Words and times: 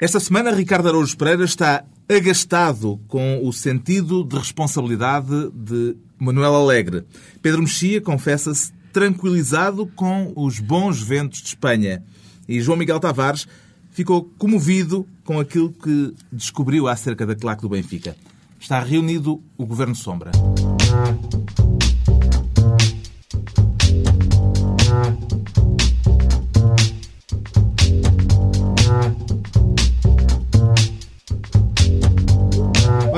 Esta 0.00 0.20
semana, 0.20 0.52
Ricardo 0.52 0.86
Araújo 0.86 1.16
Pereira 1.16 1.42
está 1.42 1.84
agastado 2.08 3.00
com 3.08 3.44
o 3.44 3.52
sentido 3.52 4.22
de 4.22 4.36
responsabilidade 4.36 5.50
de 5.52 5.96
Manuel 6.16 6.54
Alegre. 6.54 7.04
Pedro 7.42 7.62
Mexia 7.62 8.00
confessa-se 8.00 8.72
tranquilizado 8.92 9.88
com 9.96 10.32
os 10.36 10.60
bons 10.60 11.02
ventos 11.02 11.40
de 11.40 11.48
Espanha. 11.48 12.04
E 12.48 12.60
João 12.60 12.78
Miguel 12.78 13.00
Tavares 13.00 13.48
ficou 13.90 14.22
comovido 14.38 15.04
com 15.24 15.40
aquilo 15.40 15.72
que 15.72 16.14
descobriu 16.30 16.86
acerca 16.86 17.26
da 17.26 17.34
claque 17.34 17.62
do 17.62 17.68
Benfica. 17.68 18.16
Está 18.60 18.78
reunido 18.78 19.42
o 19.56 19.66
Governo 19.66 19.96
Sombra. 19.96 20.30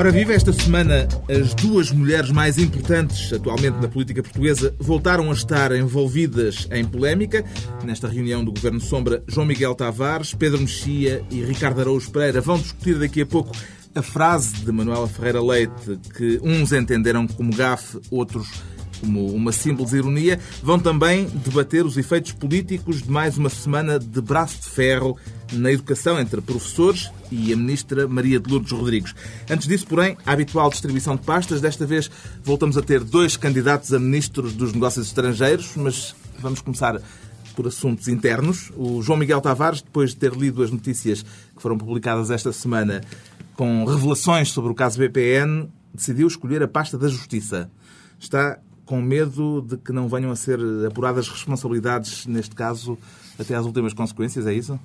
Ora 0.01 0.09
viva, 0.11 0.33
esta 0.33 0.51
semana 0.51 1.07
as 1.29 1.53
duas 1.53 1.91
mulheres 1.91 2.31
mais 2.31 2.57
importantes 2.57 3.31
atualmente 3.31 3.77
na 3.79 3.87
política 3.87 4.23
portuguesa 4.23 4.73
voltaram 4.79 5.29
a 5.29 5.33
estar 5.35 5.71
envolvidas 5.75 6.67
em 6.71 6.83
polémica. 6.83 7.45
Nesta 7.83 8.07
reunião 8.07 8.43
do 8.43 8.51
Governo 8.51 8.81
Sombra, 8.81 9.23
João 9.27 9.45
Miguel 9.45 9.75
Tavares, 9.75 10.33
Pedro 10.33 10.59
Mexia 10.59 11.23
e 11.29 11.43
Ricardo 11.43 11.81
Araújo 11.81 12.09
Pereira 12.09 12.41
vão 12.41 12.57
discutir 12.57 12.97
daqui 12.97 13.21
a 13.21 13.27
pouco 13.27 13.51
a 13.93 14.01
frase 14.01 14.55
de 14.65 14.71
Manuela 14.71 15.07
Ferreira 15.07 15.39
Leite 15.39 15.99
que 16.17 16.39
uns 16.41 16.73
entenderam 16.73 17.27
como 17.27 17.55
gafe, 17.55 17.99
outros 18.09 18.47
como 19.01 19.33
uma 19.33 19.51
simples 19.51 19.91
ironia, 19.91 20.39
vão 20.63 20.79
também 20.79 21.25
debater 21.25 21.85
os 21.85 21.97
efeitos 21.97 22.31
políticos 22.31 23.01
de 23.01 23.11
mais 23.11 23.37
uma 23.37 23.49
semana 23.49 23.99
de 23.99 24.21
braço 24.21 24.61
de 24.61 24.69
ferro 24.69 25.17
na 25.51 25.71
educação 25.71 26.19
entre 26.19 26.39
professores 26.39 27.11
e 27.29 27.51
a 27.51 27.57
ministra 27.57 28.07
Maria 28.07 28.39
de 28.39 28.49
Lourdes 28.49 28.71
Rodrigues. 28.71 29.13
Antes 29.49 29.67
disso, 29.67 29.85
porém, 29.87 30.15
a 30.25 30.31
habitual 30.31 30.69
distribuição 30.69 31.15
de 31.15 31.23
pastas. 31.23 31.59
Desta 31.59 31.85
vez 31.85 32.09
voltamos 32.43 32.77
a 32.77 32.81
ter 32.81 33.03
dois 33.03 33.35
candidatos 33.35 33.93
a 33.93 33.99
ministros 33.99 34.53
dos 34.53 34.71
negócios 34.73 35.07
estrangeiros, 35.07 35.71
mas 35.75 36.15
vamos 36.39 36.61
começar 36.61 37.01
por 37.55 37.67
assuntos 37.67 38.07
internos. 38.07 38.71
O 38.77 39.01
João 39.01 39.17
Miguel 39.17 39.41
Tavares, 39.41 39.81
depois 39.81 40.11
de 40.11 40.17
ter 40.17 40.33
lido 40.33 40.63
as 40.63 40.71
notícias 40.71 41.21
que 41.21 41.61
foram 41.61 41.77
publicadas 41.77 42.31
esta 42.31 42.53
semana 42.53 43.01
com 43.55 43.85
revelações 43.85 44.49
sobre 44.49 44.71
o 44.71 44.75
caso 44.75 44.97
BPN, 44.97 45.69
decidiu 45.93 46.27
escolher 46.27 46.63
a 46.63 46.67
pasta 46.67 46.97
da 46.97 47.07
Justiça. 47.07 47.69
Está 48.19 48.59
com 48.85 49.01
medo 49.01 49.61
de 49.61 49.77
que 49.77 49.91
não 49.91 50.07
venham 50.07 50.31
a 50.31 50.35
ser 50.35 50.59
apuradas 50.85 51.27
responsabilidades, 51.29 52.25
neste 52.25 52.55
caso, 52.55 52.97
até 53.39 53.55
às 53.55 53.65
últimas 53.65 53.93
consequências, 53.93 54.45
é 54.45 54.53
isso? 54.53 54.79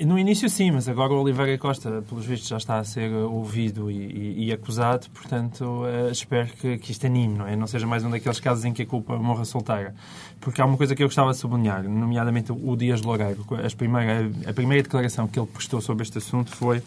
No 0.00 0.18
início 0.18 0.50
sim, 0.50 0.72
mas 0.72 0.88
agora 0.88 1.12
o 1.12 1.22
Oliveira 1.22 1.56
Costa, 1.56 2.02
pelos 2.08 2.26
vistos, 2.26 2.48
já 2.48 2.56
está 2.56 2.78
a 2.78 2.84
ser 2.84 3.12
ouvido 3.12 3.90
e, 3.90 3.94
e, 3.94 4.44
e 4.46 4.52
acusado, 4.52 5.08
portanto 5.10 5.62
uh, 5.62 6.10
espero 6.10 6.48
que, 6.48 6.78
que 6.78 6.90
isto 6.90 7.06
anime, 7.06 7.38
não 7.38 7.46
é? 7.46 7.54
Não 7.54 7.66
seja 7.68 7.86
mais 7.86 8.04
um 8.04 8.10
daqueles 8.10 8.40
casos 8.40 8.64
em 8.64 8.72
que 8.72 8.82
a 8.82 8.86
culpa 8.86 9.16
morra 9.16 9.44
solteira. 9.44 9.94
Porque 10.40 10.60
há 10.60 10.64
uma 10.64 10.76
coisa 10.76 10.96
que 10.96 11.02
eu 11.02 11.06
gostava 11.06 11.30
de 11.30 11.36
sublinhar, 11.36 11.84
nomeadamente 11.84 12.50
o 12.50 12.76
Dias 12.76 13.02
Loureiro. 13.02 13.46
A 13.50 13.76
primeira, 13.76 14.30
a 14.48 14.52
primeira 14.52 14.82
declaração 14.82 15.28
que 15.28 15.38
ele 15.38 15.46
prestou 15.46 15.80
sobre 15.80 16.02
este 16.02 16.18
assunto 16.18 16.50
foi 16.50 16.82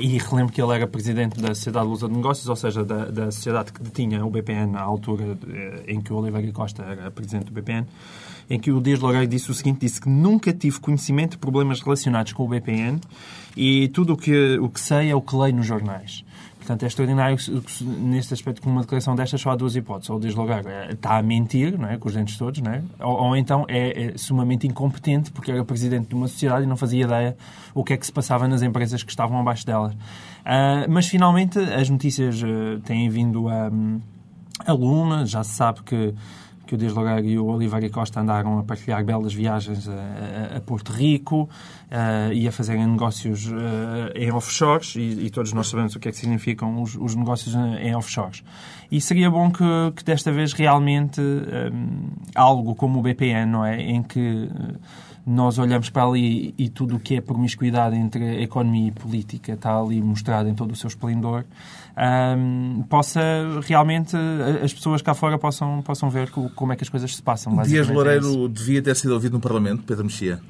e 0.00 0.18
relembro 0.18 0.52
que 0.52 0.60
ele 0.60 0.74
era 0.74 0.86
presidente 0.86 1.40
da 1.40 1.54
Sociedade 1.54 1.86
Lusa 1.86 2.08
de 2.08 2.14
Negócios, 2.14 2.48
ou 2.48 2.56
seja, 2.56 2.84
da, 2.84 3.04
da 3.06 3.30
sociedade 3.30 3.72
que 3.72 3.82
detinha 3.82 4.24
o 4.24 4.30
BPN 4.30 4.76
à 4.76 4.82
altura 4.82 5.38
eh, 5.48 5.84
em 5.86 6.00
que 6.00 6.12
o 6.12 6.16
Oliveira 6.16 6.50
Costa 6.52 6.82
era 6.82 7.10
presidente 7.10 7.46
do 7.46 7.52
BPN, 7.52 7.86
em 8.48 8.58
que 8.58 8.72
o 8.72 8.80
Dias 8.80 8.98
Loureiro 8.98 9.28
disse 9.28 9.50
o 9.50 9.54
seguinte, 9.54 9.80
disse 9.80 10.00
que 10.00 10.08
nunca 10.08 10.52
tive 10.52 10.80
conhecimento 10.80 11.32
de 11.32 11.38
problemas 11.38 11.80
relacionados 11.80 12.32
com 12.32 12.44
o 12.44 12.48
BPN 12.48 13.00
e 13.56 13.88
tudo 13.88 14.14
o 14.14 14.16
que, 14.16 14.58
o 14.58 14.68
que 14.68 14.80
sei 14.80 15.10
é 15.10 15.14
o 15.14 15.22
que 15.22 15.36
leio 15.36 15.54
nos 15.54 15.66
jornais. 15.66 16.24
Portanto, 16.70 16.84
é 16.84 16.86
extraordinário 16.86 17.36
neste 17.98 18.32
aspecto, 18.32 18.62
com 18.62 18.70
uma 18.70 18.82
declaração 18.82 19.16
destas, 19.16 19.40
só 19.40 19.50
há 19.50 19.56
duas 19.56 19.74
hipóteses. 19.74 20.08
Ou 20.08 20.18
o 20.18 20.20
deslogar 20.20 20.62
está 20.88 21.18
a 21.18 21.22
mentir, 21.22 21.76
não 21.76 21.88
é? 21.88 21.98
com 21.98 22.06
os 22.06 22.14
dentes 22.14 22.38
todos, 22.38 22.60
não 22.60 22.70
é? 22.70 22.80
ou, 23.00 23.24
ou 23.24 23.36
então 23.36 23.64
é, 23.66 24.04
é, 24.04 24.16
sumamente 24.16 24.68
incompetente, 24.68 25.32
porque 25.32 25.50
era 25.50 25.64
presidente 25.64 26.10
de 26.10 26.14
uma 26.14 26.28
sociedade 26.28 26.62
e 26.62 26.66
não 26.68 26.76
fazia 26.76 27.04
ideia 27.04 27.36
o 27.74 27.82
que 27.82 27.94
é 27.94 27.96
que 27.96 28.06
se 28.06 28.12
passava 28.12 28.46
nas 28.46 28.62
empresas 28.62 29.02
que 29.02 29.10
estavam 29.10 29.40
abaixo 29.40 29.66
delas. 29.66 29.94
Uh, 29.94 30.86
mas, 30.88 31.08
finalmente, 31.08 31.58
as 31.58 31.90
notícias 31.90 32.40
uh, 32.40 32.78
têm 32.84 33.08
vindo 33.08 33.48
a, 33.48 33.68
um, 33.68 34.00
a 34.64 34.72
lume. 34.72 35.26
Já 35.26 35.42
se 35.42 35.56
sabe 35.56 35.82
que 35.82 36.14
que 36.70 36.76
o 36.76 36.78
Deslogar 36.78 37.24
e 37.24 37.36
o 37.36 37.46
Oliveira 37.46 37.90
Costa 37.90 38.20
andaram 38.20 38.60
a 38.60 38.62
partilhar 38.62 39.04
belas 39.04 39.34
viagens 39.34 39.88
a, 39.88 40.54
a, 40.54 40.56
a 40.58 40.60
Porto 40.60 40.92
Rico 40.92 41.42
uh, 41.90 42.32
e 42.32 42.46
a 42.46 42.52
fazerem 42.52 42.86
negócios 42.86 43.48
uh, 43.48 43.56
em 44.14 44.30
offshores, 44.30 44.94
e, 44.94 45.26
e, 45.26 45.30
todos 45.30 45.52
nós 45.52 45.66
sabemos 45.66 45.96
o 45.96 45.98
que 45.98 46.08
é 46.08 46.12
que 46.12 46.18
significam 46.18 46.80
os, 46.80 46.94
os 46.94 47.16
negócios 47.16 47.56
em 47.56 47.92
offshores. 47.96 48.44
E 48.88 49.00
seria 49.00 49.28
bom 49.28 49.50
que, 49.50 49.64
que 49.96 50.04
desta 50.04 50.30
vez 50.30 50.52
realmente 50.52 51.20
um, 51.20 51.24
eh, 51.24 51.70
algo 52.36 52.76
como 52.76 53.00
o 53.00 53.02
BPN, 53.02 53.46
não 53.46 53.64
é? 53.64 53.80
Em 53.80 54.02
que 54.02 54.48
nós 55.30 55.58
olhamos 55.58 55.88
para 55.88 56.04
ali 56.04 56.52
e 56.58 56.68
tudo 56.68 56.96
o 56.96 57.00
que 57.00 57.14
é 57.16 57.20
promiscuidade 57.20 57.94
entre 57.94 58.42
economia 58.42 58.88
e 58.88 58.90
política 58.90 59.52
está 59.52 59.78
ali 59.78 60.02
mostrado 60.02 60.48
em 60.48 60.54
todo 60.54 60.72
o 60.72 60.76
seu 60.76 60.88
esplendor, 60.88 61.44
um, 62.36 62.82
possa 62.88 63.20
realmente 63.62 64.16
as 64.62 64.74
pessoas 64.74 65.00
cá 65.00 65.14
fora 65.14 65.38
possam, 65.38 65.82
possam 65.82 66.10
ver 66.10 66.30
como 66.30 66.72
é 66.72 66.76
que 66.76 66.82
as 66.82 66.88
coisas 66.88 67.14
se 67.14 67.22
passam. 67.22 67.56
Dias 67.62 67.88
Loureiro 67.88 68.46
é 68.46 68.48
devia 68.48 68.82
ter 68.82 68.96
sido 68.96 69.14
ouvido 69.14 69.34
no 69.34 69.40
Parlamento, 69.40 69.84
Pedro 69.84 70.04
Mexia? 70.04 70.40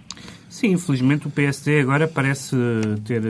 Sim, 0.49 0.69
infelizmente 0.69 1.29
o 1.29 1.31
PSD 1.31 1.81
agora 1.81 2.09
parece 2.09 2.57
ter 3.05 3.23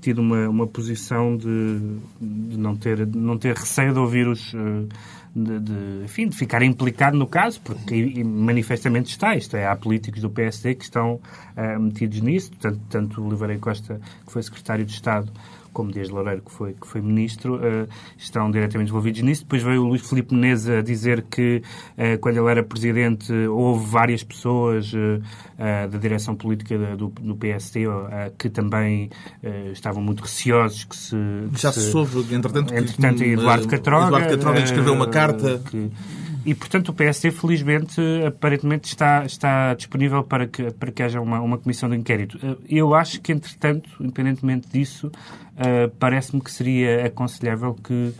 tido 0.00 0.20
uma, 0.20 0.48
uma 0.48 0.66
posição 0.66 1.36
de, 1.36 1.46
de 2.20 2.58
não, 2.58 2.74
ter, 2.74 3.06
não 3.06 3.38
ter 3.38 3.54
receio 3.54 3.92
de 3.92 4.00
ouvir 4.00 4.26
os 4.26 4.52
de, 5.34 5.60
de, 5.60 6.04
enfim, 6.04 6.28
de 6.28 6.36
ficar 6.36 6.62
implicado 6.62 7.16
no 7.16 7.26
caso, 7.26 7.60
porque 7.62 8.22
manifestamente 8.24 9.10
está. 9.10 9.34
Isto 9.34 9.56
é, 9.56 9.66
há 9.66 9.74
políticos 9.74 10.20
do 10.20 10.30
PSD 10.30 10.74
que 10.74 10.84
estão 10.84 11.14
uh, 11.56 11.80
metidos 11.80 12.20
nisso, 12.20 12.50
tanto, 12.60 12.80
tanto 12.90 13.22
o 13.22 13.28
Oliveira 13.28 13.58
Costa, 13.58 14.00
que 14.26 14.32
foi 14.32 14.42
secretário 14.42 14.84
de 14.84 14.92
Estado, 14.92 15.32
como 15.72 15.90
Dias 15.90 16.08
Loureiro, 16.08 16.42
que 16.42 16.50
foi, 16.50 16.74
que 16.74 16.86
foi 16.86 17.00
ministro, 17.00 17.56
uh, 17.56 17.88
estão 18.16 18.50
diretamente 18.50 18.90
envolvidos 18.90 19.22
nisso. 19.22 19.42
Depois 19.42 19.62
veio 19.62 19.82
o 19.82 19.88
Luís 19.88 20.08
Filipe 20.08 20.34
Menezes 20.34 20.68
a 20.68 20.82
dizer 20.82 21.22
que, 21.22 21.62
uh, 21.96 22.18
quando 22.20 22.36
ele 22.38 22.50
era 22.50 22.62
presidente, 22.62 23.32
houve 23.32 23.86
várias 23.86 24.22
pessoas 24.22 24.92
uh, 24.92 25.22
da 25.58 25.98
direção 25.98 26.34
política 26.34 26.76
do, 26.96 27.08
do 27.08 27.36
PSD 27.36 27.82
que 28.38 28.50
também 28.50 29.10
estavam 29.72 30.02
muito 30.02 30.22
receosos 30.22 30.84
que 30.84 30.96
se... 30.96 31.16
Que 31.54 31.60
Já 31.60 31.72
se, 31.72 31.90
soube, 31.90 32.34
entretanto, 32.34 32.74
entretanto 32.74 33.18
que, 33.18 33.30
Eduardo 33.30 33.68
Catroga... 33.68 34.06
Eduardo 34.06 34.28
Catroga 34.28 34.60
escreveu 34.60 34.92
uma 34.92 35.08
carta... 35.08 35.60
Que, 35.70 35.90
e, 36.44 36.54
portanto, 36.54 36.88
o 36.88 36.92
PSD, 36.92 37.30
felizmente, 37.30 38.00
aparentemente 38.26 38.88
está, 38.88 39.24
está 39.24 39.74
disponível 39.74 40.22
para 40.24 40.46
que, 40.46 40.70
para 40.72 40.90
que 40.90 41.02
haja 41.02 41.20
uma, 41.20 41.40
uma 41.40 41.58
comissão 41.58 41.88
de 41.88 41.96
inquérito. 41.96 42.38
Eu 42.68 42.94
acho 42.94 43.20
que, 43.20 43.32
entretanto, 43.32 43.88
independentemente 44.00 44.68
disso, 44.68 45.06
uh, 45.06 45.88
parece-me 45.98 46.42
que 46.42 46.50
seria 46.50 47.06
aconselhável 47.06 47.74
que 47.74 48.12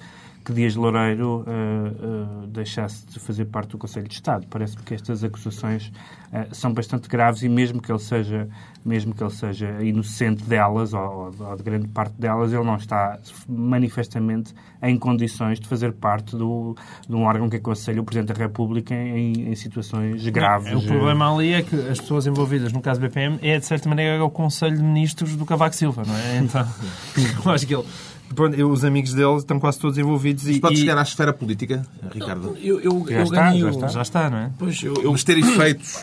que 0.45 0.53
Dias 0.53 0.75
Loureiro 0.75 1.45
uh, 1.47 2.45
uh, 2.45 2.47
deixasse 2.49 3.07
de 3.07 3.19
fazer 3.21 3.45
parte 3.47 3.71
do 3.71 3.79
Conselho 3.79 4.09
de 4.09 4.15
Estado. 4.15 4.47
Parece-me 4.51 4.83
que 4.83 4.95
estas 4.95 5.23
acusações 5.23 5.93
uh, 6.33 6.55
são 6.55 6.73
bastante 6.73 7.09
graves 7.09 7.43
e 7.43 7.49
mesmo 7.49 7.81
que 7.81 7.91
ele 7.91 7.99
seja, 7.99 8.49
mesmo 8.85 9.15
que 9.15 9.23
ele 9.23 9.31
seja 9.31 9.83
inocente 9.83 10.43
delas, 10.45 10.93
ou, 10.93 11.33
ou, 11.39 11.57
de 11.57 11.63
grande 11.63 11.89
parte 11.89 12.15
delas, 12.19 12.53
ele 12.53 12.65
não 12.65 12.77
está 12.77 13.19
manifestamente 13.49 14.53
em 14.83 14.99
condições 14.99 15.61
de 15.61 15.69
fazer 15.69 15.93
parte 15.93 16.37
do, 16.37 16.77
de 17.09 17.15
um 17.15 17.23
órgão 17.23 17.49
que 17.49 17.57
aconselha 17.57 18.01
o 18.01 18.05
Presidente 18.05 18.37
da 18.37 18.39
República 18.39 18.95
em, 18.95 19.51
em 19.51 19.55
situações 19.55 20.27
graves. 20.29 20.73
o 20.73 20.87
problema 20.87 21.33
ali 21.33 21.53
é 21.53 21.63
que 21.63 21.77
as 21.77 22.01
pessoas 22.01 22.27
envolvidas 22.27 22.73
no 22.73 22.81
caso 22.81 23.01
BPM 23.01 23.39
é, 23.43 23.59
de 23.59 23.65
certa 23.65 23.89
maneira, 23.89 24.25
o 24.25 24.31
Conselho 24.31 24.77
de 24.77 24.83
Ministros 24.83 25.37
do 25.37 25.47
Cavaco 25.47 25.77
Silva, 25.77 26.03
não 26.07 26.17
é? 26.17 26.39
Então, 26.39 26.67
acho 27.53 27.67
que 27.67 27.75
ele 27.75 27.85
Pronto, 28.34 28.58
eu, 28.58 28.70
os 28.70 28.84
amigos 28.84 29.12
dele 29.12 29.37
estão 29.37 29.58
quase 29.61 29.79
todos 29.79 29.99
envolvidos. 29.99 30.44
Mas 30.44 30.56
e, 30.56 30.61
pode 30.61 30.76
chegar 30.76 30.99
à 30.99 31.02
esfera 31.02 31.32
política, 31.32 31.87
Ricardo? 32.12 32.56
Eu, 32.61 32.81
eu, 32.81 33.05
já, 33.08 33.17
eu 33.17 33.23
está, 33.23 33.43
ganhei, 33.43 33.61
já, 33.61 33.70
está, 33.70 33.88
já 33.88 34.02
está, 34.02 34.31
não 34.31 34.38
é? 34.38 34.50
Pois, 34.58 34.82
eu, 34.82 34.94
eu... 35.02 35.12
Mas 35.12 35.25
ter 35.25 35.38
efeitos. 35.38 35.99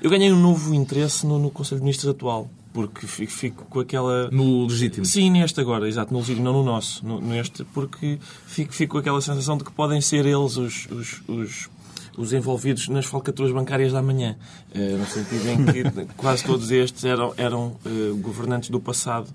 Eu 0.00 0.10
ganhei 0.10 0.32
um 0.32 0.40
novo 0.40 0.74
interesse 0.74 1.26
no, 1.26 1.38
no 1.38 1.50
Conselho 1.50 1.80
de 1.80 1.84
Ministros 1.84 2.10
atual. 2.10 2.50
Porque 2.72 3.04
fico, 3.06 3.32
fico, 3.32 3.64
com 3.64 3.80
aquela. 3.80 4.30
No 4.30 4.64
legítimo. 4.66 5.04
Sim, 5.04 5.30
neste 5.30 5.60
agora, 5.60 5.88
exato, 5.88 6.12
no 6.12 6.20
legítimo, 6.20 6.44
não 6.44 6.52
no 6.52 6.62
nosso. 6.62 7.04
No, 7.04 7.20
neste, 7.20 7.64
porque 7.64 8.18
fico, 8.46 8.72
fico 8.72 8.92
com 8.92 8.98
aquela 8.98 9.20
sensação 9.20 9.58
de 9.58 9.64
que 9.64 9.72
podem 9.72 10.00
ser 10.00 10.24
eles 10.24 10.56
os, 10.56 10.86
os, 10.90 11.22
os 11.26 11.68
os 12.16 12.32
envolvidos 12.32 12.88
nas 12.88 13.06
falcatruas 13.06 13.50
bancárias 13.50 13.92
da 13.92 14.02
manhã, 14.02 14.36
no 14.74 15.06
sentido 15.06 15.48
em 15.48 15.64
que 15.64 16.04
quase 16.16 16.44
todos 16.44 16.70
estes 16.70 17.04
eram, 17.04 17.32
eram 17.36 17.76
uh, 17.86 18.16
governantes 18.16 18.68
do 18.68 18.78
passado 18.78 19.26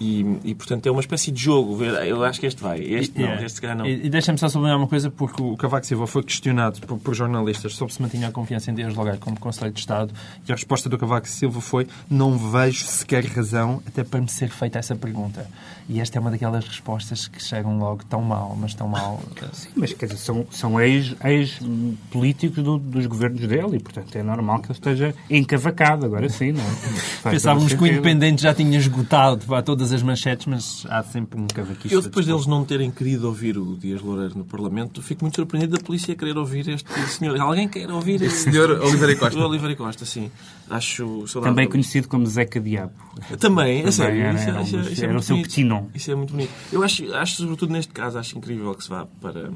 E, 0.00 0.38
e, 0.44 0.54
portanto, 0.54 0.86
é 0.86 0.90
uma 0.90 1.00
espécie 1.00 1.30
de 1.30 1.40
jogo. 1.40 1.82
Eu 1.84 2.24
acho 2.24 2.40
que 2.40 2.46
este 2.46 2.62
vai. 2.62 2.80
Este 2.80 3.18
não, 3.18 3.26
yeah. 3.26 3.46
este 3.46 3.60
calhar 3.60 3.76
não. 3.76 3.86
E, 3.86 4.06
e 4.06 4.10
deixa-me 4.10 4.38
só 4.38 4.48
sublinhar 4.48 4.76
uma 4.76 4.88
coisa, 4.88 5.10
porque 5.10 5.40
o 5.40 5.56
Cavaco 5.56 5.86
Silva 5.86 6.06
foi 6.06 6.22
questionado 6.22 6.80
por, 6.80 6.98
por, 6.98 7.14
jornalistas 7.14 7.74
sobre 7.76 7.94
se 7.94 8.02
mantinha 8.02 8.28
a 8.28 8.32
confiança 8.32 8.70
em 8.70 8.74
Dias 8.74 8.94
Logar 8.94 9.18
como 9.18 9.38
Conselho 9.38 9.70
de 9.70 9.78
Estado 9.78 10.12
e 10.48 10.50
a 10.50 10.54
resposta 10.54 10.88
do 10.88 10.98
Cavaco 10.98 11.28
Silva 11.28 11.60
foi 11.60 11.86
não 12.10 12.36
vejo 12.36 12.84
sequer 12.84 13.24
razão 13.26 13.82
até 13.86 14.02
para 14.02 14.20
me 14.20 14.28
ser 14.28 14.50
feita 14.50 14.78
essa 14.78 14.96
pergunta. 14.96 15.48
E 15.92 16.00
esta 16.00 16.18
é 16.18 16.20
uma 16.20 16.30
daquelas 16.30 16.66
respostas 16.66 17.28
que 17.28 17.42
chegam 17.42 17.78
logo 17.78 18.02
tão 18.08 18.22
mal, 18.22 18.56
mas 18.58 18.72
tão 18.72 18.88
mal. 18.88 19.22
Sim, 19.52 19.68
mas 19.76 19.92
quer 19.92 20.06
dizer, 20.06 20.18
são, 20.18 20.46
são 20.50 20.80
ex-políticos 20.80 22.58
ex 22.58 22.64
do, 22.64 22.78
dos 22.78 23.04
governos 23.04 23.46
dele 23.46 23.76
e, 23.76 23.78
portanto, 23.78 24.16
é 24.16 24.22
normal 24.22 24.60
que 24.60 24.68
ele 24.68 24.72
esteja 24.72 25.14
encavacado, 25.28 26.06
agora 26.06 26.30
sim, 26.30 26.52
não 26.52 26.62
é? 26.62 26.66
Pensávamos 27.30 27.74
que 27.74 27.82
o 27.82 27.86
Independente 27.86 28.40
já 28.42 28.54
tinha 28.54 28.78
esgotado 28.78 29.44
para 29.44 29.62
todas 29.62 29.92
as 29.92 30.02
manchetes, 30.02 30.46
mas 30.46 30.86
há 30.88 31.02
sempre 31.02 31.38
um 31.38 31.46
cavaquista. 31.46 31.94
Eu, 31.94 32.00
depois 32.00 32.24
deles 32.24 32.46
não 32.46 32.64
terem 32.64 32.90
querido 32.90 33.26
ouvir 33.26 33.58
o 33.58 33.76
Dias 33.76 34.00
Loureiro 34.00 34.38
no 34.38 34.44
Parlamento, 34.46 35.02
fico 35.02 35.22
muito 35.24 35.36
surpreendido 35.36 35.76
da 35.76 35.84
polícia 35.84 36.14
querer 36.14 36.38
ouvir 36.38 36.66
este 36.70 36.90
senhor. 37.10 37.38
Alguém 37.38 37.68
quer 37.68 37.90
ouvir 37.90 38.22
este 38.22 38.50
senhor 38.50 38.70
Oliveira 38.80 39.16
Costa? 39.16 39.38
O 39.38 39.46
Oliveira 39.46 39.76
Costa, 39.76 40.06
sim. 40.06 40.30
Acho 40.72 41.24
Também 41.42 41.68
conhecido 41.68 42.08
como 42.08 42.24
Zeca 42.24 42.58
Diabo. 42.58 42.94
Também, 43.38 43.82
é 43.82 43.90
sério. 43.90 44.22
Era, 44.22 44.34
isso, 44.34 44.48
era, 44.48 44.62
isso, 44.62 44.78
isso, 44.78 45.04
era 45.04 45.18
o 45.18 45.22
seu 45.22 45.36
petinon. 45.36 45.84
Isso 45.94 46.10
é 46.10 46.14
muito 46.14 46.30
bonito. 46.30 46.50
Eu 46.72 46.82
acho, 46.82 47.12
acho, 47.12 47.36
sobretudo 47.36 47.74
neste 47.74 47.92
caso, 47.92 48.18
acho 48.18 48.38
incrível 48.38 48.74
que 48.74 48.82
se 48.82 48.88
vá 48.88 49.06
para 49.20 49.50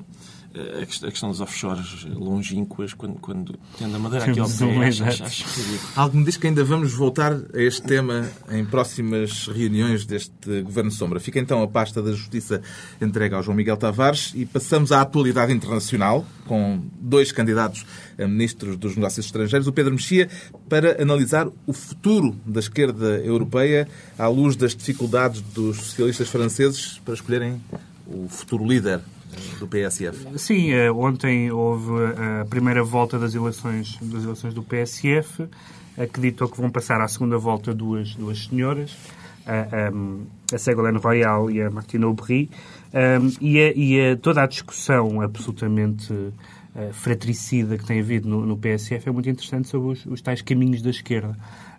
a 0.82 1.10
questão 1.10 1.30
dos 1.30 1.40
offshores 1.40 2.04
longínquas, 2.04 2.94
quando, 2.94 3.16
quando 3.16 3.58
tendo 3.78 3.96
a 3.96 3.98
madeira 3.98 4.24
aqui 4.24 4.40
ao 4.40 4.48
pé, 4.48 4.86
acho, 4.86 5.04
acho, 5.04 5.24
acho 5.24 5.44
Algo 5.94 6.16
me 6.16 6.24
diz 6.24 6.36
que 6.36 6.46
ainda 6.46 6.64
vamos 6.64 6.94
voltar 6.94 7.32
a 7.32 7.60
este 7.60 7.82
tema 7.82 8.28
em 8.50 8.64
próximas 8.64 9.48
reuniões 9.48 10.06
deste 10.06 10.62
Governo 10.62 10.90
Sombra. 10.90 11.20
Fica 11.20 11.38
então 11.38 11.62
a 11.62 11.68
pasta 11.68 12.02
da 12.02 12.12
Justiça 12.12 12.62
entregue 13.00 13.34
ao 13.34 13.42
João 13.42 13.56
Miguel 13.56 13.76
Tavares 13.76 14.32
e 14.34 14.46
passamos 14.46 14.92
à 14.92 15.00
atualidade 15.00 15.52
internacional, 15.52 16.24
com 16.46 16.82
dois 16.98 17.32
candidatos 17.32 17.84
a 18.18 18.26
ministros 18.26 18.76
dos 18.76 18.96
Negócios 18.96 19.26
Estrangeiros, 19.26 19.68
o 19.68 19.72
Pedro 19.72 19.92
Mexia, 19.92 20.28
para 20.68 21.02
analisar 21.02 21.48
o 21.66 21.72
futuro 21.72 22.34
da 22.46 22.60
esquerda 22.60 23.18
europeia 23.18 23.86
à 24.18 24.26
luz 24.28 24.56
das 24.56 24.74
dificuldades 24.74 25.40
dos 25.40 25.76
socialistas 25.76 26.28
franceses 26.28 27.00
para 27.04 27.14
escolherem 27.14 27.60
o 28.06 28.28
futuro 28.28 28.66
líder 28.66 29.00
do 29.58 29.66
PSF. 29.66 30.38
Sim, 30.38 30.72
eh, 30.72 30.90
ontem 30.90 31.50
houve 31.50 31.92
a 32.40 32.44
primeira 32.44 32.82
volta 32.82 33.18
das 33.18 33.34
eleições, 33.34 33.98
das 34.00 34.24
eleições 34.24 34.54
do 34.54 34.62
PSF, 34.62 35.48
acreditou 35.96 36.48
que 36.48 36.60
vão 36.60 36.70
passar 36.70 37.00
à 37.00 37.08
segunda 37.08 37.38
volta 37.38 37.72
duas, 37.74 38.14
duas 38.14 38.44
senhoras, 38.46 38.96
a, 39.46 40.54
a 40.54 40.58
Ségolène 40.58 40.98
Royal 40.98 41.50
e 41.50 41.62
a 41.62 41.70
Martine 41.70 42.04
Aubry, 42.04 42.50
e, 43.40 43.60
a, 43.60 43.72
e 43.74 44.10
a, 44.12 44.16
toda 44.16 44.42
a 44.42 44.46
discussão 44.46 45.20
absolutamente 45.20 46.12
uh, 46.12 46.32
fratricida 46.92 47.76
que 47.76 47.84
tem 47.84 48.00
havido 48.00 48.28
no, 48.28 48.44
no, 48.44 48.56
PSF 48.56 49.08
é 49.08 49.12
muito 49.12 49.28
interessante 49.28 49.68
sobre 49.68 49.92
os, 49.92 50.06
os 50.06 50.20
tais 50.20 50.42
caminhos 50.42 50.82
da 50.82 50.90
esquerda. 50.90 51.36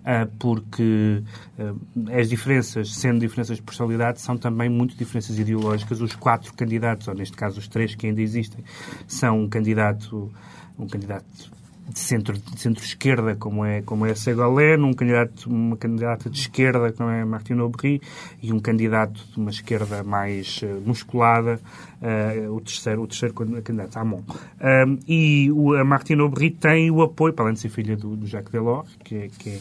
Ah, 0.09 0.25
porque 0.39 1.21
ah, 1.59 1.73
as 2.17 2.29
diferenças, 2.29 2.95
sendo 2.95 3.19
diferenças 3.19 3.57
de 3.57 3.61
personalidade, 3.61 4.21
são 4.21 4.37
também 4.37 4.69
muito 4.69 4.95
diferenças 4.95 5.37
ideológicas. 5.37 5.99
Os 5.99 6.15
quatro 6.15 6.53
candidatos, 6.53 7.09
ou 7.09 7.13
neste 7.13 7.35
caso 7.35 7.59
os 7.59 7.67
três 7.67 7.93
que 7.93 8.07
ainda 8.07 8.21
existem, 8.21 8.63
são 9.05 9.41
um 9.41 9.49
candidato, 9.49 10.31
um 10.79 10.87
candidato 10.87 11.51
de 11.89 11.99
centro 11.99 12.37
de 12.37 12.59
centro-esquerda 12.59 13.35
como 13.35 13.65
é 13.65 13.81
como 13.81 14.05
é 14.05 14.15
Ségolène, 14.15 14.83
um 14.83 14.93
candidato 14.93 15.49
uma 15.49 15.75
candidata 15.75 16.29
de 16.29 16.39
esquerda 16.39 16.91
como 16.93 17.09
é 17.09 17.23
Martine 17.25 17.61
Aubry 17.61 18.01
e 18.41 18.51
um 18.51 18.59
candidato 18.59 19.25
de 19.31 19.37
uma 19.37 19.49
esquerda 19.49 20.03
mais 20.03 20.61
uh, 20.63 20.81
musculada 20.85 21.61
uh, 22.01 22.53
o 22.53 22.59
terceiro 22.59 23.03
o 23.03 23.07
terceiro 23.07 23.33
candidato 23.33 23.97
Amon 23.97 24.19
um, 24.19 24.99
e 25.07 25.49
o, 25.51 25.75
a 25.75 25.83
Martine 25.85 26.21
Aubry 26.21 26.51
tem 26.51 26.91
o 26.91 27.01
apoio 27.01 27.33
para 27.33 27.45
além 27.45 27.53
de 27.53 27.61
ser 27.61 27.69
filha 27.69 27.95
do, 27.95 28.17
do 28.17 28.27
Jacques 28.27 28.51
Delors 28.51 28.97
que 29.05 29.15
é, 29.15 29.27
que 29.29 29.49
é 29.51 29.59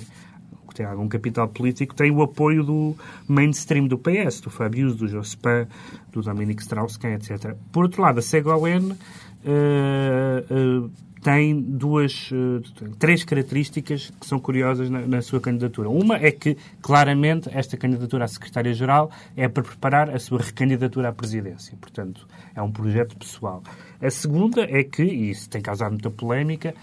tem 0.77 0.87
algum 0.87 1.09
capital 1.09 1.49
político, 1.49 1.95
tem 1.95 2.11
o 2.11 2.23
apoio 2.23 2.63
do 2.63 2.95
mainstream 3.27 3.87
do 3.87 3.99
PS, 3.99 4.41
do 4.41 4.51
Fabius, 4.51 4.95
do 4.95 5.09
Jospin, 5.09 5.67
do 6.13 6.21
Dominique 6.21 6.63
Strauss-Kahn, 6.63 7.15
etc. 7.15 7.57
Por 7.73 7.85
outro 7.85 8.03
lado, 8.03 8.19
a 8.19 8.23
Ségolène 8.23 8.93
uh, 8.93 10.85
uh, 10.85 10.91
tem 11.23 11.59
duas, 11.59 12.31
uh, 12.31 12.61
três 12.99 13.25
características 13.25 14.13
que 14.21 14.27
são 14.27 14.39
curiosas 14.39 14.91
na, 14.91 15.01
na, 15.07 15.23
sua 15.23 15.41
candidatura. 15.41 15.89
Uma 15.89 16.17
é 16.17 16.31
que, 16.31 16.59
claramente, 16.83 17.49
esta 17.53 17.77
candidatura 17.77 18.27
à 18.27 18.29
secretária-geral 18.29 19.11
é 19.35 19.49
para 19.49 19.63
preparar 19.63 20.11
a 20.11 20.19
sua 20.19 20.41
recandidatura 20.41 21.09
à 21.09 21.13
presidência. 21.13 21.77
Portanto, 21.81 22.29
é 22.55 22.61
um 22.61 22.71
projeto 22.71 23.17
pessoal. 23.17 23.63
A 24.01 24.11
segunda 24.11 24.63
é 24.63 24.85
que, 24.85 25.03
e 25.03 25.31
isso 25.31 25.49
tem 25.49 25.63
causado 25.63 25.93
muita 25.93 26.11
polémica, 26.11 26.75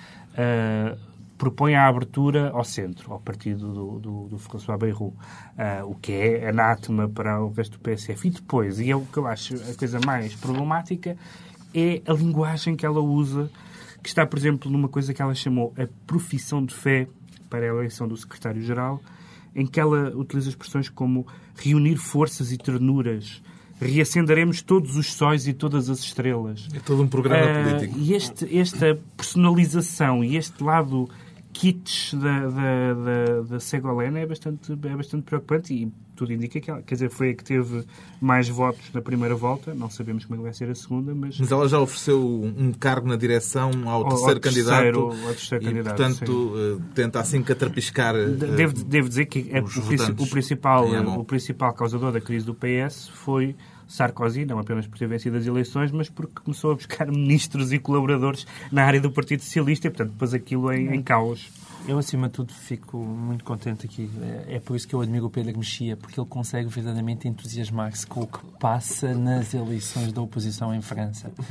propõe 1.37 1.75
a 1.75 1.87
abertura 1.87 2.51
ao 2.51 2.63
centro, 2.63 3.11
ao 3.11 3.19
partido 3.19 3.73
do, 3.73 3.99
do, 3.99 4.27
do 4.29 4.37
François 4.37 4.77
Bayrou, 4.77 5.09
uh, 5.09 5.85
o 5.85 5.95
que 5.95 6.11
é 6.11 6.49
anátema 6.49 7.09
para 7.09 7.43
o 7.43 7.51
resto 7.51 7.77
do 7.77 7.79
PSF. 7.79 8.27
E 8.27 8.31
depois, 8.31 8.79
e 8.79 8.91
é 8.91 8.95
o 8.95 9.01
que 9.01 9.17
eu 9.17 9.27
acho 9.27 9.55
a 9.55 9.75
coisa 9.75 9.99
mais 10.05 10.35
problemática, 10.35 11.17
é 11.73 12.01
a 12.05 12.13
linguagem 12.13 12.75
que 12.75 12.85
ela 12.85 12.99
usa, 12.99 13.49
que 14.01 14.09
está, 14.09 14.25
por 14.25 14.37
exemplo, 14.37 14.71
numa 14.71 14.87
coisa 14.87 15.13
que 15.13 15.21
ela 15.21 15.33
chamou 15.33 15.73
a 15.77 15.87
profissão 16.05 16.63
de 16.63 16.73
fé 16.73 17.07
para 17.49 17.61
a 17.61 17.67
eleição 17.67 18.07
do 18.07 18.15
secretário-geral, 18.15 19.01
em 19.55 19.65
que 19.65 19.79
ela 19.79 20.15
utiliza 20.15 20.49
expressões 20.49 20.89
como 20.89 21.25
reunir 21.55 21.97
forças 21.97 22.51
e 22.51 22.57
ternuras, 22.57 23.41
reacenderemos 23.79 24.61
todos 24.61 24.95
os 24.95 25.13
sóis 25.13 25.47
e 25.47 25.53
todas 25.53 25.89
as 25.89 25.99
estrelas. 25.99 26.67
É 26.73 26.79
todo 26.79 27.03
um 27.03 27.07
programa 27.07 27.45
uh, 27.45 27.63
político. 27.63 27.99
E 27.99 28.13
este, 28.13 28.57
esta 28.57 28.99
personalização 29.17 30.23
e 30.23 30.37
este 30.37 30.63
lado 30.63 31.09
kits 31.53 32.13
da, 32.15 32.47
da, 32.47 32.93
da, 32.93 33.41
da 33.41 33.59
Segolena 33.59 34.19
é 34.19 34.25
bastante, 34.25 34.73
é 34.73 34.95
bastante 34.95 35.23
preocupante 35.23 35.73
e 35.73 35.91
tudo 36.15 36.33
indica 36.33 36.59
que 36.59 36.69
ela, 36.69 36.81
quer 36.81 36.95
dizer, 36.95 37.09
foi 37.09 37.31
a 37.31 37.33
que 37.33 37.43
teve 37.43 37.85
mais 38.21 38.47
votos 38.47 38.91
na 38.93 39.01
primeira 39.01 39.35
volta, 39.35 39.73
não 39.73 39.89
sabemos 39.89 40.25
como 40.25 40.35
é 40.35 40.37
que 40.37 40.43
vai 40.43 40.53
ser 40.53 40.69
a 40.69 40.75
segunda, 40.75 41.13
mas... 41.13 41.39
Mas 41.39 41.51
ela 41.51 41.67
já 41.67 41.79
ofereceu 41.79 42.21
um 42.23 42.71
cargo 42.71 43.07
na 43.07 43.15
direção 43.15 43.71
ao, 43.87 44.07
terceiro, 44.07 44.33
ao 44.33 44.39
candidato 44.39 44.81
terceiro, 44.81 44.99
ao 44.99 45.33
terceiro 45.33 45.63
e, 45.63 45.67
candidato, 45.67 45.97
portanto, 45.97 46.53
sim. 46.55 46.81
Eh, 46.81 46.91
tenta 46.93 47.19
assim 47.19 47.41
catrapiscar 47.41 48.15
eh, 48.15 48.25
devo, 48.27 48.83
devo 48.83 49.09
dizer 49.09 49.25
que 49.25 49.49
é, 49.51 49.59
o, 49.59 50.29
principal, 50.29 50.85
o 51.17 51.23
principal 51.23 51.73
causador 51.73 52.11
da 52.11 52.21
crise 52.21 52.45
do 52.45 52.53
PS 52.53 53.09
foi 53.09 53.55
Sarkozy, 53.93 54.45
não 54.45 54.57
apenas 54.59 54.87
por 54.87 54.97
ter 54.97 55.07
vencido 55.07 55.37
as 55.37 55.45
eleições, 55.45 55.91
mas 55.91 56.09
porque 56.09 56.41
começou 56.43 56.71
a 56.71 56.75
buscar 56.75 57.05
ministros 57.11 57.71
e 57.71 57.79
colaboradores 57.79 58.47
na 58.71 58.83
área 58.83 58.99
do 58.99 59.11
Partido 59.11 59.43
Socialista 59.43 59.87
e, 59.87 59.91
portanto, 59.91 60.15
pôs 60.17 60.33
aquilo 60.33 60.71
em, 60.73 60.95
em 60.95 61.01
caos. 61.01 61.51
Eu, 61.85 61.97
acima 61.97 62.27
de 62.27 62.33
tudo, 62.33 62.53
fico 62.53 62.97
muito 62.97 63.43
contente 63.43 63.85
aqui. 63.85 64.09
É, 64.47 64.55
é 64.55 64.59
por 64.59 64.75
isso 64.75 64.87
que 64.87 64.95
eu 64.95 65.01
admiro 65.01 65.25
o 65.25 65.29
Pedro 65.29 65.57
Mexia, 65.57 65.97
porque 65.97 66.17
ele 66.17 66.27
consegue 66.27 66.69
verdadeiramente 66.69 67.27
entusiasmar-se 67.27 68.07
com 68.07 68.21
o 68.21 68.27
que 68.27 68.39
passa 68.57 69.13
nas 69.13 69.53
eleições 69.53 70.13
da 70.13 70.21
oposição 70.21 70.73
em 70.73 70.81
França. 70.81 71.31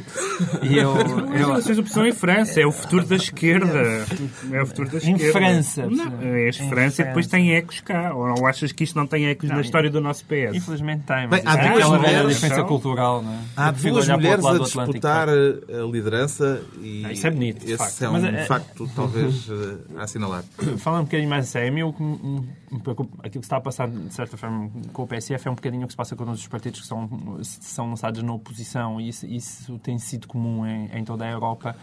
E 0.62 0.78
eu, 0.78 0.96
eu... 0.96 1.52
As 1.52 1.66
eleições 1.66 1.76
da 1.76 1.80
oposição 1.80 2.06
em 2.06 2.12
França, 2.12 2.60
é 2.60 2.66
o 2.66 2.72
futuro 2.72 3.06
da 3.06 3.16
esquerda. 3.16 4.06
É 4.50 4.62
o 4.62 4.66
futuro 4.66 4.90
da 4.90 4.98
esquerda. 4.98 5.22
Em 5.22 5.32
França. 5.32 5.86
Não, 5.86 6.20
é 6.20 6.48
em 6.48 6.52
França 6.52 7.02
e 7.02 7.04
depois 7.04 7.26
tem 7.26 7.52
ecos 7.52 7.80
cá. 7.80 8.14
Ou 8.14 8.46
achas 8.46 8.72
que 8.72 8.84
isto 8.84 8.96
não 8.96 9.06
tem 9.06 9.26
ecos 9.26 9.48
não, 9.48 9.56
na 9.56 9.62
história 9.62 9.90
do 9.90 10.00
nosso 10.00 10.24
PS? 10.24 10.54
Infelizmente 10.54 11.02
tem. 11.04 11.26
Mas 11.28 11.42
Bem, 11.42 11.52
há 11.52 11.56
duas 11.56 11.76
aquela 11.76 11.98
mulheres, 11.98 12.31
diferença 12.32 12.64
cultural, 12.64 13.22
não 13.22 13.32
é? 13.32 13.38
Há 13.56 13.70
duas 13.70 14.08
mulheres 14.08 14.44
a 14.44 14.58
disputar 14.58 15.28
a 15.28 15.86
lidança 15.90 16.62
e... 16.80 17.04
Ah, 17.04 17.12
isso 17.12 17.26
é 17.26 17.30
bonito, 17.30 17.64
Esse 17.64 17.76
facto. 17.76 18.02
é 18.02 18.08
um 18.08 18.12
Mas, 18.12 18.46
facto, 18.46 18.90
talvez, 18.94 19.48
a 19.96 20.02
assinalar. 20.02 20.44
Falando 20.78 21.02
um 21.02 21.04
bocadinho 21.04 21.28
mais 21.28 21.46
a 21.46 21.48
sério, 21.48 21.68
a 21.68 21.72
mim 21.72 21.82
o 21.82 21.92
que 21.92 22.02
me 22.02 22.80
preocupa, 22.82 23.18
aquilo 23.18 23.40
que 23.40 23.46
está 23.46 23.56
a 23.56 23.60
passar, 23.60 23.88
de 23.88 24.12
certa 24.14 24.36
forma, 24.36 24.70
com 24.92 25.02
o 25.02 25.06
PSF 25.06 25.48
é 25.48 25.50
um 25.50 25.54
bocadinho 25.54 25.84
o 25.84 25.86
que 25.86 25.92
se 25.92 25.96
passa 25.96 26.16
com 26.16 26.24
todos 26.24 26.40
os 26.40 26.48
partidos 26.48 26.80
que 26.80 26.86
são, 26.86 27.08
são 27.42 27.90
lançados 27.90 28.22
na 28.22 28.32
oposição 28.32 29.00
e 29.00 29.08
isso, 29.08 29.26
isso 29.26 29.78
tem 29.78 29.98
sido 29.98 30.26
comum 30.26 30.66
em, 30.66 30.90
em 30.92 31.04
toda 31.04 31.24
a 31.24 31.30
Europa, 31.30 31.76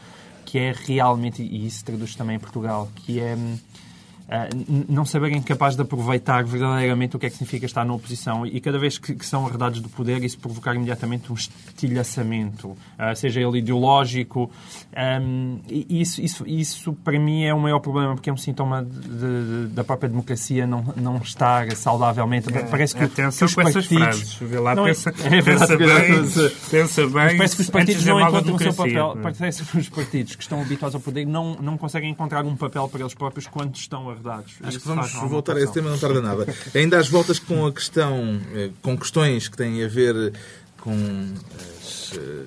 que 0.46 0.58
é 0.58 0.74
realmente, 0.74 1.44
e 1.44 1.66
isso 1.66 1.84
traduz 1.86 2.16
também 2.16 2.38
em 2.38 2.40
Portugal, 2.40 2.90
que 2.96 3.20
é 3.20 3.38
uh, 4.30 4.86
não 4.88 5.06
saberem 5.06 5.42
capazes 5.42 5.76
de 5.76 5.82
aproveitar 5.82 6.44
verdadeiramente 6.44 7.16
o 7.16 7.20
que 7.20 7.26
é 7.26 7.30
que 7.30 7.36
significa 7.36 7.66
estar 7.66 7.84
na 7.84 7.94
oposição. 7.94 8.46
E 8.46 8.60
cada 8.62 8.78
vez 8.78 8.98
que, 8.98 9.16
que 9.16 9.26
são 9.26 9.46
arredados 9.46 9.82
do 9.82 9.90
poder, 9.90 10.24
isso 10.24 10.38
provocar 10.38 10.76
imediatamente 10.76 11.32
um 11.32 11.36
estilhaçamento, 11.36 12.70
uh, 12.70 13.16
seja 13.16 13.42
ele 13.42 13.60
ideológico. 13.60 14.52
Um, 15.22 15.60
isso, 15.68 16.22
isso, 16.22 16.48
isso, 16.48 16.94
para 16.94 17.20
mim, 17.20 17.44
é 17.44 17.54
o 17.54 17.60
maior 17.60 17.80
problema, 17.80 18.14
porque 18.14 18.30
é 18.30 18.34
um 18.34 18.38
sintoma 18.38 18.84
de, 18.84 19.00
de, 19.00 19.68
da 19.74 19.84
própria 19.84 20.10
democracia 20.10 20.68
não, 20.68 20.94
não 20.96 21.18
estar 21.18 21.72
saudavelmente. 21.76 22.56
É, 22.56 22.64
Parece 22.64 22.96
que, 22.96 23.04
atenção 23.04 23.48
que 23.48 23.52
os 23.52 23.56
partidos... 23.56 23.88
frases. 23.88 24.34
Vê 24.36 24.60
lá, 24.60 24.76
não, 24.76 24.86
pensa, 24.86 25.10
é, 25.10 25.42
pensa, 25.42 25.78
bem, 25.78 25.88
pensa 26.70 27.08
bem. 27.08 27.38
Parece 27.38 27.56
que 27.56 27.62
os 27.62 27.70
partidos 27.70 28.06
não 28.06 28.22
encontram 28.22 28.56
o 28.56 28.60
seu 28.60 28.74
papel. 28.74 29.18
Parece 29.22 29.64
que 29.64 29.78
os 29.78 29.90
partidos 29.90 30.36
que 30.36 30.44
estão 30.44 30.62
habituados 30.62 30.96
ao 30.96 31.02
poder 31.02 31.26
não, 31.26 31.56
não 31.56 31.78
conseguem 31.78 32.12
encontrar 32.12 32.46
um 32.46 32.56
papel 32.56 32.88
para 32.88 33.02
eles 33.02 33.14
próprios 33.14 33.48
quando 33.48 33.76
estão 33.76 34.10
a 34.10 34.19
Acho 34.64 34.80
que 34.80 34.88
vamos 34.88 35.12
voltar 35.14 35.56
a 35.58 35.62
esse 35.62 35.74
tema, 35.74 35.90
não 35.90 35.98
tarda 35.98 36.22
nada. 36.22 36.46
Ainda 36.76 36.98
às 36.98 37.08
voltas 37.08 37.40
com 37.40 37.66
a 37.66 37.72
questão, 37.72 38.40
eh, 38.54 38.70
com 38.82 38.98
questões 38.98 39.48
que 39.48 39.58
têm 39.58 39.84
a 39.84 39.88
ver 39.88 40.34
com 40.78 40.94
as, 41.80 42.14
eh, 42.18 42.46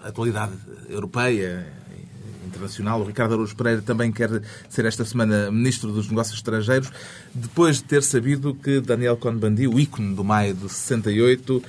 a 0.00 0.08
atualidade 0.08 0.52
europeia, 0.88 1.66
e 1.92 2.46
internacional. 2.46 3.00
O 3.00 3.04
Ricardo 3.04 3.34
Araújo 3.34 3.54
Pereira 3.54 3.82
também 3.82 4.10
quer 4.10 4.42
ser 4.68 4.84
esta 4.84 5.04
semana 5.04 5.50
Ministro 5.50 5.92
dos 5.92 6.08
Negócios 6.08 6.36
Estrangeiros, 6.36 6.90
depois 7.34 7.76
de 7.76 7.84
ter 7.84 8.02
sabido 8.02 8.54
que 8.54 8.80
Daniel 8.80 9.16
Cohn-Bendit, 9.16 9.68
o 9.68 9.78
ícone 9.78 10.14
do 10.14 10.24
maio 10.24 10.54
de 10.54 10.68
68, 10.68 11.62
eh, 11.62 11.68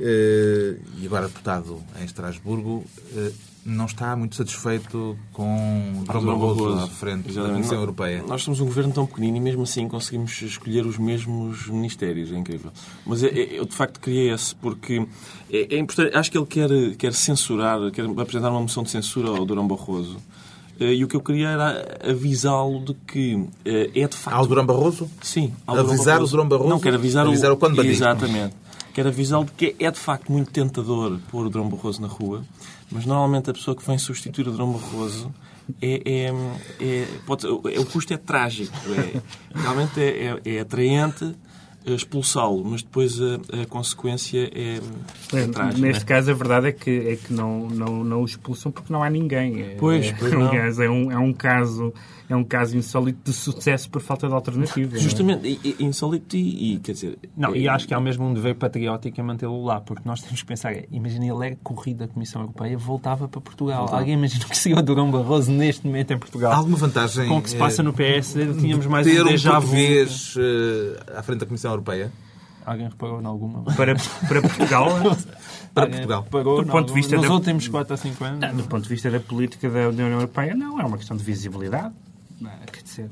e 0.00 1.06
agora 1.06 1.26
deputado 1.28 1.80
em 2.00 2.04
Estrasburgo, 2.04 2.84
eh, 3.16 3.32
não 3.66 3.84
está 3.86 4.16
muito 4.16 4.34
satisfeito 4.36 5.16
com 5.32 6.04
Dom 6.06 6.24
Barroso 6.24 6.68
à 6.84 6.86
frente 6.86 7.24
da 7.24 7.30
Exatamente. 7.30 7.52
Comissão 7.54 7.72
Nós- 7.76 7.80
Europeia. 7.82 8.24
Nós 8.26 8.42
somos 8.42 8.60
um 8.60 8.64
governo 8.66 8.92
tão 8.92 9.04
pequenino 9.06 9.36
e 9.36 9.40
mesmo 9.40 9.62
assim 9.62 9.86
conseguimos 9.88 10.40
escolher 10.40 10.86
os 10.86 10.96
mesmos 10.96 11.66
ministérios. 11.68 12.32
É 12.32 12.36
incrível. 12.36 12.70
Mas 13.04 13.22
é- 13.22 13.28
é- 13.28 13.58
eu 13.58 13.64
de 13.66 13.74
facto 13.74 14.00
queria 14.00 14.34
esse 14.34 14.54
porque 14.54 15.06
é, 15.52 15.74
é 15.74 15.78
importante. 15.78 16.16
Acho 16.16 16.30
que 16.30 16.38
ele 16.38 16.46
quer, 16.46 16.70
quer 16.96 17.12
censurar, 17.12 17.90
quer 17.90 18.04
apresentar 18.06 18.50
uma 18.50 18.60
moção 18.60 18.82
de 18.82 18.90
censura 18.90 19.28
ao 19.28 19.44
Durão 19.44 19.66
Barroso. 19.66 20.16
Eh, 20.80 20.94
E 20.94 21.04
o 21.04 21.08
que 21.08 21.16
eu 21.16 21.20
queria 21.20 21.48
era 21.48 21.98
avisá-lo 22.08 22.84
de 22.84 22.94
que 23.06 23.44
eh, 23.64 23.90
é 23.94 24.06
de 24.08 24.16
facto. 24.16 24.36
Ao 24.36 24.46
Durão 24.46 24.64
Barroso? 24.64 25.10
Sim. 25.20 25.52
ao 25.66 25.76
Avisar 25.76 26.22
o 26.22 26.26
Durão 26.26 26.48
Barroso? 26.48 26.70
Não, 26.70 26.78
quero 26.80 26.94
avisar, 26.96 27.26
Avisar 27.26 27.50
o 27.52 27.56
Conde 27.56 27.74
Bandito. 27.76 27.94
Exatamente. 27.96 28.54
Quero 28.98 29.10
avisá-lo 29.10 29.46
que 29.56 29.76
é 29.78 29.92
de 29.92 29.96
facto 30.00 30.32
muito 30.32 30.50
tentador 30.50 31.20
pôr 31.30 31.46
o 31.46 31.48
Durão 31.48 31.68
Barroso 31.68 32.02
na 32.02 32.08
rua, 32.08 32.44
mas 32.90 33.06
normalmente 33.06 33.48
a 33.48 33.52
pessoa 33.52 33.76
que 33.76 33.86
vem 33.86 33.96
substituir 33.96 34.48
o 34.48 34.50
Durão 34.50 34.72
Barroso 34.72 35.32
é, 35.80 36.02
é, 36.04 36.32
é- 36.84 37.06
pode, 37.24 37.46
é- 37.46 37.78
o 37.78 37.86
custo 37.86 38.12
é 38.12 38.16
trágico. 38.16 38.76
É, 38.88 39.22
realmente 39.56 40.00
é, 40.00 40.40
é, 40.44 40.56
é 40.56 40.60
atraente 40.62 41.32
expulsá-lo, 41.94 42.64
mas 42.64 42.82
depois 42.82 43.18
a, 43.20 43.62
a 43.62 43.66
consequência 43.66 44.50
é, 44.54 44.80
é 45.34 45.46
trágica. 45.46 45.80
Neste 45.86 46.04
caso, 46.04 46.30
a 46.30 46.34
verdade 46.34 46.68
é 46.68 46.72
que, 46.72 46.90
é 46.90 47.16
que 47.16 47.32
não, 47.32 47.68
não, 47.68 48.04
não 48.04 48.22
o 48.22 48.24
expulsam 48.24 48.70
porque 48.72 48.92
não 48.92 49.02
há 49.02 49.10
ninguém. 49.10 49.62
É, 49.62 49.76
Pois, 49.78 50.06
é, 50.06 50.12
pois 50.18 50.32
não. 50.32 50.48
aliás, 50.48 50.78
é 50.78 50.88
um, 50.88 51.10
é 51.10 51.18
um 51.18 51.32
caso 51.32 51.92
é 52.28 52.36
um 52.36 52.44
caso 52.44 52.76
insólito 52.76 53.18
de 53.24 53.32
sucesso 53.32 53.88
por 53.88 54.02
falta 54.02 54.28
de 54.28 54.34
alternativa. 54.34 54.96
é? 54.96 55.00
Justamente, 55.00 55.48
e, 55.64 55.76
e, 55.78 55.84
insólito 55.84 56.36
e, 56.36 56.74
e, 56.74 56.78
quer 56.78 56.92
dizer... 56.92 57.18
Não, 57.34 57.54
é- 57.54 57.58
e 57.58 57.68
acho 57.68 57.88
que 57.88 57.94
há 57.94 58.00
mesmo 58.00 58.26
um 58.26 58.34
dever 58.34 58.54
patriótico 58.54 59.18
em 59.18 59.24
mantê-lo 59.24 59.64
lá, 59.64 59.80
porque 59.80 60.02
nós 60.06 60.20
temos 60.20 60.42
que 60.42 60.46
pensar, 60.46 60.72
é, 60.74 60.84
imagina 60.92 61.24
ele 61.24 61.46
era 61.46 61.56
corrido 61.62 61.98
da 61.98 62.08
Comissão 62.08 62.42
Europeia, 62.42 62.76
voltava 62.76 63.26
para 63.28 63.40
Portugal. 63.40 63.88
Alguém 63.90 64.12
imagina 64.14 64.44
que 64.44 64.58
seria 64.58 64.78
o 64.78 64.82
Durão 64.82 65.10
Barroso 65.10 65.50
neste 65.50 65.86
momento 65.86 66.12
em 66.12 66.18
Portugal. 66.18 66.52
Há 66.52 66.56
alguma 66.56 66.76
vantagem 66.76 67.28
Com 67.28 67.38
o 67.38 67.42
que 67.42 67.48
se 67.48 67.56
passa 67.56 67.80
eh, 67.80 67.84
no 67.84 67.94
PS, 67.94 68.34
tínhamos 68.60 68.84
mais 68.86 69.06
ter 69.06 69.22
um 69.22 69.24
um 69.26 69.28
déjà 69.28 69.58
vu. 69.58 69.68
português 69.68 70.34
eh, 70.38 71.02
à 71.16 71.22
frente 71.22 71.38
da 71.40 71.46
Comissão 71.46 71.70
Europeia? 71.70 71.77
Alguém 72.66 72.88
reparou 72.88 73.20
em 73.22 73.24
alguma? 73.24 73.62
Para, 73.74 73.94
para 74.28 74.42
Portugal, 74.42 74.88
Para 75.72 75.84
Alguém 75.84 75.98
Portugal. 76.00 76.22
reparou 76.22 76.62
Do 76.64 76.70
ponto 76.70 76.88
de 76.88 76.92
vista 76.94 77.16
Nos 77.16 77.26
da- 77.26 77.32
últimos 77.32 77.66
4 77.68 77.92
ou 77.94 77.96
5 77.96 78.24
anos? 78.24 78.56
do 78.56 78.64
ponto 78.64 78.82
de 78.82 78.88
vista 78.88 79.10
da 79.10 79.20
política 79.20 79.70
da 79.70 79.88
União 79.88 80.08
Europeia, 80.08 80.54
não, 80.54 80.78
é 80.80 80.84
uma 80.84 80.98
questão 80.98 81.16
de 81.16 81.24
visibilidade. 81.24 81.94
Não, 82.40 82.50
é? 82.50 82.58
quer 82.70 82.82
dizer, 82.82 83.08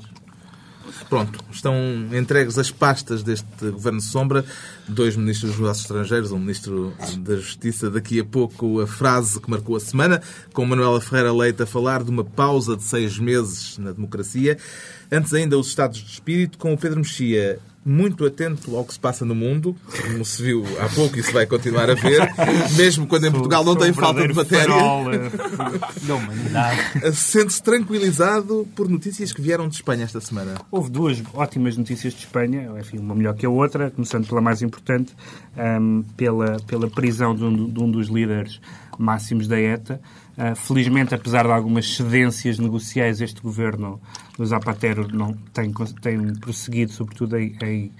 Pronto, 1.09 1.43
estão 1.51 1.73
entregues 2.13 2.57
as 2.57 2.71
pastas 2.71 3.21
deste 3.21 3.45
Governo 3.71 3.99
Sombra, 3.99 4.45
dois 4.87 5.17
ministros 5.17 5.51
dos 5.51 5.59
negócios 5.59 5.83
estrangeiros, 5.85 6.31
um 6.31 6.39
ministro 6.39 6.93
da 7.19 7.35
Justiça. 7.35 7.89
Daqui 7.91 8.21
a 8.21 8.25
pouco 8.25 8.79
a 8.79 8.87
frase 8.87 9.41
que 9.41 9.49
marcou 9.49 9.75
a 9.75 9.81
semana, 9.81 10.21
com 10.53 10.65
Manuela 10.65 11.01
Ferreira 11.01 11.33
Leite 11.33 11.61
a 11.63 11.65
falar 11.65 12.03
de 12.05 12.09
uma 12.09 12.23
pausa 12.23 12.77
de 12.77 12.83
seis 12.83 13.19
meses 13.19 13.77
na 13.77 13.91
democracia. 13.91 14.57
Antes 15.11 15.33
ainda, 15.33 15.57
os 15.57 15.67
estados 15.67 15.99
de 15.99 16.09
espírito, 16.09 16.57
com 16.57 16.73
o 16.73 16.77
Pedro 16.77 16.99
Mexia 16.99 17.59
muito 17.87 18.25
atento 18.25 18.75
ao 18.75 18.83
que 18.83 18.93
se 18.93 18.99
passa 18.99 19.23
no 19.23 19.33
mundo, 19.33 19.73
como 20.01 20.25
se 20.25 20.43
viu 20.43 20.65
há 20.81 20.89
pouco 20.89 21.17
e 21.17 21.23
se 21.23 21.31
vai 21.31 21.45
continuar 21.45 21.89
a 21.89 21.93
ver, 21.93 22.29
mesmo 22.75 23.07
quando 23.07 23.27
em 23.27 23.31
Portugal 23.31 23.63
não 23.63 23.77
tem 23.77 23.93
falta 23.93 24.27
de 24.27 24.33
matéria. 24.33 24.75
Da 26.03 26.15
humanidade. 26.15 26.81
Sente-se 27.15 27.63
tranquilizado 27.63 28.67
por 28.75 28.89
notícias 28.89 29.31
que 29.31 29.41
vieram 29.41 29.69
de 29.69 29.75
Espanha 29.75 30.03
esta 30.03 30.19
semana. 30.19 30.55
Houve 30.69 30.89
duas 30.89 31.23
ótimas 31.33 31.77
notícias 31.77 32.13
de 32.13 32.19
Espanha, 32.19 32.69
enfim, 32.77 32.97
uma 32.97 33.15
melhor 33.15 33.35
que 33.35 33.45
a 33.45 33.49
outra, 33.49 33.89
começando 33.89 34.27
pela 34.27 34.41
mais 34.41 34.61
importante, 34.61 35.15
ahm, 35.55 36.01
pela, 36.17 36.57
pela 36.67 36.89
prisão 36.89 37.33
de 37.33 37.43
um, 37.45 37.69
de 37.69 37.79
um 37.79 37.89
dos 37.89 38.09
líderes 38.09 38.59
máximos 38.97 39.47
da 39.47 39.59
ETA. 39.59 40.01
Ah, 40.37 40.55
felizmente, 40.55 41.15
apesar 41.15 41.45
de 41.45 41.51
algumas 41.51 41.95
cedências 41.95 42.59
negociais, 42.59 43.21
este 43.21 43.41
governo 43.41 43.99
do 44.37 44.45
Zapatero 44.45 45.07
não 45.11 45.33
tem, 45.53 45.71
tem 46.01 46.35
prosseguido, 46.35 46.91
sobretudo 46.91 47.37
em, 47.37 47.55
em 47.63 47.91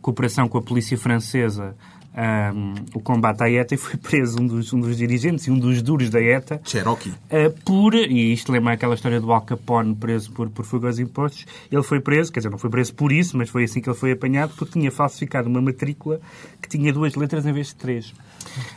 cooperação 0.00 0.48
com 0.48 0.58
a 0.58 0.62
polícia 0.62 0.96
francesa, 0.96 1.74
ahm, 2.16 2.74
o 2.94 3.00
combate 3.00 3.42
à 3.42 3.50
ETA 3.50 3.74
e 3.74 3.76
foi 3.76 3.96
preso 4.00 4.40
um 4.40 4.46
dos, 4.46 4.72
um 4.72 4.80
dos 4.80 4.96
dirigentes 4.96 5.46
e 5.46 5.50
um 5.50 5.58
dos 5.58 5.82
duros 5.82 6.08
da 6.08 6.20
ETA. 6.20 6.60
Cherokee. 6.64 7.10
Uh, 7.10 7.50
por, 7.64 7.94
e 7.94 8.32
isto 8.32 8.50
lembra 8.50 8.72
aquela 8.72 8.94
história 8.94 9.20
do 9.20 9.30
Al 9.30 9.42
Capone 9.42 9.94
preso 9.94 10.32
por, 10.32 10.48
por 10.48 10.64
fuga 10.64 10.88
aos 10.88 10.98
impostos, 10.98 11.46
ele 11.70 11.82
foi 11.82 12.00
preso, 12.00 12.32
quer 12.32 12.40
dizer, 12.40 12.50
não 12.50 12.58
foi 12.58 12.70
preso 12.70 12.94
por 12.94 13.12
isso, 13.12 13.36
mas 13.36 13.50
foi 13.50 13.64
assim 13.64 13.80
que 13.80 13.88
ele 13.88 13.96
foi 13.96 14.12
apanhado, 14.12 14.54
porque 14.56 14.72
tinha 14.72 14.90
falsificado 14.90 15.48
uma 15.48 15.60
matrícula 15.60 16.20
que 16.62 16.68
tinha 16.68 16.92
duas 16.92 17.14
letras 17.14 17.44
em 17.44 17.52
vez 17.52 17.68
de 17.68 17.74
três. 17.76 18.14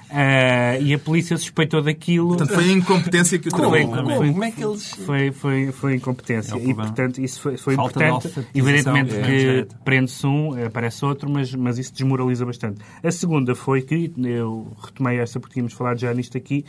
Uh, 0.10 0.82
e 0.82 0.94
a 0.94 1.00
polícia 1.00 1.38
suspeitou 1.38 1.82
daquilo. 1.82 2.30
Portanto, 2.30 2.54
foi 2.54 2.70
a 2.70 2.74
incompetência 2.74 3.38
que 3.38 3.48
o 3.48 3.52
Como, 3.52 3.70
travou. 3.70 3.88
como, 3.96 4.16
Como? 4.16 4.32
Como 4.34 4.44
é 4.44 4.52
que 4.52 4.64
eles... 4.64 4.94
Foi, 5.06 5.32
foi, 5.32 5.72
foi 5.72 5.96
incompetência. 5.96 6.56
É 6.56 6.58
e, 6.58 6.74
portanto, 6.74 7.20
isso 7.20 7.40
foi, 7.40 7.58
foi 7.58 7.76
Falta 7.76 8.04
importante. 8.04 8.48
Evidentemente 8.56 9.10
do 9.12 9.16
que 9.16 9.22
projeto. 9.22 9.76
prende-se 9.86 10.26
um, 10.26 10.66
aparece 10.66 11.06
outro, 11.06 11.30
mas, 11.30 11.54
mas 11.54 11.78
isso 11.78 11.94
desmoraliza 11.94 12.44
bastante. 12.46 12.82
A 13.04 13.12
segunda 13.30 13.54
foi 13.54 13.84
que, 13.84 14.12
eu 14.18 14.74
retomei 14.84 15.20
esta 15.20 15.40
porque 15.40 15.54
tínhamos 15.54 15.74
falado 15.74 16.00
já 16.00 16.12
nisto 16.12 16.36
aqui, 16.36 16.66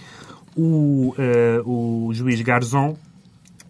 o, 0.54 1.14
eh, 1.16 1.62
o 1.64 2.10
juiz 2.12 2.38
Garzón 2.42 2.96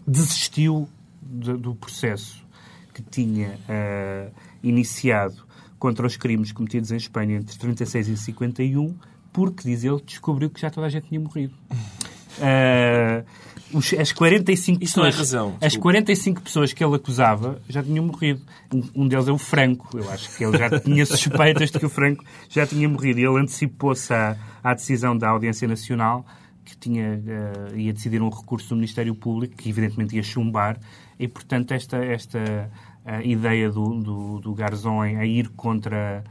desistiu 0.05 0.89
do, 1.23 1.57
do 1.57 1.75
processo 1.77 2.45
que 2.93 3.01
tinha 3.01 3.57
eh, 3.69 4.31
iniciado 4.61 5.47
contra 5.79 6.05
os 6.05 6.17
crimes 6.17 6.51
cometidos 6.51 6.91
em 6.91 6.97
Espanha 6.97 7.37
entre 7.37 7.57
36 7.57 8.09
e 8.09 8.17
51, 8.17 8.93
porque, 9.33 9.63
diz 9.63 9.85
ele, 9.85 10.03
descobriu 10.05 10.51
que 10.51 10.61
já 10.61 10.69
toda 10.69 10.89
a 10.89 10.91
gente 10.91 11.07
tinha 11.07 11.21
morrido. 11.21 11.55
Eh, 12.43 13.25
os- 13.73 13.93
as 13.95 14.13
45 14.13 14.83
Isso 14.83 15.01
é 15.01 15.05
pessoas, 15.05 15.17
razão, 15.17 15.49
as 15.55 15.73
desculpe. 15.73 15.81
45 15.83 16.41
pessoas 16.43 16.73
que 16.73 16.83
ele 16.85 16.95
acusava 16.97 17.61
já 17.69 17.83
tinham 17.83 18.05
morrido. 18.05 18.41
Um, 18.73 19.03
um 19.03 19.09
deles 19.09 19.29
é 19.29 19.33
o 19.33 19.39
Franco. 19.39 19.97
Eu 19.99 20.11
acho 20.11 20.37
que 20.37 20.45
ele 20.45 20.57
já 20.59 20.81
tinha 20.81 21.05
suspeitas 21.07 21.71
de 21.71 21.79
que 21.79 21.87
o 21.87 21.89
Franco 21.91 22.25
já 22.49 22.67
tinha 22.67 22.89
morrido. 22.89 23.21
E 23.21 23.25
ele 23.25 23.39
antecipou-se 23.41 24.13
à, 24.13 24.37
à 24.63 24.75
decisão 24.75 25.17
da 25.17 25.29
Audiência 25.29 25.67
Nacional 25.69 26.25
que 26.65 26.77
tinha, 26.77 27.21
eh, 27.27 27.77
ia 27.77 27.93
decidir 27.93 28.23
um 28.23 28.29
recurso 28.29 28.69
do 28.69 28.77
Ministério 28.77 29.15
Público, 29.15 29.57
que 29.57 29.69
evidentemente 29.69 30.15
ia 30.15 30.23
chumbar, 30.23 30.79
e 31.19 31.27
portanto 31.27 31.73
esta, 31.73 31.97
esta 31.97 32.71
eh, 33.05 33.27
ideia 33.27 33.69
do, 33.71 34.01
do, 34.01 34.39
do 34.41 34.57
a 34.63 35.27
ir 35.27 35.49
contra, 35.57 36.23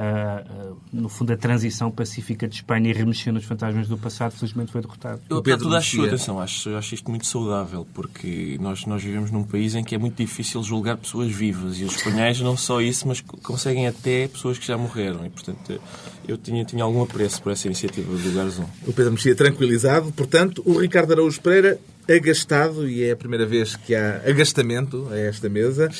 eh, 0.00 0.44
no 0.92 1.08
fundo, 1.08 1.32
a 1.32 1.36
transição 1.36 1.90
pacífica 1.90 2.46
de 2.46 2.54
Espanha 2.54 2.88
e 2.88 2.92
remexer 2.92 3.32
nos 3.32 3.44
fantasmas 3.44 3.88
do 3.88 3.98
passado, 3.98 4.30
felizmente 4.32 4.70
foi 4.70 4.80
derrotado. 4.80 5.20
Eu, 5.28 5.38
O 5.38 5.42
Pedro 5.42 5.64
Pedro 5.64 5.76
acho, 5.76 6.04
atenção, 6.04 6.38
acho, 6.40 6.70
acho 6.76 6.94
isto 6.94 7.10
muito 7.10 7.26
saudável, 7.26 7.84
porque 7.92 8.56
nós, 8.60 8.86
nós 8.86 9.02
vivemos 9.02 9.32
num 9.32 9.42
país 9.42 9.74
em 9.74 9.82
que 9.82 9.96
é 9.96 9.98
muito 9.98 10.14
difícil 10.16 10.62
julgar 10.62 10.96
pessoas 10.96 11.32
vivas. 11.32 11.80
E 11.80 11.84
os 11.84 11.96
espanhóis 11.96 12.40
não 12.40 12.56
só 12.56 12.80
isso, 12.80 13.08
mas 13.08 13.20
co- 13.20 13.36
conseguem 13.38 13.88
até 13.88 14.28
pessoas 14.28 14.56
que 14.56 14.66
já 14.66 14.78
morreram. 14.78 15.26
E, 15.26 15.30
portanto, 15.30 15.80
eu 16.28 16.38
tinha, 16.38 16.64
tinha 16.64 16.84
algum 16.84 17.02
apreço 17.02 17.42
por 17.42 17.50
essa 17.50 17.66
iniciativa 17.66 18.10
do 18.16 18.32
Garzón. 18.32 18.66
O 18.86 18.92
Pedro 18.92 19.10
Mexia 19.12 19.34
tranquilizado. 19.34 20.12
Portanto, 20.12 20.62
o 20.64 20.78
Ricardo 20.78 21.10
Araújo 21.12 21.40
Pereira 21.40 21.76
agastado, 22.08 22.88
e 22.88 23.04
é 23.04 23.12
a 23.12 23.16
primeira 23.16 23.44
vez 23.44 23.76
que 23.76 23.94
há 23.94 24.22
agastamento 24.26 25.08
a 25.10 25.18
esta 25.18 25.48
mesa, 25.48 25.90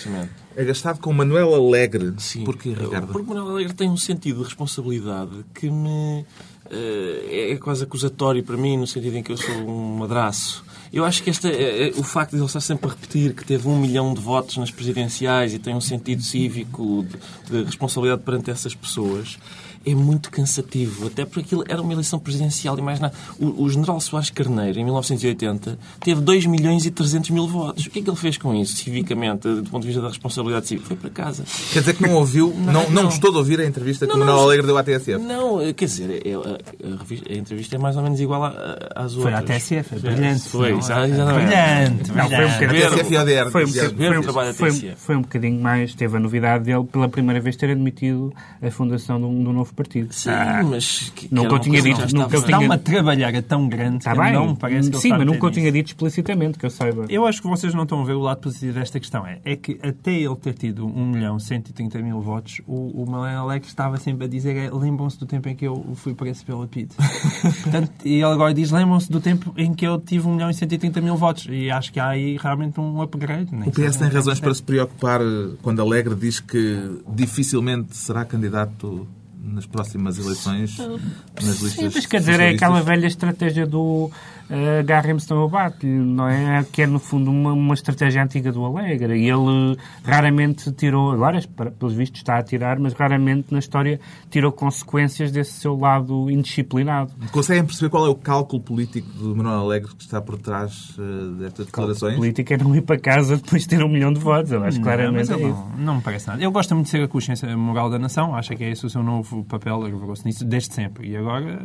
agastado 0.57 1.01
com 1.01 1.13
Manuel 1.13 1.55
Alegre. 1.55 2.15
Sim. 2.19 2.45
Porquê, 2.45 2.71
Ricardo? 2.71 3.13
Porque 3.13 3.29
Manuel 3.29 3.51
Alegre 3.51 3.75
tem 3.75 3.91
um 3.91 3.97
sentido 3.97 4.39
de 4.39 4.45
responsabilidade 4.45 5.45
que 5.55 5.71
me 5.71 6.25
eh, 6.71 7.53
é 7.53 7.57
quase 7.57 7.85
acusatório 7.85 8.43
para 8.43 8.57
mim, 8.57 8.77
no 8.77 8.87
sentido 8.87 9.17
em 9.17 9.23
que 9.23 9.33
eu 9.33 9.37
sou 9.37 9.55
um 9.55 9.99
madraço. 9.99 10.65
Eu 10.93 11.05
acho 11.05 11.23
que 11.23 11.31
esta, 11.31 11.49
eh, 11.49 11.89
eh, 11.89 11.93
o 11.97 12.03
facto 12.03 12.31
de 12.33 12.37
ele 12.39 12.47
estar 12.47 12.61
sempre 12.61 12.87
a 12.87 12.91
repetir 12.91 13.35
que 13.35 13.45
teve 13.45 13.69
um 13.69 13.79
milhão 13.79 14.15
de 14.15 14.21
votos 14.21 14.57
nas 14.57 14.71
presidenciais 14.71 15.53
e 15.55 15.59
tem 15.59 15.75
um 15.75 15.81
sentido 15.81 16.23
cívico 16.23 17.05
de, 17.51 17.59
de 17.59 17.65
responsabilidade 17.65 18.23
perante 18.23 18.51
essas 18.51 18.75
pessoas 18.75 19.39
é 19.87 19.95
muito 19.95 20.31
cansativo. 20.31 21.07
Até 21.07 21.25
porque 21.25 21.41
aquilo 21.41 21.65
era 21.69 21.81
uma 21.81 21.93
eleição 21.93 22.19
presidencial 22.19 22.79
e 22.79 22.83
mais 22.83 23.01
nada. 23.01 23.15
O, 23.39 23.63
o 23.63 23.71
general 23.71 24.01
Soares 24.01 24.29
Carneiro, 24.29 24.79
em 24.79 24.85
1980, 24.85 25.79
teve 26.01 26.21
2 26.21 26.47
milhões 26.47 26.85
e 26.85 26.91
300 26.91 27.31
mil 27.31 27.47
votos. 27.47 27.87
O 27.87 27.91
que 27.91 28.01
é 28.01 28.03
que 28.03 28.11
ele 28.11 28.17
fez 28.17 28.37
com 28.37 28.55
isso, 28.55 28.77
civicamente, 28.77 29.49
do 29.49 29.63
ponto 29.71 29.83
de 29.83 29.89
vista 29.89 30.03
da 30.03 30.09
responsabilidade? 30.09 30.67
cívica. 30.67 30.89
Foi 30.89 30.97
para 30.97 31.11
casa. 31.11 31.45
Quer 31.73 31.81
dizer 31.81 31.95
que 31.95 32.03
não 32.03 32.15
ouviu, 32.15 32.53
não, 32.59 32.91
não, 32.91 33.05
gostou 33.05 33.31
de 33.31 33.39
ouvir 33.39 33.61
a 33.61 33.65
entrevista 33.65 34.07
que 34.07 34.13
o 34.15 34.19
Manuel 34.19 34.41
Alegre 34.41 34.67
deu 34.67 34.77
à 34.77 34.83
TSF? 34.83 35.19
Não, 35.25 35.59
quer 35.73 35.85
dizer, 35.87 36.27
é- 36.27 36.35
a, 36.35 36.39
a 36.39 37.35
a 37.35 37.35
entrevista 37.39 37.77
é 37.77 37.79
mais 37.79 37.97
ou 37.97 38.03
menos 38.03 38.21
igual 38.21 38.45
à- 38.45 38.55
às 38.95 39.15
Foi 39.15 39.33
outras. 39.33 39.41
à 39.41 39.43
TSF, 39.43 39.95
é 39.95 39.99
brilhante. 39.99 40.49
Foi, 40.49 40.78
não 40.87 40.99
é? 41.01 41.05
exa- 41.07 41.09
exatamente. 41.15 41.47
Brilhante, 41.49 42.13
Não, 42.13 42.29
foi 42.29 42.35
um 42.37 42.69
brilhante. 42.69 42.95
bocadinho-. 42.95 43.51
Foi 43.51 43.65
um, 43.65 44.23
foi, 44.23 44.53
foi, 44.55 44.95
foi 44.97 45.17
um 45.17 45.61
mais. 45.61 45.95
Teve 45.95 46.17
a 46.17 46.21
novidade 46.21 46.65
dele 46.65 46.85
pela 46.85 47.09
primeira 47.09 47.41
vez 47.41 47.57
ter 47.57 47.71
admitido 47.71 48.33
a 48.63 48.71
fundação 48.71 49.19
de 49.19 49.25
um, 49.27 49.43
de 49.43 49.49
um 49.49 49.53
novo 49.53 49.73
partido. 49.75 50.13
Sim, 50.13 50.31
Ah, 50.31 50.63
mas... 50.65 51.11
Que, 51.15 51.29
que 51.29 51.35
Nunca 51.35 51.55
eu 51.55 51.59
tinha 51.59 51.83
dito, 51.83 52.01
já 52.01 52.07
nunca 52.19 52.37
eu 52.37 52.43
tinha- 52.43 52.59
uma 52.59 52.79
trabalhada 52.79 53.43
tão 53.43 53.69
grande 53.69 53.99
Está 53.99 54.13
que 54.13 54.19
bem. 54.21 54.33
não 54.33 54.49
me 54.49 54.57
parece 54.57 54.91
que 54.91 54.99
Sim, 54.99 55.11
mas 55.11 55.27
nunca 55.27 55.47
eu 55.47 55.51
tinha 55.51 55.71
dito 55.73 55.87
explicitamente, 55.89 56.59
que 56.59 56.67
eu 56.67 56.71
saiba. 56.71 57.07
Eu 57.09 57.27
acho 57.27 57.41
que 57.43 57.49
vocês 57.49 57.73
não 57.75 57.83
estão 57.85 58.01
a 58.01 58.05
ver 58.05 58.15
o 58.15 58.21
lado 58.21 58.39
positivo 58.41 58.75
desta 58.75 58.99
questão. 59.01 59.27
É, 59.27 59.39
é 59.45 59.57
que 59.57 59.79
até 59.83 60.13
ele 60.13 60.37
ter 60.37 60.55
tido 60.55 60.87
1 60.87 61.07
milhão 61.07 61.39
130 61.39 61.99
mil 62.01 62.21
votos, 62.21 62.61
o, 62.67 63.03
o 63.03 63.11
Manuel 63.11 63.41
Alex 63.43 63.69
estava 63.69 63.97
sempre 63.99 64.25
a 64.27 64.29
dizer 64.29 64.57
é, 64.57 64.71
lembram-se 64.71 65.19
do 65.19 65.27
tempo 65.27 65.49
em 65.49 65.55
que 65.55 65.67
eu 65.67 65.85
fui 65.95 66.15
preso 66.15 66.45
pela 66.45 66.67
PID. 66.67 66.91
Portanto, 67.63 67.91
e 68.05 68.15
ele 68.15 68.25
agora 68.25 68.53
diz 68.55 68.71
lembram-se 68.71 69.11
do 69.11 69.21
tempo 69.21 69.53
em 69.57 69.73
que 69.75 69.87
eu 69.87 69.99
tive 70.01 70.27
1 70.27 70.33
milhão 70.35 70.51
e 70.51 70.55
130 70.55 70.68
mil 71.03 71.17
votos. 71.17 71.47
E 71.49 71.71
acho 71.71 71.93
que 71.93 72.01
há 72.01 72.09
aí 72.09 72.37
realmente 72.37 72.79
um 72.81 73.01
upgrade. 73.01 73.49
nem 73.53 73.69
O 73.69 73.73
PS 73.73 73.97
tem 73.97 74.09
razões 74.09 74.41
para 74.41 74.53
se 74.55 74.63
preocupar 74.63 75.21
eh, 75.21 75.57
quando 75.63 75.81
Alegre 75.81 76.15
diz 76.15 76.41
que 76.41 77.01
dificilmente 77.09 77.97
será 77.97 78.25
candidato 78.25 79.07
nas 79.53 79.67
próximas 79.67 80.19
eleições 80.19 80.79
nas 80.79 81.61
listas 81.61 81.73
Sim, 81.73 81.91
mas 81.95 82.07
quer 82.07 82.21
dizer, 82.21 82.41
é 82.41 82.51
aquela 82.51 82.81
velha 82.83 83.07
estratégia 83.07 83.67
do 83.67 84.11
uh, 84.51 84.81
agarrem-se 84.81 85.31
no 85.31 85.45
abate, 85.45 85.87
não 85.87 86.29
é? 86.29 86.65
Que 86.71 86.83
é, 86.83 86.87
no 86.87 86.99
fundo, 86.99 87.31
uma, 87.31 87.53
uma 87.53 87.75
estratégia 87.75 88.23
antiga 88.23 88.51
do 88.53 88.65
Alegre. 88.65 89.19
E 89.19 89.29
ele 89.29 89.77
raramente 90.05 90.73
tirou, 90.73 91.13
agora, 91.13 91.41
pelos 91.79 91.95
vistos, 91.95 92.21
está 92.21 92.39
a 92.39 92.43
tirar, 92.43 92.79
mas 92.79 92.93
raramente 92.93 93.47
na 93.51 93.59
história 93.59 94.01
tirou 94.31 94.53
consequências 94.53 95.31
desse 95.31 95.53
seu 95.53 95.79
lado 95.79 96.31
indisciplinado. 96.31 97.13
Conseguem 97.31 97.65
perceber 97.65 97.91
qual 97.91 98.07
é 98.07 98.09
o 98.09 98.15
cálculo 98.15 98.63
político 98.63 99.09
do 99.13 99.37
Manuel 99.37 99.61
Alegre 99.61 99.95
que 99.95 100.03
está 100.03 100.21
por 100.21 100.39
trás 100.39 100.95
eh, 100.99 101.41
destas 101.41 101.67
A 101.67 101.67
declarações? 101.67 102.17
política 102.17 102.55
é 102.55 102.59
não 102.59 102.75
ir 102.75 102.83
para 102.83 102.99
casa 102.99 103.37
depois 103.37 103.63
de 103.63 103.69
ter 103.69 103.83
um 103.83 103.89
milhão 103.89 104.13
de 104.13 104.21
votos. 104.21 104.53
Eu 104.53 104.63
acho 104.65 104.79
Não, 104.79 104.85
claramente 104.85 105.33
é 105.33 105.37
não, 105.37 105.69
não 105.77 105.97
me 105.97 106.03
parece 106.03 106.27
nada. 106.29 106.43
Eu 106.43 106.51
gosto 106.51 106.75
muito 106.75 106.87
de 106.87 106.91
ser 106.91 107.03
a 107.03 107.09
consciência 107.09 107.57
moral 107.57 107.91
da 107.91 107.99
nação, 107.99 108.35
acho 108.35 108.55
que 108.57 108.65
é 108.65 108.71
esse 108.71 108.85
o 108.85 108.91
seu 108.91 109.03
novo 109.03 109.38
papel, 109.45 109.83
revelou-se 109.83 110.25
nisso 110.25 110.45
desde 110.45 110.75
sempre. 110.75 111.09
E 111.09 111.17
agora 111.17 111.61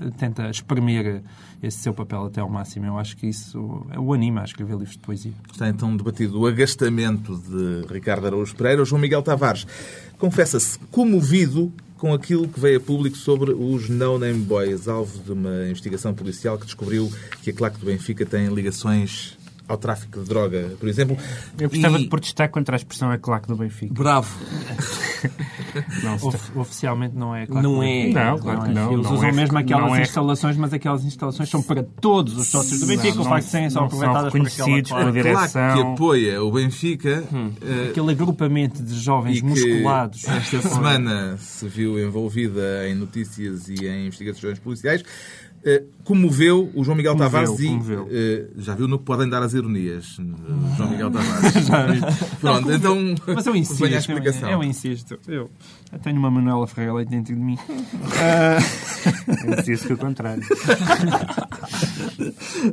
eh, 0.00 0.10
tenta 0.18 0.48
exprimir 0.48 1.22
esse 1.62 1.78
seu 1.78 1.94
papel 1.94 2.24
até 2.26 2.40
ao 2.40 2.48
máximo. 2.48 2.86
Eu 2.86 2.98
acho 2.98 3.16
que 3.16 3.26
isso 3.26 3.86
o 3.96 4.12
anima 4.12 4.42
a 4.42 4.44
escrever 4.44 4.72
livros 4.72 4.92
de 4.92 4.98
poesia. 4.98 5.32
Está 5.50 5.68
então 5.68 5.96
debatido 5.96 6.40
o 6.40 6.46
agastamento 6.46 7.36
de 7.36 7.92
Ricardo 7.92 8.26
Araújo 8.26 8.54
Pereira. 8.54 8.82
O 8.82 8.84
João 8.84 9.00
Miguel 9.00 9.22
Tavares 9.22 9.66
confessa-se 10.18 10.78
comovido 10.90 11.72
com 11.96 12.12
aquilo 12.12 12.46
que 12.48 12.60
veio 12.60 12.78
a 12.78 12.80
público 12.80 13.16
sobre 13.16 13.52
os 13.52 13.88
No 13.88 14.18
Name 14.18 14.40
Boys, 14.40 14.88
alvo 14.88 15.22
de 15.22 15.32
uma 15.32 15.66
investigação 15.68 16.12
policial 16.12 16.58
que 16.58 16.66
descobriu 16.66 17.10
que 17.42 17.50
a 17.50 17.52
claque 17.52 17.78
do 17.78 17.86
Benfica 17.86 18.26
tem 18.26 18.48
ligações 18.48 19.38
ao 19.66 19.76
tráfico 19.78 20.20
de 20.20 20.28
droga, 20.28 20.72
por 20.78 20.88
exemplo. 20.88 21.16
Eu 21.58 21.68
gostava 21.70 21.98
E- 21.98 22.02
de 22.04 22.08
protestar 22.08 22.50
contra 22.50 22.74
a 22.74 22.78
expressão 22.78 23.10
a 23.10 23.18
claque 23.18 23.48
do 23.48 23.56
Benfica. 23.56 23.94
Bravo. 23.94 24.28
Não, 26.02 26.14
Of- 26.16 26.58
oficialmente 26.58 27.16
não 27.16 27.34
é. 27.34 27.46
Claro 27.46 27.68
Não 27.68 27.80
que 27.80 27.86
é. 27.86 28.12
Não, 28.12 28.38
claro 28.38 28.62
que 28.62 28.68
não. 28.70 28.92
Eles 28.92 29.04
não 29.06 29.14
usam 29.14 29.28
é- 29.28 29.32
mesmo 29.32 29.58
aquelas 29.58 29.86
não 29.86 29.96
é- 29.96 30.02
instalações, 30.02 30.56
mas 30.56 30.72
aquelas 30.72 31.04
instalações 31.04 31.48
são 31.48 31.62
para 31.62 31.82
todos 31.82 32.36
os 32.36 32.46
sócios 32.48 32.78
do 32.80 32.86
Benfica. 32.86 33.14
Não, 33.16 33.22
o 33.22 33.24
facto 33.24 33.44
de 33.46 33.50
serem 33.50 33.70
só 33.70 33.80
não 33.80 33.86
aproveitadas 33.86 34.32
são 34.32 34.40
por 34.40 34.46
aquela 34.46 34.82
claque. 34.82 34.88
pela 34.88 35.00
A 35.00 35.02
claque 35.02 35.22
direção. 35.22 35.74
que 35.74 35.80
apoia 35.92 36.42
o 36.42 36.52
Benfica 36.52 37.24
Hum. 37.32 37.50
eh, 37.62 37.88
Aquele 37.90 38.10
agrupamento 38.12 38.82
de 38.82 38.94
jovens 39.00 39.38
e 39.38 39.40
que 39.40 39.46
musculados. 39.48 40.24
esta 40.28 40.60
semana 40.62 41.36
se 41.38 41.66
viu 41.66 41.98
envolvida 41.98 42.88
em 42.88 42.94
notícias 42.94 43.68
e 43.68 43.86
em 43.86 44.06
investigações 44.06 44.58
policiais, 44.58 45.02
comoveu 46.04 46.70
o 46.74 46.84
João 46.84 46.96
Miguel 46.96 47.12
Comoveu, 47.16 47.40
Tavares 47.40 47.60
e 47.60 47.68
comoveu. 47.68 48.08
eh, 48.10 48.46
já 48.58 48.74
viu 48.74 48.86
no 48.86 48.98
que 48.98 49.04
podem 49.04 49.28
dar 49.28 49.42
as 49.42 49.54
ironias, 49.54 50.18
eh, 50.20 50.76
João 50.76 50.90
Miguel 50.90 51.10
Tavares. 51.10 51.54
Pronto, 52.40 52.70
então 52.72 53.14
Mas 53.34 53.46
eu 53.46 53.56
insisto. 53.56 53.84
a 53.86 53.88
explicação. 53.98 54.50
Eu, 54.50 54.58
eu 54.58 54.64
insisto. 54.64 55.18
Eu, 55.26 55.50
eu 55.92 55.98
tenho 56.00 56.18
uma 56.18 56.30
Manuela 56.30 56.66
Ferreira 56.66 56.94
Leite 56.94 57.08
dentro 57.10 57.34
de 57.34 57.40
mim. 57.40 57.56
Eu 59.46 59.62
disse 59.62 59.86
que 59.86 59.92
o 59.94 59.98
contrário. 59.98 60.42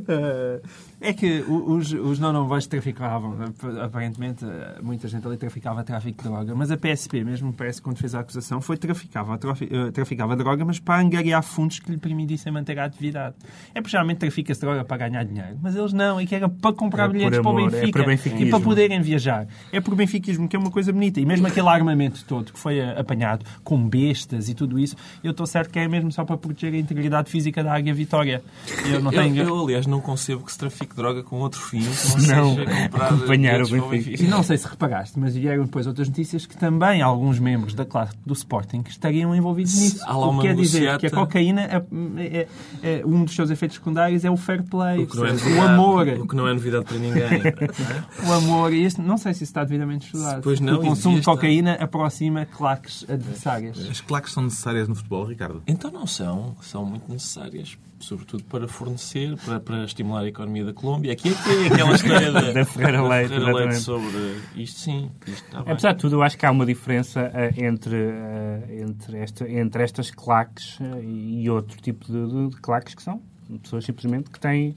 Eh, 0.07 0.61
é 1.01 1.13
que 1.13 1.41
os, 1.47 1.91
os 1.93 2.19
não 2.19 2.47
boys 2.47 2.67
traficavam, 2.67 3.33
ap- 3.43 3.79
aparentemente 3.83 4.45
eh, 4.45 4.79
muita 4.81 5.07
gente 5.07 5.25
ali 5.27 5.35
traficava 5.37 5.83
tráfico 5.83 6.21
de 6.21 6.29
droga, 6.29 6.53
mas 6.55 6.69
a 6.71 6.77
PSP, 6.77 7.23
mesmo 7.23 7.51
parece 7.51 7.81
quando 7.81 7.97
fez 7.97 8.13
a 8.13 8.19
acusação, 8.19 8.61
foi 8.61 8.77
traficava, 8.77 9.37
trafi- 9.37 9.67
eh, 9.71 9.91
traficava 9.91 10.35
droga, 10.35 10.63
mas 10.63 10.79
para 10.79 11.01
angariar 11.01 11.41
fundos 11.43 11.79
que 11.79 11.89
lhe 11.91 11.97
permitissem 11.97 12.51
manter 12.53 12.77
a 12.79 12.85
atividade. 12.85 13.35
É 13.73 13.81
porque 13.81 13.91
geralmente 13.91 14.19
trafica-se 14.19 14.61
droga 14.61 14.83
para 14.85 15.09
ganhar 15.09 15.23
dinheiro, 15.25 15.57
mas 15.61 15.75
eles 15.75 15.91
não, 15.91 16.19
é 16.19 16.25
que 16.25 16.35
era 16.35 16.47
para 16.47 16.73
comprar 16.73 17.05
É 17.09 17.13
bilhetes 17.13 17.39
para 17.39 17.47
o 17.47 17.57
amor, 17.57 17.73
é 17.73 17.79
Benfica 17.81 18.03
benfiquismo. 18.03 18.45
e 18.45 18.49
para 18.49 18.59
poderem 18.59 19.01
viajar. 19.01 19.47
É 19.71 19.81
por 19.81 19.95
benfiquismo, 19.95 20.47
que 20.47 20.55
é 20.55 20.59
uma 20.59 20.71
coisa 20.71 20.93
bonita. 20.93 21.19
E 21.19 21.25
mesmo 21.25 21.47
aquele 21.47 21.67
armamento 21.67 22.23
todo 22.25 22.53
que 22.53 22.59
foi 22.59 22.77
eh, 22.79 22.99
apanhado 22.99 23.43
com 23.63 23.89
bestas 23.89 24.49
e 24.49 24.53
tudo 24.53 24.77
isso, 24.77 24.95
eu 25.23 25.31
estou 25.31 25.47
certo 25.47 25.71
que 25.71 25.79
é 25.79 25.87
mesmo 25.87 26.11
só 26.11 26.23
para 26.23 26.37
proteger 26.37 26.73
a 26.73 26.77
integridade 26.77 27.29
física 27.29 27.63
da 27.63 27.73
Águia 27.73 27.93
Vitória. 27.93 28.43
Eu 28.91 29.01
não 29.01 29.11
Eu, 29.11 29.21
tenho... 29.23 29.43
eu, 29.43 29.63
aliás, 29.63 29.87
não 29.87 29.99
concebo 29.99 30.43
que 30.43 30.51
se 30.51 30.57
trafique 30.59 30.90
droga 30.95 31.23
com 31.23 31.37
outro 31.39 31.59
fim 31.59 31.79
que 31.81 32.27
não, 32.27 32.55
Não, 32.55 32.55
seja 32.55 32.83
comprar 32.83 33.05
acompanhar 33.07 33.61
o 33.61 33.67
Benfica. 33.69 34.23
E 34.23 34.27
não 34.27 34.43
sei 34.43 34.57
se 34.57 34.67
reparaste, 34.67 35.19
mas 35.19 35.35
vieram 35.35 35.63
depois 35.65 35.87
outras 35.87 36.07
notícias 36.07 36.45
que 36.45 36.57
também 36.57 37.01
alguns 37.01 37.39
membros 37.39 37.73
da 37.73 37.85
classe 37.85 38.13
do 38.25 38.33
Sporting 38.33 38.83
estariam 38.87 39.35
envolvidos 39.35 39.71
Se 39.73 39.79
nisso. 39.81 40.03
há 40.05 40.15
lá 40.17 40.27
o 40.27 40.29
uma 40.31 40.41
que 40.41 40.47
quer 40.47 40.55
dizer 40.55 40.97
que 40.97 41.07
a 41.07 41.11
cocaína, 41.11 41.61
é, 41.61 41.83
é- 42.17 42.47
é- 42.83 43.05
um 43.05 43.23
dos 43.25 43.35
seus 43.35 43.49
efeitos 43.49 43.77
secundários 43.77 44.23
é 44.25 44.29
o 44.31 44.37
fair 44.37 44.63
play, 44.63 44.99
O 44.99 45.03
é 45.03 45.05
percebes? 45.05 45.41
o 45.41 45.45
novidade- 45.49 45.73
amor. 45.73 46.07
O 46.07 46.27
que 46.27 46.35
não 46.35 46.47
é 46.47 46.53
novidade 46.53 46.85
para 46.85 46.97
ninguém. 46.97 47.21
O 48.27 48.31
amor, 48.33 48.73
e 48.73 48.85
isso, 48.85 49.01
não 49.01 49.17
sei 49.17 49.33
se 49.33 49.43
isso 49.43 49.51
está 49.51 49.63
devidamente 49.63 50.05
estudado. 50.05 50.41
Pois 50.41 50.59
não, 50.59 50.75
o 50.77 50.81
consumo 50.81 51.19
de 51.19 51.25
cocaína 51.25 51.73
aproxima 51.73 52.45
claques 52.45 53.05
adversárias. 53.09 53.79
As 53.89 54.01
claques 54.01 54.33
são 54.33 54.43
necessárias 54.43 54.87
no 54.87 54.95
futebol, 54.95 55.25
Ricardo? 55.25 55.61
Então 55.67 55.91
não 55.91 56.05
são. 56.07 56.55
São 56.61 56.85
muito 56.85 57.11
necessárias. 57.11 57.77
Sobretudo 57.99 58.43
para 58.45 58.67
fornecer, 58.67 59.37
para, 59.45 59.59
para 59.59 59.83
estimular 59.83 60.21
a 60.21 60.27
economia 60.27 60.65
da 60.65 60.73
Colômbia. 60.81 61.13
Aqui 61.13 61.29
é 61.29 61.33
que 61.33 61.49
é 61.49 61.67
aquela 61.73 61.93
história 61.95 62.31
da, 62.33 62.51
Da 62.51 62.65
Ferreira 62.65 63.01
Leite, 63.07 63.29
Ferreira 63.29 63.53
Leite 63.53 63.75
sobre 63.75 64.35
isto, 64.55 64.79
sim. 64.79 65.09
Isto 65.27 65.45
está 65.45 65.61
bem. 65.63 65.71
Apesar 65.73 65.93
de 65.93 65.99
tudo, 65.99 66.15
eu 66.15 66.23
acho 66.23 66.37
que 66.37 66.45
há 66.45 66.51
uma 66.51 66.65
diferença 66.65 67.31
eh, 67.33 67.53
entre, 67.57 67.95
eh, 67.95 68.81
entre, 68.81 69.17
esta, 69.19 69.49
entre 69.49 69.83
estas 69.83 70.11
claques 70.11 70.77
eh, 70.81 71.01
e 71.03 71.49
outro 71.49 71.79
tipo 71.81 72.05
de, 72.11 72.27
de- 72.27 72.49
de 72.49 72.57
claques 72.61 72.95
que 72.95 73.03
são 73.03 73.21
pessoas 73.63 73.85
simplesmente 73.85 74.29
que 74.29 74.39
têm 74.39 74.75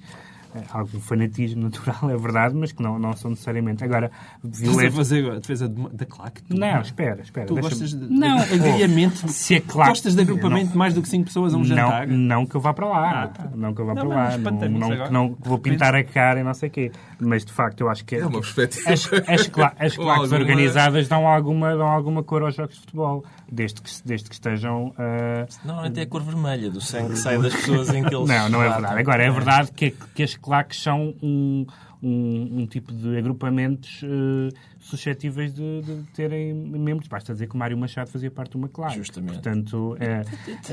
algum 0.73 1.01
fanatismo 1.01 1.63
natural, 1.63 1.97
é 2.11 2.17
verdade, 2.17 2.55
mas 2.55 2.73
que 2.73 2.83
não, 2.83 2.99
não 2.99 3.15
são 3.17 3.31
necessariamente. 3.31 3.83
Agora, 3.85 4.11
Estás 4.45 4.61
a 4.61 4.65
violência. 4.73 4.93
fazer 4.93 5.31
a 5.31 5.35
defesa 5.39 5.69
de- 5.69 5.89
da 5.91 6.05
claque? 6.07 6.43
Tu- 6.43 6.57
Não, 6.57 6.81
espera, 6.81 7.21
espera. 7.23 7.47
Tu 7.47 7.55
gostas 7.61 7.91
de, 7.95 7.97
Não, 8.13 8.39
agriamento? 8.39 9.29
se 9.29 9.55
é 9.57 9.61
claque. 9.61 9.91
Gostas 9.91 10.15
de 10.15 10.21
agrupamento 10.23 10.73
de 10.73 10.77
mais 10.79 10.95
do 10.95 11.03
que 11.03 11.09
5 11.09 11.25
pessoas 11.25 11.55
a 11.55 11.57
um 11.57 11.65
jantar? 11.65 12.07
Não, 12.07 12.17
não 12.17 12.47
que 12.47 12.55
eu 12.55 12.61
vá 12.61 12.73
para 12.73 12.87
lá. 12.87 13.23
Ah, 13.25 13.29
tá. 13.29 13.49
Não 13.55 13.75
que 13.75 13.81
eu 13.81 13.87
vá 13.87 13.95
Não, 13.95 14.07
para 14.09 14.17
lá. 14.17 14.39
Não, 14.39 14.69
não, 14.71 15.11
não 15.11 15.37
vou 15.41 15.59
pintar 15.59 15.95
a 15.95 16.03
cara 16.05 16.41
e 16.41 16.43
não 16.43 16.55
sei 16.55 16.69
o 16.69 16.73
quê. 16.73 16.93
Mas, 17.25 17.45
de 17.45 17.53
facto, 17.53 17.81
eu 17.81 17.89
acho 17.89 18.05
que... 18.05 18.17
É 18.17 18.27
uma 18.27 18.41
perspectiva. 18.41 18.91
As, 18.93 19.11
as, 19.29 19.49
cla- 19.49 19.73
as 19.79 19.97
claques 19.97 20.23
alguma- 20.33 20.39
organizadas 20.41 21.09
dão 21.09 21.27
alguma, 21.27 21.77
dão 21.77 21.87
alguma 21.87 22.23
cor 22.23 22.43
aos 22.43 22.55
jogos 22.55 22.75
de 22.75 22.81
futebol, 22.83 23.25
desde 23.51 23.81
que, 23.81 23.91
desde 24.05 24.29
que 24.29 24.35
estejam... 24.35 24.93
ah, 24.99 25.47
Normalmente 25.65 26.01
é 26.01 26.03
a 26.03 26.07
cor 26.07 26.23
vermelha 26.23 26.71
do 26.71 26.81
sangue 26.81 27.11
que 27.11 27.19
sai 27.19 27.39
das 27.39 27.55
pessoas 27.55 27.89
em 27.95 28.05
que 28.05 28.15
eles. 28.15 28.29
Não, 28.29 28.49
não 28.49 28.63
é 28.63 28.69
verdade. 28.71 28.99
Agora, 29.01 29.23
é 29.25 29.31
verdade 29.31 29.73
que, 29.73 29.91
que 30.15 30.23
as 30.23 30.37
claques 30.37 30.83
são 30.83 31.15
um, 31.23 31.67
um, 32.05 32.61
um 32.61 32.67
tipo 32.67 32.93
de 32.93 33.17
agrupamentos 33.17 34.01
eh, 34.05 34.55
suscetíveis 34.81 35.55
de, 35.55 35.83
de 35.83 36.03
terem 36.15 36.53
membros. 36.55 37.09
Basta 37.09 37.33
dizer 37.33 37.49
que 37.49 37.55
o 37.55 37.59
Mário 37.59 37.77
Machado 37.79 38.11
fazia 38.11 38.31
parte 38.31 38.51
de 38.53 38.57
uma 38.59 38.69
claque. 38.69 38.97
Justamente. 38.97 39.35
Portanto, 39.35 39.97
eh, 40.01 40.25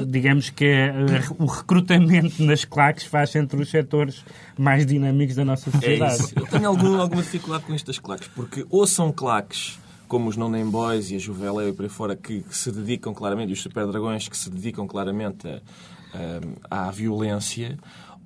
digamos 0.05 0.49
que 0.49 0.65
eh, 0.65 0.91
o 1.39 1.45
recrutamento 1.45 2.43
nas 2.43 2.65
claques 2.65 3.05
faz 3.05 3.33
entre 3.35 3.61
os 3.61 3.69
setores 3.69 4.23
mais 4.57 4.85
dinâmicos 4.85 5.35
da 5.35 5.45
nossa 5.45 5.69
É 5.69 5.73
sociedade. 5.73 6.13
isso. 6.21 6.33
Eu 6.37 6.45
tenho 6.47 6.67
algum, 6.67 6.99
alguma 6.99 7.21
dificuldade 7.21 7.63
com 7.65 7.73
estas 7.73 7.97
claques, 7.99 8.27
porque 8.29 8.65
ou 8.69 8.85
são 8.85 9.11
claques 9.11 9.79
como 10.07 10.27
os 10.27 10.35
No 10.35 10.49
Name 10.49 10.69
Boys 10.69 11.09
e 11.09 11.15
a 11.15 11.19
Juveléu 11.19 11.69
e 11.69 11.73
por 11.73 11.83
aí 11.83 11.89
fora, 11.89 12.17
que, 12.17 12.41
que 12.41 12.57
se 12.57 12.69
dedicam 12.69 13.13
claramente, 13.13 13.49
e 13.51 13.53
os 13.53 13.61
Super 13.61 13.87
Dragões, 13.87 14.27
que 14.27 14.35
se 14.35 14.49
dedicam 14.49 14.85
claramente 14.85 15.47
a- 15.47 15.61
a- 16.69 16.87
à 16.87 16.91
violência, 16.91 17.77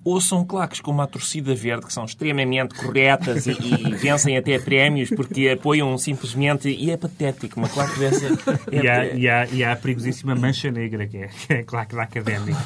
ou 0.06 0.22
são 0.22 0.46
claques 0.46 0.80
como 0.80 1.02
a 1.02 1.08
Torcida 1.08 1.56
Verde, 1.56 1.88
que 1.88 1.94
são 1.94 2.06
extremamente 2.06 2.76
corretas 2.76 3.48
e, 3.48 3.52
e 3.52 3.92
vencem 3.98 4.38
até 4.38 4.60
prémios 4.60 5.10
porque 5.10 5.50
apoiam 5.50 5.98
simplesmente. 5.98 6.70
E 6.70 6.92
é 6.92 6.96
patético, 6.96 7.60
uma 7.60 7.68
claque 7.68 8.00
dessa. 8.00 8.28
É, 8.72 8.84
E 8.84 8.88
há, 8.88 9.06
e, 9.06 9.28
há, 9.28 9.48
e 9.48 9.64
há 9.64 9.72
a 9.72 9.76
perigosíssima 9.76 10.36
mancha 10.36 10.70
negra, 10.70 11.08
que 11.08 11.18
é, 11.18 11.28
que 11.28 11.54
é 11.54 11.60
a 11.62 11.64
claque 11.64 11.96
da 11.96 12.04
académica. 12.04 12.62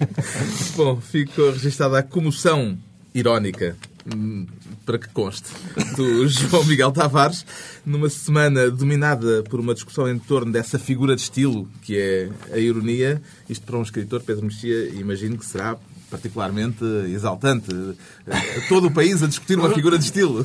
Bom, 0.74 0.98
ficou 0.98 1.52
registada 1.52 1.98
a 1.98 2.02
comoção 2.02 2.78
irónica 3.14 3.76
hum, 4.14 4.46
para 4.86 4.98
que 4.98 5.08
conste, 5.08 5.50
do 5.96 6.26
João 6.28 6.64
Miguel 6.64 6.92
Tavares, 6.92 7.44
numa 7.84 8.08
semana 8.08 8.70
dominada 8.70 9.42
por 9.42 9.60
uma 9.60 9.74
discussão 9.74 10.08
em 10.08 10.18
torno 10.18 10.50
dessa 10.50 10.78
figura 10.78 11.14
de 11.14 11.20
estilo 11.20 11.68
que 11.82 11.98
é 11.98 12.30
a 12.52 12.56
ironia. 12.56 13.20
Isto 13.50 13.66
para 13.66 13.76
um 13.76 13.82
escritor, 13.82 14.22
Pedro 14.22 14.46
Mexia, 14.46 14.88
imagino 14.94 15.36
que 15.36 15.44
será 15.44 15.76
particularmente 16.10 16.84
exaltante. 17.08 17.70
Todo 18.68 18.88
o 18.88 18.90
país 18.90 19.22
a 19.22 19.26
discutir 19.26 19.58
uma 19.58 19.70
figura 19.70 19.96
de 19.98 20.04
estilo. 20.04 20.44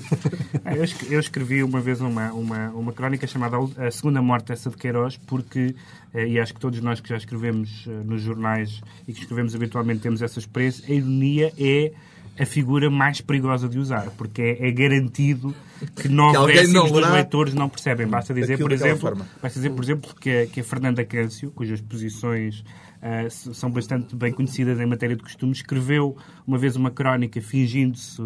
Eu 1.09 1.19
escrevi 1.19 1.63
uma 1.63 1.81
vez 1.81 1.99
uma, 1.99 2.31
uma, 2.31 2.69
uma 2.69 2.93
crónica 2.93 3.25
chamada 3.25 3.57
A 3.77 3.91
Segunda 3.91 4.21
Morte 4.21 4.47
dessa 4.47 4.69
de 4.69 4.77
Queiroz, 4.77 5.17
porque, 5.17 5.75
eh, 6.13 6.27
e 6.27 6.39
acho 6.39 6.53
que 6.53 6.59
todos 6.59 6.79
nós 6.81 6.99
que 6.99 7.09
já 7.09 7.17
escrevemos 7.17 7.85
eh, 7.87 7.91
nos 8.05 8.21
jornais 8.21 8.81
e 9.07 9.13
que 9.13 9.19
escrevemos 9.21 9.55
habitualmente 9.55 10.01
temos 10.01 10.21
essa 10.21 10.39
experiência, 10.39 10.85
a 10.87 10.91
ironia 10.91 11.51
é 11.57 11.91
a 12.37 12.45
figura 12.45 12.89
mais 12.89 13.21
perigosa 13.21 13.67
de 13.67 13.79
usar, 13.79 14.11
porque 14.17 14.41
é, 14.41 14.67
é 14.67 14.71
garantido 14.71 15.55
que 15.95 16.09
nove 16.09 16.53
que 16.53 16.59
décimos 16.59 16.91
dos 16.91 17.09
leitores 17.09 17.53
não 17.53 17.69
percebem. 17.69 18.07
Basta 18.07 18.33
dizer, 18.33 18.57
por 18.57 18.71
exemplo, 18.71 19.17
basta 19.41 19.59
dizer, 19.59 19.71
por 19.71 19.83
exemplo, 19.83 20.13
que 20.19 20.29
a, 20.29 20.45
que 20.47 20.59
a 20.59 20.63
Fernanda 20.63 21.03
Câncio, 21.05 21.51
cujas 21.51 21.81
posições 21.81 22.63
uh, 23.01 23.29
são 23.53 23.69
bastante 23.69 24.15
bem 24.15 24.31
conhecidas 24.31 24.79
em 24.79 24.85
matéria 24.85 25.15
de 25.15 25.23
costumes, 25.23 25.57
escreveu 25.57 26.15
uma 26.45 26.57
vez 26.57 26.75
uma 26.75 26.91
crónica 26.91 27.41
fingindo-se 27.41 28.21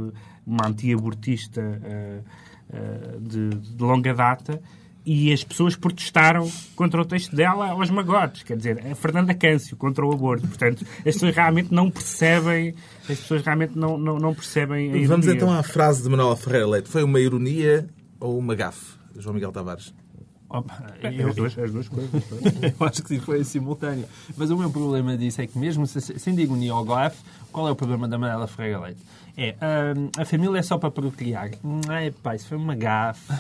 uma 0.46 0.68
anti-abortista 0.68 1.62
uh, 1.62 2.24
uh, 2.76 3.20
de, 3.22 3.50
de 3.50 3.84
longa 3.84 4.14
data 4.14 4.62
e 5.06 5.32
as 5.34 5.44
pessoas 5.44 5.76
protestaram 5.76 6.50
contra 6.76 7.02
o 7.02 7.06
texto 7.06 7.36
dela 7.36 7.70
aos 7.70 7.90
magotes. 7.90 8.44
Quer 8.44 8.58
dizer, 8.58 8.86
a 8.86 8.96
Fernanda 8.96 9.34
Câncio 9.34 9.76
contra 9.78 10.06
o 10.06 10.12
aborto. 10.12 10.48
Portanto, 10.48 10.86
as 11.00 11.04
pessoas 11.04 11.36
realmente 11.36 11.74
não 11.74 11.90
percebem, 11.90 12.76
as 13.10 13.20
pessoas 13.20 13.42
realmente 13.42 13.78
não, 13.78 13.98
não, 13.98 14.18
não 14.18 14.36
percebem 14.36 14.78
a 14.78 14.90
ironia. 14.90 15.08
Vamos 15.08 15.28
então 15.28 15.52
à 15.52 15.64
frase 15.64 16.04
de 16.04 16.10
Manuela 16.10 16.36
Ferreira 16.36 16.68
Leite. 16.68 16.90
Foi 16.90 17.04
uma 17.04 17.20
ironia 17.20 17.88
ou 18.20 18.38
uma 18.38 18.54
gafe, 18.54 18.98
João 19.18 19.34
Miguel 19.34 19.52
Tavares? 19.52 19.94
Opa, 20.50 20.96
eu, 21.04 21.30
as, 21.30 21.36
duas, 21.36 21.60
as 21.60 21.72
duas 21.72 21.88
coisas. 21.88 22.12
eu 22.80 22.88
acho 22.88 23.04
que 23.04 23.20
foi 23.20 23.44
simultâneo. 23.44 24.06
Mas 24.36 24.50
o 24.50 24.58
meu 24.58 24.72
problema 24.72 25.16
disso 25.16 25.42
é 25.42 25.48
que 25.48 25.58
mesmo 25.60 25.86
sendo 25.86 26.42
ironia 26.42 26.74
ou 26.74 26.84
gafe, 26.84 27.22
qual 27.52 27.68
é 27.68 27.72
o 27.72 27.76
problema 27.76 28.08
da 28.08 28.18
Manuela 28.18 28.48
Ferreira 28.48 28.80
Leite? 28.80 29.02
É, 29.42 29.56
um, 29.96 30.22
a 30.22 30.26
família 30.26 30.60
é 30.60 30.62
só 30.62 30.78
para 30.78 30.92
procriar. 30.92 31.48
É, 31.48 32.12
pá, 32.22 32.36
isso 32.36 32.46
foi 32.46 32.58
uma 32.58 32.76
gafe. 32.76 33.32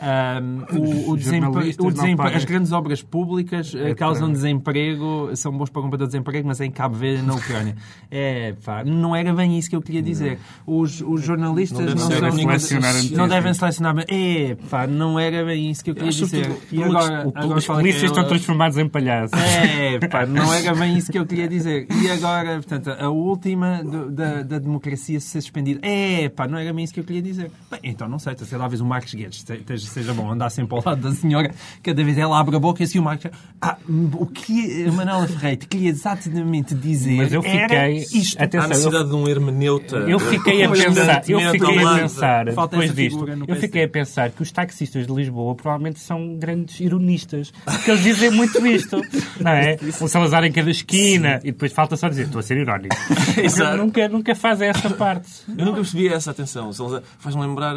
Um, 0.00 0.64
o, 0.78 1.10
o 1.10 1.16
desemprego, 1.16 1.86
o 1.86 1.92
desemprego 1.92 2.36
as 2.36 2.44
grandes 2.46 2.72
obras 2.72 3.02
públicas 3.02 3.74
é, 3.74 3.94
causam 3.94 4.32
desemprego, 4.32 5.30
são 5.36 5.52
bons 5.52 5.68
para 5.68 5.82
combater 5.82 6.04
o 6.04 6.06
desemprego, 6.06 6.48
mas 6.48 6.58
é 6.62 6.64
em 6.64 6.70
Cabo 6.70 6.94
Verde 6.94 7.22
na 7.22 7.34
Ucrânia. 7.34 7.76
É, 8.10 8.54
pá, 8.64 8.82
não 8.82 9.14
era 9.14 9.34
bem 9.34 9.58
isso 9.58 9.68
que 9.68 9.76
eu 9.76 9.82
queria 9.82 10.00
dizer. 10.00 10.38
Os, 10.66 11.02
os 11.02 11.22
jornalistas 11.22 11.94
não, 11.94 12.08
não, 12.08 12.08
devem 12.08 12.32
selecionar 12.32 12.94
não 13.12 13.28
devem 13.28 13.52
selecionar. 13.52 13.96
É, 14.08 14.56
pá, 14.70 14.86
não 14.86 15.18
era 15.18 15.44
bem 15.44 15.70
isso 15.70 15.84
que 15.84 15.90
eu 15.90 15.94
queria 15.94 16.12
dizer. 16.12 16.50
E 16.72 16.82
agora, 16.82 17.28
o, 17.28 17.32
agora 17.34 17.58
os 17.58 17.66
polícias 17.66 18.04
estão 18.04 18.26
transformados 18.26 18.78
em 18.78 18.88
palhaços. 18.88 19.38
É, 19.38 19.98
pá, 20.08 20.24
não 20.24 20.50
era 20.50 20.74
bem 20.74 20.96
isso 20.96 21.12
que 21.12 21.18
eu 21.18 21.26
queria 21.26 21.46
dizer. 21.46 21.86
E 21.90 22.10
agora, 22.10 22.54
portanto, 22.54 22.88
a 22.88 23.10
última 23.30 23.82
do, 23.82 24.10
da, 24.10 24.42
da 24.42 24.58
democracia 24.58 25.20
ser 25.20 25.40
suspendido. 25.40 25.80
É, 25.82 26.28
pá, 26.28 26.46
não 26.46 26.58
era 26.58 26.72
bem 26.72 26.84
isso 26.84 26.92
que 26.92 27.00
eu 27.00 27.04
queria 27.04 27.22
dizer. 27.22 27.50
Bem, 27.70 27.80
então 27.84 28.08
não 28.08 28.18
sei, 28.18 28.36
sei 28.36 28.58
lá, 28.58 28.68
vez 28.68 28.80
o 28.80 28.86
Marcos 28.86 29.14
Guedes 29.14 29.44
seja 29.78 30.12
bom 30.14 30.30
andar 30.30 30.50
sempre 30.50 30.76
ao 30.76 30.82
lado 30.84 31.00
da 31.00 31.14
senhora, 31.14 31.52
cada 31.82 32.02
vez 32.04 32.18
ela 32.18 32.38
abre 32.38 32.56
a 32.56 32.58
boca 32.58 32.82
e 32.82 32.84
assim 32.84 32.98
o 32.98 33.02
Marcos. 33.02 33.30
Ah, 33.60 33.76
o 34.14 34.26
que 34.26 34.86
a 34.86 34.92
Manuela 34.92 35.26
Ferreira 35.26 35.56
queria 35.56 35.90
exatamente 35.90 36.74
dizer 36.74 37.16
Mas 37.16 37.32
eu 37.32 37.42
fiquei. 37.42 37.96
Isto. 37.96 38.42
Atenção, 38.42 38.64
Há 38.64 38.68
necessidade 38.68 39.04
eu, 39.04 39.10
de 39.10 39.14
um 39.14 39.28
hermeneuta. 39.28 39.96
Eu 39.96 40.18
fiquei 40.18 40.64
a 40.64 40.70
pensar, 40.70 41.22
eu 41.28 41.40
fiquei 41.52 41.84
a 41.84 41.94
pensar, 41.98 42.44
depois 42.44 42.94
disto, 42.94 43.26
eu 43.46 43.56
fiquei 43.56 43.84
a 43.84 43.88
pensar 43.88 44.30
que 44.30 44.42
os 44.42 44.50
taxistas 44.50 45.06
de 45.06 45.12
Lisboa 45.12 45.54
provavelmente 45.54 46.00
são 46.00 46.36
grandes 46.36 46.80
ironistas, 46.80 47.52
porque 47.64 47.90
eles 47.90 48.02
dizem 48.02 48.30
muito 48.30 48.64
isto, 48.66 49.00
não 49.40 49.50
é? 49.50 49.76
O 50.00 50.08
Salazar 50.08 50.44
em 50.44 50.52
cada 50.52 50.70
esquina, 50.70 51.40
Sim. 51.40 51.48
e 51.48 51.52
depois 51.52 51.72
falta 51.72 51.96
só 51.96 52.08
dizer, 52.08 52.24
estou 52.24 52.38
a 52.38 52.42
ser 52.42 52.56
irónico. 52.56 52.94
nunca, 53.76 54.08
nunca 54.08 54.34
faz 54.34 54.60
essa 54.60 54.90
parte. 54.90 55.30
Eu 55.48 55.64
nunca 55.64 55.76
percebi 55.76 56.08
essa 56.08 56.30
atenção. 56.30 56.70
Faz-me 57.18 57.40
lembrar 57.40 57.74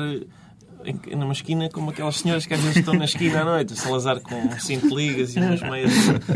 numa 1.16 1.32
esquina 1.32 1.70
como 1.70 1.92
aquelas 1.92 2.18
senhoras 2.18 2.46
que 2.46 2.54
às 2.54 2.60
vezes 2.60 2.78
estão 2.78 2.94
na 2.94 3.06
esquina 3.06 3.42
à 3.42 3.46
noite, 3.46 3.76
Salazar 3.76 4.20
com 4.20 4.52
cinco 4.60 4.96
ligas 4.96 5.36
e 5.36 5.40
umas 5.40 5.62
meias. 5.62 5.92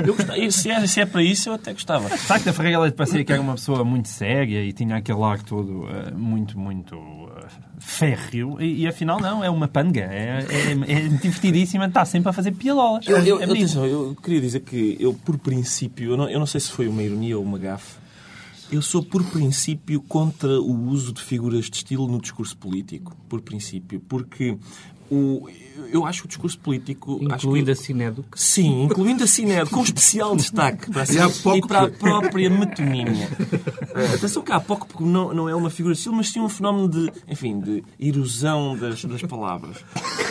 Eu 0.05 0.15
gostava, 0.15 0.51
se, 0.51 0.71
é, 0.71 0.87
se 0.87 1.01
é 1.01 1.05
para 1.05 1.21
isso, 1.21 1.49
eu 1.49 1.53
até 1.53 1.73
gostava. 1.73 2.09
De 2.09 2.17
facto, 2.17 2.47
a 2.47 2.53
Ferreira 2.53 2.79
Leite 2.79 2.95
parecia 2.95 3.23
que 3.23 3.31
era 3.31 3.41
uma 3.41 3.55
pessoa 3.55 3.83
muito 3.83 4.07
séria 4.07 4.63
e 4.63 4.71
tinha 4.71 4.95
aquele 4.95 5.21
ar 5.23 5.41
todo 5.41 5.83
uh, 5.83 6.17
muito, 6.17 6.57
muito 6.57 6.95
uh, 6.95 7.45
férreo. 7.79 8.61
E, 8.61 8.83
e, 8.83 8.87
afinal, 8.87 9.19
não, 9.19 9.43
é 9.43 9.49
uma 9.49 9.67
panga. 9.67 10.01
É, 10.01 10.45
é, 10.49 10.91
é 10.91 11.07
divertidíssima, 11.07 11.85
está 11.85 12.05
sempre 12.05 12.29
a 12.29 12.33
fazer 12.33 12.51
piadolas. 12.51 13.05
Eu, 13.07 13.17
eu, 13.25 13.41
é 13.41 13.43
atenção, 13.43 13.85
eu 13.85 14.15
queria 14.21 14.41
dizer 14.41 14.61
que 14.61 14.97
eu, 14.99 15.13
por 15.13 15.37
princípio, 15.37 16.11
eu 16.11 16.17
não, 16.17 16.29
eu 16.29 16.39
não 16.39 16.45
sei 16.45 16.61
se 16.61 16.71
foi 16.71 16.87
uma 16.87 17.03
ironia 17.03 17.37
ou 17.37 17.43
uma 17.43 17.57
gafe 17.57 18.06
eu 18.71 18.81
sou, 18.81 19.01
por 19.01 19.23
princípio, 19.23 20.01
contra 20.01 20.59
o 20.59 20.89
uso 20.89 21.13
de 21.13 21.21
figuras 21.21 21.65
de 21.65 21.77
estilo 21.77 22.07
no 22.07 22.21
discurso 22.21 22.57
político. 22.57 23.15
Por 23.29 23.41
princípio. 23.41 24.01
Porque 24.07 24.57
o, 25.09 25.47
eu 25.91 26.05
acho 26.05 26.25
o 26.25 26.27
discurso 26.27 26.57
político. 26.59 27.19
Incluindo 27.21 27.65
que, 27.65 27.71
a 27.71 27.75
Sinedo? 27.75 28.25
Sim, 28.35 28.83
incluindo 28.83 29.23
a 29.23 29.27
Sinedo, 29.27 29.69
com 29.69 29.83
especial 29.83 30.35
destaque 30.35 30.91
para 30.91 31.03
a, 31.03 31.55
e, 31.55 31.57
e 31.57 31.61
para 31.61 31.81
a 31.83 31.89
própria 31.89 32.49
metonímia. 32.49 33.27
Uh, 33.27 34.15
atenção 34.15 34.41
que 34.41 34.51
há 34.51 34.59
pouco, 34.59 34.87
porque 34.87 35.03
não, 35.03 35.33
não 35.33 35.49
é 35.49 35.55
uma 35.55 35.69
figura 35.69 35.93
de 35.93 35.99
estilo, 35.99 36.15
mas 36.15 36.29
sim 36.29 36.39
um 36.39 36.49
fenómeno 36.49 36.89
de, 36.89 37.11
enfim, 37.27 37.59
de 37.59 37.83
erosão 37.99 38.77
das, 38.77 39.03
das 39.05 39.21
palavras. 39.23 39.77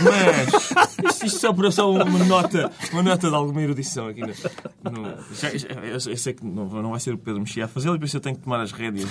Mas 0.03 1.12
isto, 1.12 1.27
isto 1.27 1.47
é 1.67 1.71
só 1.71 1.91
uma 1.91 2.25
nota, 2.25 2.71
uma 2.93 3.03
nota 3.03 3.29
de 3.29 3.35
alguma 3.35 3.62
erudição 3.62 4.09
aqui. 4.09 4.21
No, 4.21 4.91
no 4.91 5.17
já, 5.35 5.57
já, 5.57 5.69
eu, 5.69 5.93
eu, 5.95 6.17
sei 6.17 6.33
que 6.33 6.45
não, 6.45 6.67
não 6.67 6.91
vai 6.91 7.01
ser 7.01 7.15
o 7.15 7.19
Pedro 7.19 7.41
Mexia 7.41 7.65
a 7.65 7.69
fazê-lo, 7.69 7.97
e 7.97 7.99
por 7.99 8.05
isso 8.05 8.17
eu 8.17 8.21
tenho 8.21 8.37
que 8.37 8.43
tomar 8.43 8.61
as 8.61 8.73
rédeas 8.73 9.09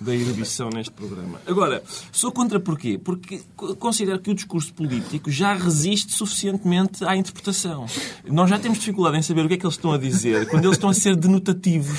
da 0.00 0.14
erudição 0.14 0.68
neste 0.70 0.92
programa. 0.92 1.40
Agora, 1.46 1.82
sou 2.12 2.32
contra 2.32 2.58
porquê? 2.58 2.98
Porque 3.02 3.40
considero 3.78 4.18
que 4.20 4.30
o 4.30 4.34
discurso 4.34 4.72
político 4.74 4.95
já 5.28 5.54
resiste 5.54 6.12
suficientemente 6.12 7.04
à 7.04 7.16
interpretação. 7.16 7.86
Nós 8.26 8.50
já 8.50 8.58
temos 8.58 8.78
dificuldade 8.78 9.18
em 9.18 9.22
saber 9.22 9.44
o 9.44 9.48
que 9.48 9.54
é 9.54 9.56
que 9.56 9.66
eles 9.66 9.74
estão 9.74 9.92
a 9.92 9.98
dizer 9.98 10.48
quando 10.48 10.64
eles 10.64 10.76
estão 10.76 10.90
a 10.90 10.94
ser 10.94 11.16
denotativos. 11.16 11.98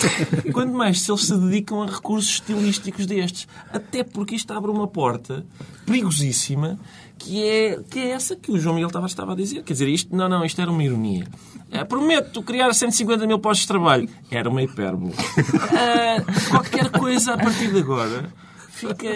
Quando 0.53 0.73
mais 0.73 1.01
se 1.01 1.11
eles 1.11 1.25
se 1.25 1.37
dedicam 1.37 1.83
a 1.83 1.85
recursos 1.85 2.29
estilísticos 2.29 3.05
destes. 3.05 3.47
Até 3.71 4.03
porque 4.03 4.35
isto 4.35 4.51
abre 4.51 4.71
uma 4.71 4.87
porta 4.87 5.45
perigosíssima 5.85 6.79
que 7.17 7.43
é, 7.43 7.79
que 7.89 7.99
é 7.99 8.09
essa 8.11 8.35
que 8.35 8.51
o 8.51 8.59
João 8.59 8.75
Miguel 8.75 8.87
estava, 8.87 9.05
estava 9.07 9.33
a 9.33 9.35
dizer. 9.35 9.63
Quer 9.63 9.73
dizer, 9.73 9.87
isto, 9.87 10.15
não, 10.15 10.29
não, 10.29 10.45
isto 10.45 10.61
era 10.61 10.69
uma 10.69 10.83
ironia. 10.83 11.27
Uh, 11.71 11.85
prometo 11.85 12.41
criar 12.43 12.73
150 12.73 13.25
mil 13.27 13.39
postos 13.39 13.61
de 13.61 13.67
trabalho. 13.67 14.09
Era 14.31 14.49
uma 14.49 14.61
hipérbole. 14.61 15.13
Uh, 15.13 16.49
qualquer 16.49 16.89
coisa 16.91 17.33
a 17.33 17.37
partir 17.37 17.71
de 17.71 17.79
agora 17.79 18.31
fica. 18.77 19.07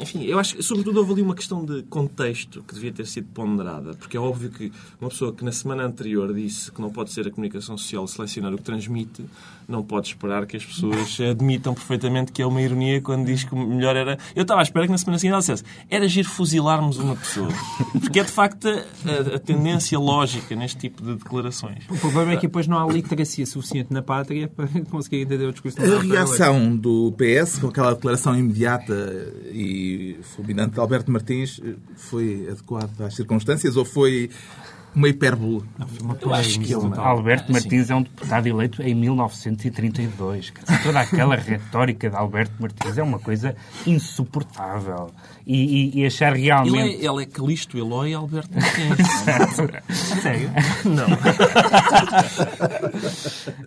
Enfim, 0.00 0.24
eu 0.24 0.38
acho 0.38 0.56
que, 0.56 0.62
sobretudo, 0.62 0.98
houve 0.98 1.12
ali 1.12 1.22
uma 1.22 1.34
questão 1.34 1.64
de 1.64 1.82
contexto 1.84 2.62
que 2.62 2.74
devia 2.74 2.92
ter 2.92 3.06
sido 3.06 3.28
ponderada, 3.28 3.94
porque 3.94 4.16
é 4.16 4.20
óbvio 4.20 4.50
que 4.50 4.72
uma 5.00 5.10
pessoa 5.10 5.32
que 5.32 5.44
na 5.44 5.52
semana 5.52 5.84
anterior 5.84 6.32
disse 6.34 6.72
que 6.72 6.80
não 6.80 6.90
pode 6.90 7.12
ser 7.12 7.26
a 7.26 7.30
comunicação 7.30 7.76
social 7.76 8.06
selecionar 8.06 8.52
o 8.52 8.56
que 8.56 8.62
transmite, 8.62 9.24
não 9.68 9.82
pode 9.82 10.08
esperar 10.08 10.46
que 10.46 10.56
as 10.56 10.64
pessoas 10.64 11.18
admitam 11.20 11.74
perfeitamente 11.74 12.32
que 12.32 12.42
é 12.42 12.46
uma 12.46 12.60
ironia 12.60 13.00
quando 13.00 13.26
diz 13.26 13.44
que 13.44 13.54
o 13.54 13.58
melhor 13.58 13.96
era. 13.96 14.18
Eu 14.34 14.42
estava 14.42 14.60
à 14.60 14.62
espera 14.62 14.86
que 14.86 14.92
na 14.92 14.98
semana 14.98 15.18
seguinte 15.18 15.32
ela 15.32 15.40
dissesse 15.40 15.64
era 15.90 16.08
giro 16.08 16.28
fuzilarmos 16.28 16.98
uma 16.98 17.16
pessoa. 17.16 17.48
Porque 18.00 18.20
é 18.20 18.24
de 18.24 18.30
facto 18.30 18.68
a, 18.68 19.36
a 19.36 19.38
tendência 19.38 19.98
lógica 19.98 20.54
neste 20.54 20.78
tipo 20.78 21.02
de 21.02 21.14
declarações. 21.14 21.84
O 21.88 21.96
problema 21.98 22.32
é 22.32 22.36
que 22.36 22.46
depois 22.46 22.66
não 22.66 22.78
há 22.78 22.90
literacia 22.90 23.46
suficiente 23.46 23.92
na 23.92 24.02
pátria 24.02 24.48
para 24.48 24.68
conseguir 24.90 25.22
entender 25.22 25.46
o 25.46 25.52
discurso 25.52 25.78
A 25.80 26.00
reação 26.00 26.76
do 26.76 27.12
PS 27.12 27.58
com 27.58 27.68
aquela 27.68 27.94
declaração 27.94 28.36
imediata 28.38 28.94
e 29.50 30.18
fulminante 30.22 30.74
de 30.74 30.80
Alberto 30.80 31.10
Martins 31.10 31.60
foi 31.96 32.46
adequada 32.50 33.06
às 33.06 33.14
circunstâncias 33.14 33.76
ou 33.76 33.84
foi 33.84 34.30
uma 34.94 35.08
hipérbole. 35.08 35.64
Eu 36.20 36.32
acho 36.32 36.60
que 36.60 36.72
ele, 36.72 36.94
Alberto 36.96 37.52
Martins 37.52 37.90
é 37.90 37.94
um 37.94 38.02
deputado 38.02 38.46
eleito 38.46 38.82
em 38.82 38.94
1932. 38.94 40.52
Toda 40.82 41.00
aquela 41.00 41.34
retórica 41.36 42.08
de 42.08 42.16
Alberto 42.16 42.54
Martins 42.60 42.98
é 42.98 43.02
uma 43.02 43.18
coisa 43.18 43.56
insuportável. 43.86 45.10
E, 45.46 45.92
e, 45.96 46.00
e 46.00 46.06
achar 46.06 46.34
realmente... 46.34 46.76
Ele 46.76 47.06
é, 47.06 47.10
ele 47.10 47.22
é 47.22 47.26
Calixto 47.26 47.76
Eloy 47.76 48.14
Alberto 48.14 48.50
Martins. 48.54 49.06
Sério? 50.22 50.50
Não. 50.84 51.06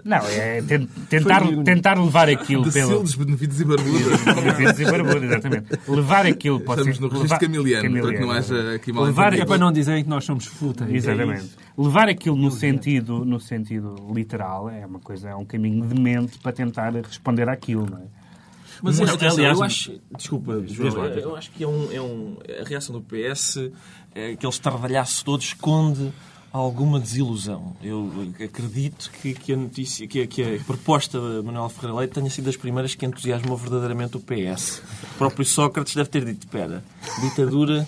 Não, 0.03 0.27
é 0.27 0.61
tentar, 1.09 1.43
tentar 1.63 1.99
levar 1.99 2.29
aquilo 2.29 2.63
de 2.63 2.71
pelo... 2.71 2.89
Sildes, 2.89 3.13
benefícios 3.15 3.61
e 3.61 3.65
barbudas. 3.65 4.21
benefícios 4.23 4.79
e 4.79 4.85
barbudas, 4.85 5.23
exatamente. 5.23 5.67
Levar 5.87 6.25
aquilo... 6.25 6.57
Estamos 6.57 6.99
no 6.99 7.07
registro 7.09 7.21
levar... 7.23 7.39
camiliano, 7.39 7.83
camiliano, 7.83 8.07
para 8.07 8.17
que 8.17 8.25
não 8.25 8.31
haja 8.31 8.75
aqui 8.75 8.91
mal 8.91 9.03
levar... 9.03 9.33
É 9.33 9.45
para 9.45 9.57
não 9.57 9.71
dizerem 9.71 10.03
que 10.03 10.09
nós 10.09 10.25
somos 10.25 10.45
fúteis. 10.45 10.91
Exatamente. 10.91 11.43
É 11.43 11.81
levar 11.81 12.09
aquilo 12.09 12.35
no 12.35 12.49
sentido, 12.49 13.23
no 13.23 13.39
sentido 13.39 13.95
literal 14.13 14.67
é 14.69 14.85
uma 14.85 14.99
coisa, 14.99 15.29
é 15.29 15.35
um 15.35 15.45
caminho 15.45 15.85
demente 15.85 16.39
para 16.39 16.51
tentar 16.51 16.91
responder 16.93 17.47
àquilo, 17.47 17.87
não 17.89 17.99
é? 17.99 18.26
Mas, 18.81 18.99
Mas, 18.99 19.09
atenção, 19.09 19.37
aliás, 19.37 19.57
eu 19.57 19.63
acho... 19.63 20.01
Desculpa, 20.15 20.63
João, 20.67 20.95
lá, 20.95 21.07
eu 21.07 21.35
acho 21.35 21.51
que 21.51 21.63
é 21.63 21.67
um, 21.67 21.91
é 21.91 22.01
um... 22.01 22.37
A 22.61 22.67
reação 22.67 22.93
do 22.93 23.01
PS, 23.01 23.57
é, 24.13 24.31
aquele 24.31 24.51
estardalhaço 24.51 25.25
todo, 25.25 25.41
esconde 25.41 26.13
alguma 26.57 26.99
desilusão. 26.99 27.75
Eu 27.81 28.11
acredito 28.43 29.09
que, 29.21 29.33
que 29.33 29.53
a 29.53 29.57
notícia, 29.57 30.07
que, 30.07 30.25
que 30.27 30.41
a 30.43 30.59
proposta 30.65 31.19
de 31.19 31.41
Manuel 31.45 31.69
Ferreira 31.69 31.97
Leite 31.99 32.13
tenha 32.13 32.29
sido 32.29 32.45
das 32.45 32.55
primeiras 32.57 32.95
que 32.95 33.05
entusiasmou 33.05 33.55
verdadeiramente 33.57 34.17
o 34.17 34.19
PS. 34.19 34.81
O 35.13 35.17
próprio 35.17 35.45
Sócrates 35.45 35.95
deve 35.95 36.09
ter 36.09 36.25
dito, 36.25 36.45
espera, 36.45 36.83
ditadura, 37.21 37.85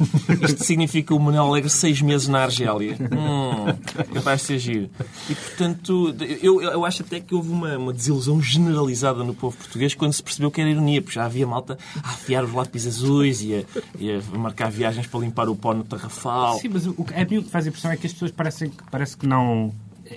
isto 0.47 0.63
significa 0.63 1.13
o 1.13 1.19
Manuel 1.19 1.45
Alegre 1.45 1.69
seis 1.69 2.01
meses 2.01 2.27
na 2.27 2.43
Argélia. 2.43 2.97
Hum, 2.99 4.13
capaz 4.13 4.45
de 4.47 4.57
giro. 4.59 4.89
E, 5.29 5.35
portanto, 5.35 6.15
eu, 6.41 6.61
eu 6.61 6.85
acho 6.85 7.03
até 7.03 7.19
que 7.19 7.33
houve 7.35 7.49
uma, 7.49 7.77
uma 7.77 7.93
desilusão 7.93 8.41
generalizada 8.41 9.23
no 9.23 9.33
povo 9.33 9.55
português 9.57 9.93
quando 9.93 10.13
se 10.13 10.23
percebeu 10.23 10.49
que 10.51 10.61
era 10.61 10.69
ironia, 10.69 11.01
porque 11.01 11.15
já 11.15 11.25
havia 11.25 11.45
malta 11.47 11.77
a 12.03 12.09
afiar 12.11 12.43
os 12.43 12.53
lápis 12.53 12.85
azuis 12.87 13.41
e 13.41 13.55
a, 13.55 13.63
e 13.99 14.11
a 14.11 14.37
marcar 14.37 14.69
viagens 14.71 15.07
para 15.07 15.19
limpar 15.19 15.49
o 15.49 15.55
pó 15.55 15.73
no 15.73 15.83
tarrafal. 15.83 16.57
Sim, 16.59 16.69
mas 16.69 16.85
o, 16.87 16.93
que- 17.03 17.13
a 17.13 17.25
mim 17.25 17.37
o 17.37 17.43
que 17.43 17.49
faz 17.49 17.65
a 17.65 17.69
impressão 17.69 17.91
é 17.91 17.97
que 17.97 18.07
as 18.07 18.13
pessoas 18.13 18.31
parecem 18.31 18.58
parece 18.89 19.17
que 19.17 19.27
não. 19.27 19.73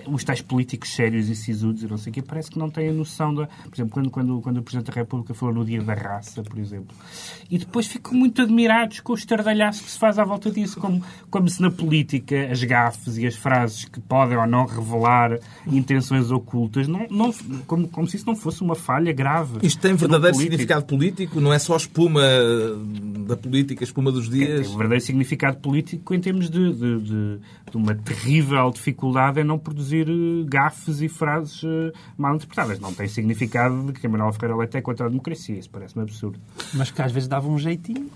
Os 0.07 0.25
tais 0.25 0.41
políticos 0.41 0.95
sérios 0.95 1.29
e 1.29 1.35
sisudos 1.37 1.83
e 1.83 1.87
não 1.87 1.97
sei 1.99 2.11
o 2.11 2.15
quê, 2.15 2.23
parece 2.23 2.51
que 2.51 2.59
não 2.59 2.71
têm 2.71 2.89
a 2.89 2.93
noção 2.93 3.35
da. 3.35 3.47
Por 3.47 3.75
exemplo, 3.75 3.93
quando, 3.93 4.11
quando, 4.11 4.41
quando 4.41 4.57
o 4.59 4.63
Presidente 4.63 4.87
da 4.89 5.01
República 5.01 5.35
falou 5.35 5.55
no 5.55 5.65
Dia 5.65 5.83
da 5.83 5.95
Raça, 5.95 6.43
por 6.43 6.59
exemplo, 6.59 6.95
e 7.51 7.59
depois 7.59 7.87
ficam 7.87 8.15
muito 8.15 8.43
admirados 8.43 9.01
com 9.01 9.13
o 9.13 9.17
estardalhaço 9.17 9.83
que 9.85 9.91
se 9.91 9.99
faz 9.99 10.19
à 10.19 10.25
volta 10.25 10.51
disso, 10.51 10.81
como, 10.81 11.03
como 11.31 11.49
se 11.49 11.61
na 11.61 11.71
política 11.71 12.49
as 12.51 12.63
gafes 12.65 13.19
e 13.19 13.27
as 13.27 13.35
frases 13.37 13.85
que 13.85 14.01
podem 14.01 14.37
ou 14.39 14.47
não 14.47 14.65
revelar 14.67 15.39
intenções 15.67 16.31
ocultas, 16.31 16.89
não, 16.89 17.07
não, 17.11 17.33
como, 17.67 17.89
como 17.89 18.07
se 18.07 18.17
isso 18.17 18.27
não 18.27 18.35
fosse 18.37 18.63
uma 18.63 18.75
falha 18.75 19.13
grave. 19.13 19.59
Isto 19.63 19.81
tem 19.81 19.95
verdadeiro 19.95 20.35
político. 20.37 20.53
significado 20.53 20.85
político, 20.87 21.41
não 21.41 21.53
é 21.53 21.59
só 21.59 21.75
a 21.75 21.77
espuma 21.77 22.23
da 23.27 23.37
política, 23.37 23.83
a 23.83 23.87
espuma 23.87 24.11
dos 24.11 24.29
Tem 24.29 24.39
dias. 24.39 24.69
um 24.69 24.77
verdadeiro 24.77 25.05
significado 25.05 25.59
político 25.59 26.15
em 26.15 26.21
termos 26.21 26.49
de, 26.51 26.73
de, 26.73 27.01
de- 27.01 27.39
de 27.71 27.77
uma 27.77 27.95
terrível 27.95 28.71
dificuldade 28.71 29.41
em 29.41 29.45
não 29.45 29.59
produzir 29.59 29.82
eh, 29.91 30.45
gafes 30.47 31.01
e 31.01 31.09
frases 31.09 31.63
eh, 31.65 31.93
mal 32.17 32.35
interpretadas. 32.35 32.79
Não 32.79 32.93
tem 32.93 33.09
significado 33.09 33.87
de 33.87 33.93
que 33.93 34.07
Manuel 34.07 34.33
Ferreira 34.33 34.57
Leite 34.57 34.77
é 34.77 34.81
contra 34.81 35.07
a 35.07 35.09
democracia. 35.09 35.59
Isso 35.59 35.71
parece-me 35.71 36.03
absurdo. 36.03 36.39
Mas 36.75 36.91
que 36.91 37.01
às 37.01 37.11
vezes 37.11 37.29
dava 37.29 37.49
um 37.49 37.59
jeitinho. 37.59 38.11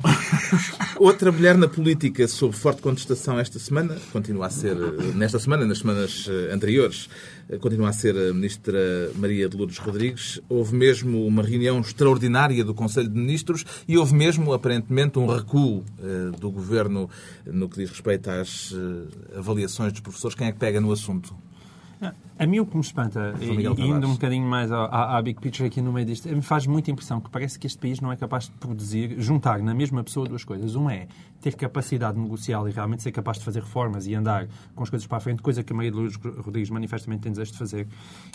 Outra 1.01 1.33
mulher 1.33 1.57
na 1.57 1.69
política 1.69 2.29
sob 2.29 2.55
forte 2.55 2.83
contestação 2.83 3.39
esta 3.39 3.59
semana, 3.59 3.97
continua 4.13 4.47
a 4.47 4.51
ser, 4.51 4.77
eh, 4.77 5.13
nesta 5.15 5.39
semana, 5.39 5.65
nas 5.65 5.79
semanas 5.79 6.29
anteriores, 6.53 7.09
continua 7.61 7.89
a 7.89 7.93
ser 7.93 8.17
a 8.17 8.33
ministra 8.35 8.79
Maria 9.15 9.49
de 9.49 9.57
Lourdes 9.57 9.79
Rodrigues. 9.79 10.41
Houve 10.49 10.75
mesmo 10.75 11.27
uma 11.27 11.43
reunião 11.43 11.81
extraordinária 11.81 12.65
do 12.65 12.75
Conselho 12.75 13.09
de 13.09 13.19
Ministros 13.19 13.65
e 13.87 13.97
houve 13.97 14.15
mesmo, 14.15 14.53
aparentemente, 14.53 15.19
um 15.19 15.27
recuo 15.27 15.85
do 16.41 16.51
governo 16.51 17.09
no 17.45 17.69
que 17.69 17.79
diz 17.79 17.91
respeito 17.91 18.29
às 18.31 18.75
avaliações 19.37 19.93
dos 19.93 20.01
professores. 20.01 20.37
Quem 20.37 20.49
é 20.49 20.53
que 20.53 20.59
pega 20.59 20.81
no 20.81 20.91
assunto? 20.93 21.35
Yeah. 22.01 22.26
A 22.38 22.46
mim 22.46 22.61
o 22.61 22.66
que 22.66 22.75
me 22.77 22.83
espanta, 22.83 23.35
e, 23.40 23.44
e 23.46 23.87
indo 23.88 24.07
um 24.07 24.12
bocadinho 24.12 24.46
mais 24.46 24.70
à, 24.70 24.85
à- 24.85 25.16
à 25.18 25.22
big 25.22 25.40
picture 25.40 25.66
aqui 25.66 25.81
no 25.81 25.92
meio 25.92 26.05
disto, 26.07 26.29
me 26.29 26.42
faz 26.42 26.66
muita 26.66 26.90
impressão 26.90 27.20
que 27.20 27.31
parece 27.31 27.59
que 27.59 27.66
este 27.66 27.79
país 27.79 28.01
não 28.01 28.12
é 28.12 28.16
capaz 28.16 28.44
de 28.44 28.51
produzir, 28.53 29.14
juntar 29.18 29.61
na 29.61 29.72
mesma 29.75 30.05
pessoa 30.05 30.27
duas 30.29 30.44
coisas. 30.44 30.75
Uma 30.75 30.92
é 30.92 31.09
ter 31.40 31.55
capacidade 31.55 32.18
negocial 32.18 32.68
e 32.68 32.72
realmente 32.72 33.03
ser 33.03 33.12
capaz 33.12 33.38
de 33.38 33.44
fazer 33.44 33.61
reformas 33.61 34.07
e 34.07 34.14
andar 34.14 34.49
com 34.75 34.83
as 34.83 34.90
coisas 34.90 35.07
para 35.07 35.18
a 35.18 35.20
frente, 35.20 35.40
coisa 35.40 35.62
que 35.62 35.72
a 35.72 35.77
Maria 35.77 35.90
de 35.90 35.96
Lourdes 35.96 36.18
Rodrigues 36.44 36.70
manifestamente 36.70 37.22
tem 37.22 37.33
desejo 37.33 37.53
de 37.53 37.59
fazer, 37.59 37.87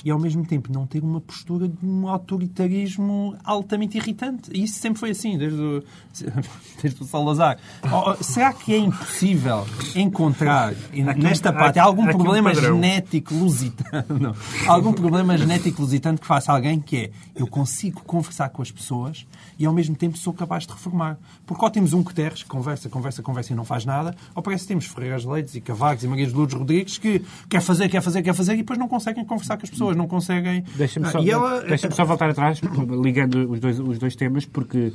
e 0.03 0.09
ao 0.09 0.17
mesmo 0.19 0.45
tempo 0.45 0.71
não 0.71 0.87
ter 0.87 1.03
uma 1.03 1.19
postura 1.21 1.67
de 1.67 1.85
um 1.85 2.07
autoritarismo 2.07 3.35
altamente 3.43 3.97
irritante. 3.97 4.49
E 4.53 4.63
isso 4.63 4.79
sempre 4.79 4.99
foi 4.99 5.11
assim, 5.11 5.37
desde 5.37 5.59
o, 5.61 5.83
desde 6.81 7.01
o 7.01 7.05
Salazar. 7.05 7.57
Oh, 7.83 8.11
oh, 8.11 8.23
será 8.23 8.53
que 8.53 8.73
é 8.73 8.77
impossível 8.77 9.65
encontrar 9.95 10.73
nesta 11.17 11.51
parte 11.53 11.79
algum 11.79 12.03
um 12.03 12.07
problema 12.07 12.53
genético 12.53 13.33
lusitano, 13.33 13.90
não. 14.19 14.35
algum 14.67 14.93
problema 14.93 15.37
genético 15.37 15.81
lusitano 15.81 16.17
que 16.17 16.25
faça 16.25 16.51
alguém 16.51 16.79
que 16.79 16.97
é 16.97 17.11
eu 17.35 17.47
consigo 17.47 18.01
conversar 18.03 18.49
com 18.49 18.61
as 18.61 18.71
pessoas 18.71 19.25
e 19.57 19.65
ao 19.65 19.73
mesmo 19.73 19.95
tempo 19.95 20.17
sou 20.17 20.33
capaz 20.33 20.65
de 20.65 20.73
reformar. 20.73 21.17
Porque 21.45 21.63
ou 21.63 21.69
temos 21.71 21.93
um 21.93 22.03
Guterres 22.03 22.43
que 22.43 22.49
conversa, 22.49 22.89
conversa, 22.89 23.21
conversa 23.21 23.53
e 23.53 23.55
não 23.55 23.65
faz 23.65 23.85
nada, 23.85 24.15
ou 24.35 24.41
parece 24.41 24.63
que 24.63 24.67
temos 24.69 24.85
Ferreiras 24.85 25.25
Leites 25.25 25.55
e 25.55 25.61
Cavacos 25.61 26.03
e 26.03 26.07
Marias 26.07 26.29
de 26.29 26.35
Lourdes 26.35 26.55
Rodrigues 26.57 26.97
que 26.97 27.23
quer 27.49 27.61
fazer, 27.61 27.89
quer 27.89 28.01
fazer, 28.01 28.21
quer 28.21 28.33
fazer 28.33 28.53
e 28.53 28.57
depois 28.57 28.77
não 28.79 28.87
conseguem 28.87 29.23
conversar 29.25 29.57
com 29.57 29.63
as 29.63 29.69
pessoas, 29.69 29.95
não 29.95 30.07
conseguem... 30.07 30.63
Deixa-me 30.75 31.05
Ah, 31.07 31.11
só, 31.11 31.19
ela- 31.19 31.61
deixa-me 31.61 31.93
só 31.93 32.05
voltar 32.05 32.29
atrás, 32.29 32.59
ligando 33.03 33.51
os 33.51 33.59
dois, 33.59 33.79
os 33.79 33.97
dois 33.99 34.15
temas, 34.15 34.45
porque 34.45 34.93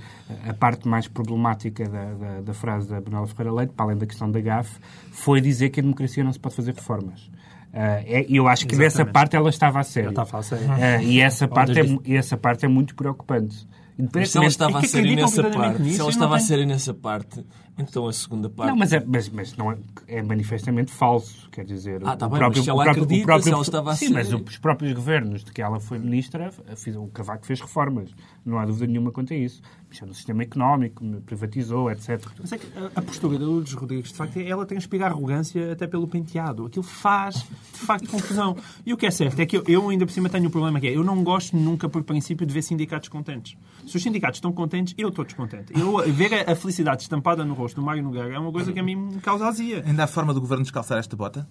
a 0.49 0.55
parte 0.55 0.87
mais 0.89 1.07
problemática 1.09 1.89
da, 1.89 2.05
da, 2.15 2.41
da 2.41 2.55
frase 2.55 2.89
da 2.89 3.01
Manuela 3.01 3.27
Ferreira 3.27 3.53
Leite, 3.53 3.73
para 3.75 3.87
além 3.87 3.99
da 3.99 4.07
questão 4.07 4.31
da 4.31 4.41
GAF, 4.41 4.79
foi 5.13 5.41
dizer 5.41 5.71
que 5.71 5.81
a 5.81 5.83
democracia 5.83 6.23
não 6.25 6.33
se 6.33 6.39
pode 6.39 6.55
fazer 6.55 6.75
reformas. 6.75 7.31
Ah, 7.79 8.01
é- 8.07 8.25
eu 8.31 8.49
acho 8.49 8.67
que 8.67 8.75
Exatamente. 8.75 9.13
parte 9.13 9.37
ela 9.37 9.51
estava 9.51 9.81
a 9.81 9.83
sério. 9.83 10.09
Estava 10.09 10.39
a 10.39 10.43
sério. 10.43 10.67
Ah, 10.71 11.03
e, 11.03 11.21
essa 11.21 11.47
parte 11.47 11.79
é, 11.79 12.17
essa 12.17 12.35
parte 12.35 12.65
é 12.65 12.69
muito 12.69 12.95
preocupante. 12.95 13.69
Mas 14.15 14.31
se 14.31 14.39
ela 14.39 14.47
estava 14.47 14.79
é 14.79 14.85
a 14.85 14.89
sério 14.89 15.15
nessa 15.15 15.43
parte, 15.45 15.83
nisso, 15.83 15.95
se 15.97 16.01
ela 16.01 16.11
estava 16.11 16.37
a 16.37 16.41
sério 16.41 16.67
nessa 16.67 16.95
parte, 16.95 17.45
então 17.79 18.07
a 18.07 18.13
segunda 18.13 18.49
parte. 18.49 18.71
Não, 18.71 18.77
mas, 18.77 18.93
é, 18.93 19.03
mas, 19.07 19.29
mas 19.29 19.57
não 19.57 19.73
é, 19.73 19.77
é 20.09 20.23
manifestamente 20.23 20.91
falso. 20.91 21.49
Quer 21.51 21.65
dizer, 21.65 22.01
Ah, 22.05 22.17
tá 22.17 22.27
o 22.27 22.31
bem, 22.31 22.39
próprio, 22.39 22.59
mas 22.59 22.65
se 22.65 22.71
ela 22.71 22.81
o 22.81 22.83
próprio, 22.85 23.05
acredita, 23.05 23.23
o 23.23 23.27
próprio, 23.27 23.45
se 23.45 23.53
ela 23.53 23.63
estava 23.63 23.91
a 23.93 23.97
Sim, 23.97 24.07
ser- 24.09 24.13
mas 24.15 24.33
os 24.33 24.59
próprios 24.59 24.93
governos 24.93 25.45
de 25.45 25.53
que 25.53 25.61
ela 25.63 25.79
foi 25.81 25.99
ministra, 25.99 26.53
fiz- 26.77 26.97
o 26.97 27.07
Cavaco 27.09 27.47
fez 27.47 27.61
reformas. 27.61 28.11
Não 28.45 28.59
há 28.59 28.65
dúvida 28.67 28.87
nenhuma 28.87 29.11
quanto 29.11 29.33
a 29.33 29.37
isso. 29.37 29.61
Mexeu 29.89 30.07
no 30.07 30.15
sistema 30.15 30.43
económico, 30.43 31.05
privatizou, 31.25 31.91
etc. 31.91 32.21
Mas 32.41 32.53
é 32.53 32.59
que 32.59 32.67
a- 32.79 32.91
a 32.95 33.03
postura 33.03 33.39
da 33.39 33.45
Lourdes 33.47 33.73
Rodrigues, 33.73 34.11
de 34.11 34.17
facto, 34.17 34.37
ela 34.39 34.65
transpira 34.67 35.07
arrogância 35.07 35.73
até 35.73 35.87
pelo 35.87 36.07
penteado. 36.07 36.67
Aquilo 36.67 36.83
faz, 36.85 37.37
de 37.73 37.79
facto, 37.81 38.09
confusão. 38.09 38.57
E 38.85 38.93
o 38.93 38.97
que 38.97 39.07
é 39.07 39.11
certo 39.11 39.39
é 39.41 39.47
que 39.47 39.57
eu, 39.57 39.65
eu 39.67 39.89
ainda 39.89 40.07
por 40.07 40.13
cima 40.13 40.29
tenho 40.29 40.47
um 40.47 40.51
problema 40.51 40.79
que 40.81 40.87
é, 40.87 40.97
eu 40.97 41.03
não 41.05 41.23
gosto 41.25 41.57
nunca, 41.57 41.89
por 41.89 42.03
princípio, 42.03 42.47
de 42.47 42.53
ver 42.55 42.63
sindicatos 42.63 43.09
contentes. 43.09 43.57
Se 43.87 43.97
os 43.97 44.03
sindicatos 44.03 44.37
estão 44.39 44.53
contentes, 44.53 44.95
eu 44.99 45.09
estou 45.09 45.25
descontente. 45.25 45.73
Eu, 45.79 45.99
ver 46.13 46.33
a, 46.49 46.53
a 46.53 46.57
felicidade 46.57 47.03
estampada 47.03 47.45
no 47.45 47.55
rosto 47.55 47.66
do 47.75 47.83
Mário 47.83 48.03
Nogueira 48.03 48.35
é 48.35 48.39
uma 48.39 48.53
coisa 48.53 48.73
que 48.73 48.79
a 48.79 48.83
mim 48.83 48.97
me 48.97 49.21
causa 49.21 49.47
azia. 49.47 49.83
Ainda 49.87 50.05
há 50.05 50.07
forma 50.07 50.33
do 50.33 50.41
governo 50.41 50.63
descalçar 50.63 50.99
esta 50.99 51.17
bota? 51.17 51.49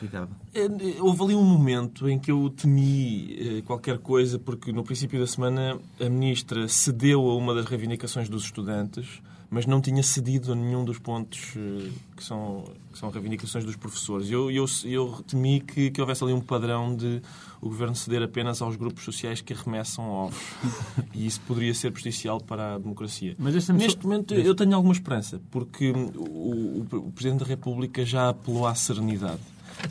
Ricardo. 0.00 0.30
Eh, 0.54 0.68
Houve 1.00 1.22
ali 1.24 1.34
um 1.34 1.44
momento 1.44 2.08
em 2.08 2.18
que 2.18 2.30
eu 2.30 2.50
temi 2.50 3.36
eh, 3.58 3.62
qualquer 3.62 3.98
coisa, 3.98 4.38
porque 4.38 4.72
no 4.72 4.84
princípio 4.84 5.18
da 5.18 5.26
semana 5.26 5.78
a 6.00 6.08
ministra 6.08 6.68
cedeu 6.68 7.28
a 7.28 7.36
uma 7.36 7.54
das 7.54 7.66
reivindicações 7.66 8.28
dos 8.28 8.44
estudantes, 8.44 9.20
mas 9.50 9.64
não 9.66 9.80
tinha 9.80 10.02
cedido 10.02 10.52
a 10.52 10.54
nenhum 10.54 10.84
dos 10.84 10.98
pontos 10.98 11.54
eh, 11.56 11.88
que 12.16 12.22
são, 12.22 12.64
que 12.92 12.98
são 12.98 13.08
reivindicações 13.10 13.64
dos 13.64 13.76
professores. 13.76 14.30
Eu, 14.30 14.50
eu, 14.50 14.66
eu 14.84 15.24
temi 15.26 15.60
que, 15.60 15.90
que 15.90 16.00
houvesse 16.00 16.22
ali 16.22 16.32
um 16.34 16.40
padrão 16.40 16.94
de 16.94 17.22
o 17.60 17.68
governo 17.68 17.94
ceder 17.96 18.22
apenas 18.22 18.60
aos 18.60 18.76
grupos 18.76 19.04
sociais 19.04 19.40
que 19.40 19.52
arremessam 19.54 20.08
ovos. 20.10 20.38
E 21.14 21.26
isso 21.26 21.40
poderia 21.40 21.72
ser 21.74 21.90
prejudicial 21.90 22.40
para 22.40 22.74
a 22.74 22.78
democracia. 22.78 23.34
Mas 23.38 23.54
Neste 23.70 24.02
só- 24.02 24.08
momento 24.08 24.34
eu 24.34 24.54
tenho 24.54 24.74
alguma 24.76 24.92
esperança, 24.92 25.40
porque 25.50 25.90
o, 25.90 26.20
o- 26.20 26.86
o 26.92 27.12
Presidente 27.12 27.40
da 27.40 27.46
República 27.46 28.04
já 28.04 28.28
apelou 28.28 28.66
à 28.66 28.74
serenidade. 28.74 29.40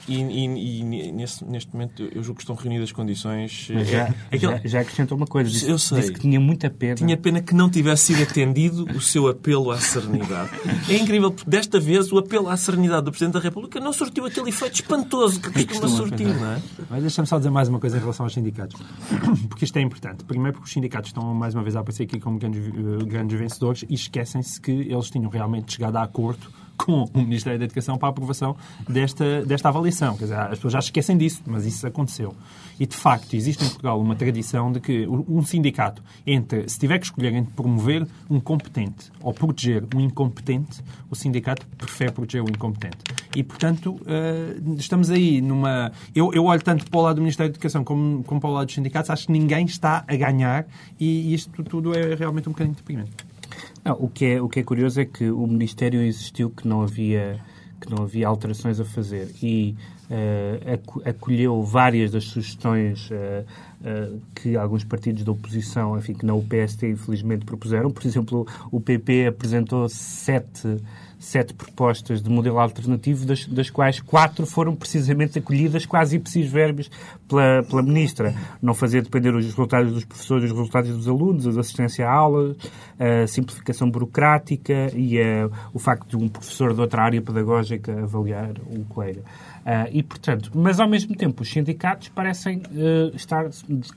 E, 0.07 0.15
e- 0.21 0.79
e 0.81 1.11
nesse- 1.11 1.43
neste 1.45 1.71
momento 1.73 2.03
eu 2.13 2.21
julgo 2.23 2.37
que 2.37 2.43
estão 2.43 2.55
reunidas 2.55 2.85
as 2.85 2.91
condições. 2.91 3.67
Mas 3.73 3.87
É- 3.87 3.91
já, 3.91 3.97
é 4.31 4.35
aquele- 4.35 4.53
já, 4.57 4.67
já 4.67 4.79
acrescentou 4.81 5.17
uma 5.17 5.27
coisa. 5.27 5.49
Disse, 5.49 5.69
Eu 5.69 5.77
sei. 5.79 5.99
disse 5.99 6.13
que 6.13 6.19
tinha 6.19 6.39
muita 6.39 6.69
pena. 6.69 6.95
Tinha 6.95 7.17
pena 7.17 7.41
que 7.41 7.53
não 7.53 7.69
tivesse 7.69 8.13
sido 8.13 8.23
atendido 8.23 8.83
o 8.95 9.01
seu 9.01 9.27
apelo 9.27 9.71
à 9.71 9.77
serenidade. 9.79 10.49
É 10.89 10.97
incrível, 10.97 11.31
porque 11.31 11.49
desta 11.49 11.79
vez 11.79 12.11
o 12.11 12.17
apelo 12.17 12.47
à 12.49 12.55
serenidade 12.57 13.05
do 13.05 13.11
Presidente 13.11 13.33
da 13.33 13.39
República 13.39 13.79
não 13.79 13.91
surtiu 13.93 14.25
aquele 14.25 14.49
efeito 14.49 14.75
espantoso 14.75 15.39
que 15.41 15.65
costuma 15.65 15.87
surtir, 15.89 16.27
não 16.27 16.51
é? 16.53 16.61
Mas 16.89 17.01
deixa-me 17.01 17.27
só 17.27 17.37
dizer 17.37 17.49
mais 17.49 17.67
uma 17.67 17.79
coisa 17.79 17.97
em 17.97 17.99
relação 17.99 18.25
aos 18.25 18.33
sindicatos. 18.33 18.79
Porque 19.49 19.65
isto 19.65 19.77
é 19.77 19.81
importante. 19.81 20.23
Primeiro 20.23 20.53
porque 20.53 20.67
os 20.67 20.73
sindicatos 20.73 21.09
estão 21.09 21.33
mais 21.33 21.53
uma 21.53 21.63
vez 21.63 21.75
a 21.75 21.79
aparecer 21.81 22.03
aqui 22.03 22.19
como 22.19 22.37
grandes, 22.39 22.63
eh, 22.67 23.05
grandes 23.05 23.37
vencedores 23.39 23.83
e 23.89 23.93
esquecem-se 23.93 24.59
que 24.61 24.71
eles 24.71 25.09
tinham 25.09 25.29
realmente 25.29 25.73
chegado 25.73 25.97
a 25.97 26.03
acordo 26.03 26.47
com 26.77 27.09
o 27.13 27.19
Ministério 27.19 27.57
da 27.59 27.65
Educação 27.65 27.97
para 27.97 28.09
a 28.09 28.11
aprovação 28.11 28.55
desta, 28.87 29.45
desta 29.45 29.69
avaliação. 29.69 30.15
Quer 30.15 30.25
dizer, 30.25 30.39
as 30.39 30.49
pessoas 30.51 30.73
já 30.73 30.79
esquecem 30.79 31.17
disso, 31.17 31.41
mas 31.45 31.65
isso 31.65 31.85
aconteceu. 31.87 32.33
E, 32.79 32.85
de 32.85 32.95
facto, 32.95 33.33
existe 33.33 33.63
em 33.63 33.67
Portugal 33.67 33.99
uma 33.99 34.15
tradição 34.15 34.71
de 34.71 34.79
que 34.79 35.07
um 35.07 35.43
sindicato, 35.43 36.03
entre, 36.25 36.69
se 36.69 36.77
tiver 36.77 36.99
que 36.99 37.05
escolher 37.05 37.33
entre 37.33 37.51
promover 37.53 38.07
um 38.29 38.39
competente 38.39 39.11
ou 39.21 39.33
proteger 39.33 39.83
um 39.95 39.99
incompetente, 39.99 40.83
o 41.09 41.15
sindicato 41.15 41.65
prefere 41.77 42.11
proteger 42.11 42.43
o 42.43 42.49
incompetente. 42.49 42.97
E, 43.35 43.43
portanto, 43.43 43.99
eh, 44.05 44.55
estamos 44.77 45.09
aí 45.09 45.41
numa... 45.41 45.91
Eu, 46.13 46.31
eu 46.33 46.45
olho 46.45 46.61
tanto 46.61 46.89
para 46.89 46.99
o 46.99 47.03
lado 47.03 47.15
do 47.15 47.21
Ministério 47.21 47.51
da 47.51 47.55
Educação 47.55 47.83
como, 47.83 48.23
como 48.23 48.39
para 48.39 48.49
o 48.49 48.53
lado 48.53 48.65
dos 48.67 48.75
sindicatos, 48.75 49.09
acho 49.09 49.25
que 49.25 49.31
ninguém 49.31 49.65
está 49.65 50.05
a 50.07 50.15
ganhar 50.15 50.65
e 50.99 51.33
isto 51.33 51.63
tudo 51.63 51.97
é 51.97 52.15
realmente 52.15 52.47
um 52.47 52.51
bocadinho 52.51 52.75
deprimente. 52.75 53.26
Não, 53.87 53.95
o, 54.01 54.09
que 54.09 54.25
é, 54.25 54.41
o 54.41 54.49
que 54.49 54.59
é 54.59 54.63
curioso 54.63 54.99
é 54.99 55.05
que 55.05 55.31
o 55.31 55.47
Ministério 55.47 56.01
existiu 56.01 56.49
que 56.49 56.67
não 56.67 56.81
havia, 56.81 57.39
que 57.79 57.89
não 57.89 58.03
havia 58.03 58.27
alterações 58.27 58.81
a 58.81 58.83
fazer 58.83 59.33
e 59.41 59.77
aco- 60.73 61.01
acolheu 61.05 61.63
várias 61.63 62.11
das 62.11 62.25
sugestões 62.25 63.09
eh, 63.11 63.45
uh, 63.81 64.21
que 64.35 64.55
alguns 64.55 64.83
partidos 64.83 65.23
da 65.23 65.31
oposição, 65.31 65.97
enfim, 65.97 66.13
que 66.13 66.25
não 66.25 66.37
o 66.37 66.43
PST, 66.43 66.87
infelizmente, 66.87 67.45
propuseram. 67.45 67.89
Por 67.91 68.05
exemplo, 68.05 68.47
o 68.71 68.79
PP 68.79 69.27
apresentou 69.27 69.87
sete 69.89 70.77
sete 71.19 71.53
propostas 71.53 72.21
de 72.21 72.29
modelo 72.29 72.59
alternativo, 72.59 73.25
das, 73.25 73.45
das 73.45 73.69
quais 73.69 73.99
quatro 73.99 74.45
foram 74.45 74.75
precisamente 74.75 75.39
acolhidas 75.39 75.85
quase 75.85 76.17
ipsis 76.17 76.47
verbis 76.49 76.89
pela, 77.27 77.63
pela 77.63 77.81
Ministra. 77.81 78.35
Não 78.61 78.73
fazer 78.73 79.01
depender 79.01 79.33
os 79.35 79.45
resultados 79.45 79.93
dos 79.93 80.05
professores 80.05 80.49
dos 80.49 80.57
resultados 80.57 80.91
dos 80.91 81.07
alunos, 81.07 81.57
a 81.57 81.59
assistência 81.59 82.07
à 82.07 82.11
aula, 82.11 82.55
a 82.99 83.27
simplificação 83.27 83.89
burocrática 83.89 84.91
e 84.95 85.19
a, 85.19 85.49
o 85.73 85.79
facto 85.79 86.17
de 86.17 86.23
um 86.23 86.27
professor 86.27 86.73
de 86.73 86.81
outra 86.81 87.03
área 87.03 87.21
pedagógica 87.21 88.03
avaliar 88.03 88.53
um 88.69 88.83
colega. 88.83 89.21
Uh, 89.67 89.83
e, 89.91 90.01
portanto, 90.01 90.49
mas 90.55 90.79
ao 90.79 90.87
mesmo 90.87 91.13
tempo 91.13 91.43
os 91.43 91.51
sindicatos 91.51 92.07
parecem 92.07 92.59
uh, 92.59 93.13
estar 93.13 93.49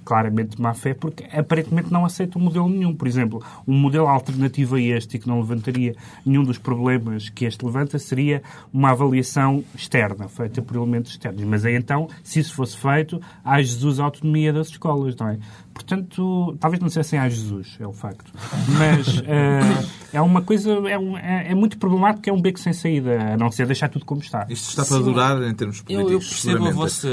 claramente 0.05 0.57
de 0.57 0.61
má 0.61 0.75
fé 0.75 0.95
porque 0.95 1.25
aparentemente 1.33 1.93
não 1.93 2.05
aceitam 2.05 2.43
modelo 2.43 2.69
nenhum. 2.69 2.93
Por 2.93 3.07
exemplo, 3.07 3.41
um 3.69 3.79
modelo 3.79 4.09
alternativo 4.09 4.75
a 4.75 4.81
este 4.81 5.17
e 5.17 5.21
que 5.21 5.29
não 5.29 5.39
levantaria 5.39 5.95
nenhum 6.27 6.43
dos 6.43 6.59
problemas 6.59 7.29
que 7.29 7.45
este 7.45 7.65
levanta 7.65 8.01
seria 8.01 8.43
uma 8.73 8.91
avaliação 8.91 9.63
externa, 9.73 10.27
feita 10.29 10.61
por 10.61 10.75
elementos 10.75 11.13
externos. 11.13 11.45
Mas 11.45 11.65
aí 11.65 11.77
então, 11.77 12.09
se 12.25 12.41
isso 12.41 12.53
fosse 12.53 12.77
feito, 12.77 13.23
há 13.45 13.63
Jesus 13.63 14.01
a 14.01 14.05
autonomia 14.07 14.53
das 14.53 14.71
escolas, 14.71 15.15
não 15.15 15.29
é? 15.29 15.39
Portanto, 15.73 16.57
talvez 16.61 16.81
não 16.81 16.89
dissessem 16.89 17.19
a 17.19 17.29
Jesus, 17.29 17.77
é 17.81 17.87
o 17.87 17.93
facto. 17.93 18.33
Mas 18.79 19.19
uh, 19.19 19.89
é 20.13 20.21
uma 20.21 20.43
coisa, 20.43 20.71
é, 20.71 20.99
um, 20.99 21.17
é, 21.17 21.51
é, 21.51 21.55
muito 21.55 21.79
problemático, 21.79 22.29
é 22.29 22.33
um 22.33 22.41
beco 22.41 22.59
sem 22.59 22.73
saída, 22.73 23.35
a 23.35 23.37
não 23.37 23.51
ser 23.51 23.67
deixar 23.67 23.89
tudo 23.89 24.05
como 24.05 24.21
está. 24.21 24.47
Isto 24.49 24.71
está 24.71 24.85
para 24.85 24.99
Sim. 24.99 25.05
durar 25.05 25.43
em 25.43 25.55
termos 25.55 25.81
políticos. 25.81 26.11
Eu, 26.11 26.19
eu 26.19 26.19
percebo 26.19 26.67
a 26.67 26.71
vossa 26.73 27.09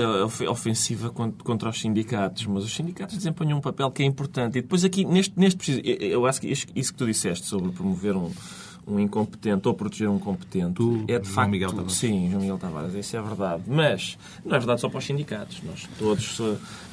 ofensiva 0.49 1.09
contra 1.09 1.69
os 1.69 1.79
sindicatos, 1.79 2.45
mas 2.45 2.63
os 2.63 2.75
sindicatos 2.75 3.17
desempenham 3.17 3.57
um 3.57 3.61
papel 3.61 3.89
que 3.91 4.03
é 4.03 4.05
importante. 4.05 4.57
E 4.57 4.61
depois 4.61 4.83
aqui, 4.83 5.05
neste, 5.05 5.37
neste 5.39 5.81
eu 6.01 6.25
acho 6.25 6.41
que 6.41 6.47
isso 6.47 6.91
que 6.91 6.97
tu 6.97 7.05
disseste 7.05 7.45
sobre 7.45 7.71
promover 7.71 8.15
um 8.15 8.31
um 8.87 8.97
incompetente 8.99 9.67
ou 9.67 9.73
proteger 9.73 10.09
um 10.09 10.17
competente 10.17 10.75
tu, 10.75 11.03
é 11.07 11.19
de 11.19 11.25
João 11.25 11.35
facto. 11.35 11.51
Miguel 11.51 11.71
Tavares. 11.71 11.93
Sim, 11.93 12.29
João 12.29 12.41
Miguel 12.41 12.57
Tavares, 12.57 12.93
isso 12.93 13.17
é 13.17 13.21
verdade. 13.21 13.63
Mas 13.67 14.17
não 14.45 14.55
é 14.55 14.59
verdade 14.59 14.79
só 14.79 14.87
para 14.87 14.99
os 14.99 15.05
sindicatos. 15.05 15.61
Nós 15.63 15.87
todos 15.99 16.39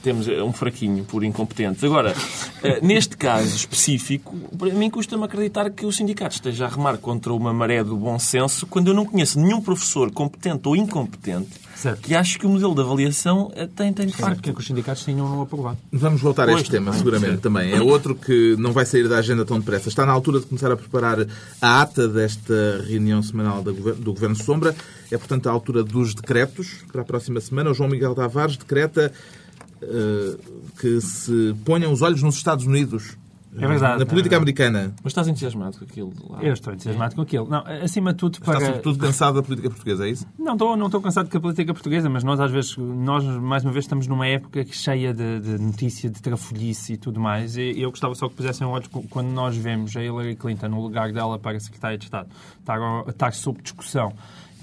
temos 0.05 0.29
um 0.29 0.53
fraquinho 0.53 1.03
por 1.05 1.25
incompetentes. 1.25 1.83
Agora, 1.83 2.13
uh, 2.13 2.87
neste 2.87 3.17
caso 3.17 3.57
específico, 3.57 4.37
para 4.59 4.71
mim 4.75 4.91
custa-me 4.91 5.25
acreditar 5.25 5.71
que 5.71 5.87
o 5.87 5.93
sindicato 5.93 6.35
esteja 6.35 6.67
a 6.67 6.69
remar 6.69 6.99
contra 6.99 7.33
uma 7.33 7.55
maré 7.55 7.83
do 7.83 7.97
bom 7.97 8.19
senso 8.19 8.67
quando 8.67 8.89
eu 8.89 8.95
não 8.95 9.07
conheço 9.07 9.41
nenhum 9.41 9.63
professor 9.63 10.13
competente 10.13 10.69
ou 10.69 10.77
incompetente 10.77 11.65
certo. 11.75 12.03
que 12.03 12.15
acho 12.15 12.39
que 12.39 12.47
o 12.47 12.49
modelo 12.49 12.75
de 12.75 12.81
avaliação 12.81 13.53
eh, 13.55 13.67
tem, 13.75 13.93
tem 13.93 14.07
de 14.07 14.13
facto. 14.13 14.37
Porque 14.37 14.51
é 14.51 14.53
que 14.53 14.59
os 14.61 14.67
sindicatos 14.67 15.05
tinham 15.05 15.29
não 15.29 15.43
aprovado. 15.43 15.79
Vamos 15.93 16.21
voltar 16.21 16.49
a 16.49 16.53
este 16.53 16.71
tema, 16.71 16.93
seguramente, 16.93 17.39
também. 17.39 17.73
É 17.73 17.81
outro 17.81 18.15
que 18.15 18.57
não 18.59 18.73
vai 18.73 18.87
sair 18.87 19.09
da 19.09 19.19
agenda 19.19 19.45
tão 19.45 19.59
depressa. 19.59 19.89
Está 19.89 20.07
na 20.07 20.13
altura 20.13 20.41
de 20.41 20.47
começar 20.47 20.71
a 20.71 20.77
preparar 20.77 21.27
a 21.61 21.83
ata 21.83 22.09
desta 22.09 22.85
reunião 22.87 23.23
semanal 23.23 23.63
do 23.63 24.13
Governo 24.13 24.37
Sombra. 24.37 24.75
É, 25.11 25.19
portanto, 25.19 25.49
a 25.49 25.53
altura 25.53 25.83
dos 25.83 26.15
decretos 26.15 26.85
para 26.91 27.03
a 27.03 27.05
próxima 27.05 27.41
semana. 27.41 27.71
O 27.71 27.75
João 27.75 27.89
Miguel 27.89 28.15
Tavares 28.15 28.57
decreta 28.57 29.13
que 30.79 31.01
se 31.01 31.55
ponham 31.65 31.93
os 31.93 32.03
olhos 32.03 32.23
nos 32.23 32.37
Estados 32.37 32.67
Unidos 32.67 33.17
é 33.57 33.67
verdade. 33.69 34.01
Na 34.01 34.07
política 34.07 34.35
é 34.35 34.39
americana. 34.39 34.93
Mas 35.03 35.13
estás 35.13 35.29
entusiasmado 35.29 35.79
com 35.79 35.85
aquilo 35.85 36.13
lá? 36.29 36.43
Eu 36.43 36.53
estou 36.53 36.73
entusiasmado 36.73 37.15
com 37.15 37.23
aquilo. 37.23 37.49
Não, 37.49 37.65
acima 37.83 38.13
de 38.13 38.19
tudo 38.19 38.41
para... 38.41 38.55
Estás 38.55 38.67
sobretudo 38.67 38.99
cansado 38.99 39.35
da 39.37 39.43
política 39.43 39.71
portuguesa, 39.71 40.07
é 40.07 40.11
isso? 40.11 40.27
Não 40.39 40.55
estou, 40.55 40.77
não 40.77 40.87
estou 40.87 41.01
cansado 41.01 41.29
da 41.29 41.41
política 41.41 41.73
portuguesa, 41.73 42.09
mas 42.09 42.25
nós 42.25 42.41
às 42.41 42.51
vezes, 42.51 42.77
nós 42.77 43.25
mais 43.25 43.65
uma 43.65 43.73
vez 43.73 43.85
estamos 43.85 44.07
numa 44.07 44.27
época 44.27 44.65
cheia 44.67 45.15
de, 45.15 45.41
de 45.41 45.59
notícia, 45.59 46.11
de 46.11 46.21
trafolhice 46.21 46.95
e 46.95 46.97
tudo 46.97 47.21
mais. 47.21 47.57
E 47.57 47.81
eu 47.81 47.91
gostava 47.91 48.15
só 48.15 48.29
que 48.29 48.35
pusessem 48.35 48.67
olhos 48.67 48.89
quando 49.09 49.29
nós 49.29 49.57
vemos 49.57 49.97
a 49.97 50.03
Hillary 50.03 50.35
Clinton 50.35 50.69
no 50.69 50.81
lugar 50.81 51.13
dela 51.13 51.39
para 51.39 51.59
Secretária 51.61 51.97
de 51.97 52.05
Estado 52.05 52.29
estar, 52.59 52.79
estar 53.09 53.33
sob 53.33 53.63
discussão 53.63 54.13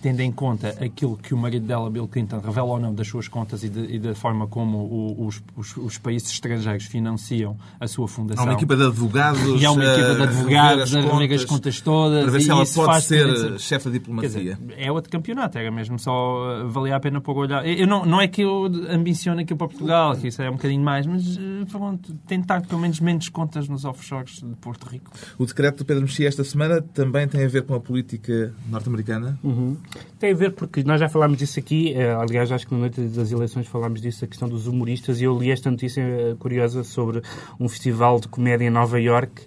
tendo 0.01 0.21
em 0.21 0.31
conta 0.31 0.69
aquilo 0.83 1.17
que 1.17 1.33
o 1.33 1.37
marido 1.37 1.65
dela, 1.65 1.89
Bill 1.89 2.07
Clinton, 2.07 2.39
revela 2.39 2.67
ou 2.67 2.79
não 2.79 2.93
das 2.93 3.07
suas 3.07 3.27
contas 3.27 3.63
e, 3.63 3.69
de, 3.69 3.95
e 3.95 3.99
da 3.99 4.15
forma 4.15 4.47
como 4.47 4.77
o, 4.77 5.27
os, 5.27 5.41
os, 5.55 5.77
os, 5.77 5.97
países 5.97 6.31
estrangeiros 6.31 6.85
financiam 6.85 7.55
a 7.79 7.87
sua 7.87 8.07
fundação. 8.07 8.43
Há 8.43 8.47
uma 8.47 8.53
equipa 8.53 8.75
de 8.75 8.83
advogados. 8.83 9.61
E 9.61 9.65
há 9.65 9.71
uma 9.71 9.85
equipa 9.85 10.15
de 10.15 10.23
advogados 10.23 10.95
a 10.95 11.01
rever 11.01 11.33
as 11.33 11.45
contas 11.45 11.81
todas. 11.81 12.23
Para 12.23 12.31
ver 12.31 12.41
se 12.41 12.51
ela 12.51 12.65
pode 12.65 13.03
ser 13.03 13.59
chefe 13.59 13.89
de 13.89 13.99
diplomacia. 13.99 14.29
Dizer, 14.55 14.57
é 14.77 14.91
outro 14.91 15.11
campeonato, 15.11 15.57
era 15.57 15.71
mesmo 15.71 15.99
só 15.99 16.65
valia 16.67 16.95
a 16.95 16.99
pena 16.99 17.21
pôr 17.21 17.37
olhar. 17.37 17.65
Eu 17.67 17.87
não, 17.87 18.05
não 18.05 18.19
é 18.19 18.27
que 18.27 18.41
eu 18.41 18.65
ambicione 18.89 19.43
aqui 19.43 19.53
para 19.53 19.67
Portugal, 19.67 20.15
que 20.15 20.27
isso 20.27 20.41
é 20.41 20.49
um 20.49 20.53
bocadinho 20.53 20.83
mais, 20.83 21.05
mas 21.05 21.37
eh, 21.37 21.65
pronto, 21.69 22.13
tentar 22.27 22.61
pelo 22.61 22.81
menos 22.81 22.99
menos 22.99 23.29
contas 23.29 23.67
nos 23.67 23.85
offshores 23.85 24.41
de 24.41 24.55
Porto 24.55 24.87
Rico. 24.87 25.11
O 25.37 25.45
decreto 25.45 25.79
de 25.79 25.85
Pedro 25.85 26.03
Mexia 26.03 26.27
esta 26.27 26.43
semana 26.43 26.81
também 26.81 27.27
tem 27.27 27.43
a 27.43 27.47
ver 27.47 27.63
com 27.63 27.75
a 27.75 27.79
política 27.79 28.53
norte-americana? 28.69 29.37
Uhum. 29.43 29.77
Tem 30.19 30.31
a 30.31 30.35
ver 30.35 30.51
porque 30.51 30.83
nós 30.83 30.99
já 30.99 31.09
falámos 31.09 31.37
disso 31.37 31.59
aqui, 31.59 31.93
eh, 31.93 32.13
aliás, 32.13 32.51
acho 32.51 32.67
que 32.67 32.73
na 32.73 32.81
noite 32.81 33.01
das 33.01 33.31
eleições 33.31 33.67
falámos 33.67 34.01
disso, 34.01 34.23
a 34.23 34.27
questão 34.27 34.47
dos 34.47 34.67
humoristas, 34.67 35.19
e 35.19 35.23
eu 35.23 35.37
li 35.37 35.51
esta 35.51 35.69
notícia 35.69 36.01
eh, 36.01 36.35
curiosa 36.39 36.83
sobre 36.83 37.21
um 37.59 37.67
festival 37.67 38.19
de 38.19 38.27
comédia 38.27 38.65
em 38.65 38.69
Nova 38.69 38.99
York 38.99 39.41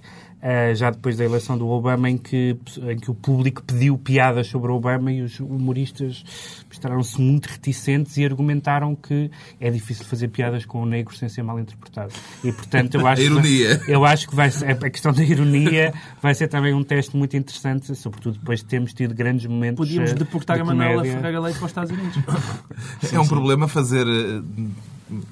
Uh, 0.44 0.74
já 0.74 0.90
depois 0.90 1.16
da 1.16 1.24
eleição 1.24 1.56
do 1.56 1.66
Obama, 1.66 2.10
em 2.10 2.18
que, 2.18 2.54
em 2.82 2.98
que 2.98 3.10
o 3.10 3.14
público 3.14 3.62
pediu 3.62 3.96
piadas 3.96 4.46
sobre 4.46 4.70
o 4.70 4.74
Obama 4.74 5.10
e 5.10 5.22
os 5.22 5.40
humoristas 5.40 6.22
mostraram-se 6.68 7.18
muito 7.18 7.46
reticentes 7.46 8.18
e 8.18 8.26
argumentaram 8.26 8.94
que 8.94 9.30
é 9.58 9.70
difícil 9.70 10.04
fazer 10.04 10.28
piadas 10.28 10.66
com 10.66 10.82
o 10.82 10.86
negro 10.86 11.16
sem 11.16 11.30
ser 11.30 11.42
mal 11.42 11.58
interpretado. 11.58 12.12
E, 12.44 12.52
portanto, 12.52 12.96
eu 12.96 13.06
acho, 13.08 13.22
a 13.22 13.24
ironia. 13.24 13.78
Que, 13.78 13.90
eu 13.90 14.04
acho 14.04 14.28
que 14.28 14.34
vai 14.34 14.50
ser, 14.50 14.70
a 14.70 14.90
questão 14.90 15.14
da 15.14 15.24
ironia 15.24 15.94
vai 16.20 16.34
ser 16.34 16.48
também 16.48 16.74
um 16.74 16.84
teste 16.84 17.16
muito 17.16 17.34
interessante, 17.34 17.94
sobretudo 17.94 18.38
depois 18.38 18.60
de 18.60 18.66
termos 18.66 18.92
tido 18.92 19.14
grandes 19.14 19.46
momentos. 19.46 19.78
Podíamos 19.78 20.10
eh, 20.10 20.14
deportar 20.14 20.56
de 20.56 20.62
a 20.62 20.64
Manuela 20.66 21.02
Ferreira 21.02 21.40
Leite 21.40 21.58
para 21.58 21.64
os 21.64 21.70
Estados 21.70 21.90
Unidos. 21.90 22.18
é 23.10 23.18
um 23.18 23.26
problema 23.26 23.66
fazer 23.66 24.06
eh, 24.06 24.42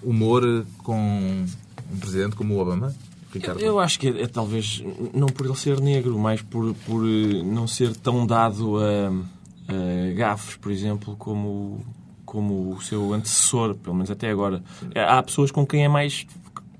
humor 0.02 0.64
com 0.78 0.96
um 0.96 1.98
presidente 1.98 2.34
como 2.34 2.54
o 2.54 2.58
Obama? 2.60 2.94
Ricardo? 3.32 3.60
Eu, 3.60 3.66
eu 3.66 3.80
acho 3.80 3.98
que 3.98 4.08
é, 4.08 4.22
é, 4.22 4.26
talvez, 4.26 4.82
não 5.14 5.28
por 5.28 5.46
ele 5.46 5.56
ser 5.56 5.80
negro, 5.80 6.18
mas 6.18 6.42
por, 6.42 6.74
por 6.86 7.06
eh, 7.06 7.42
não 7.42 7.66
ser 7.66 7.96
tão 7.96 8.26
dado 8.26 8.78
a, 8.78 9.08
a 9.68 10.12
gafes, 10.14 10.56
por 10.56 10.70
exemplo, 10.70 11.16
como, 11.16 11.84
como 12.24 12.74
o 12.74 12.82
seu 12.82 13.12
antecessor, 13.12 13.74
pelo 13.74 13.94
menos 13.94 14.10
até 14.10 14.30
agora. 14.30 14.62
Há 14.94 15.22
pessoas 15.22 15.50
com 15.50 15.66
quem 15.66 15.84
é 15.84 15.88
mais. 15.88 16.26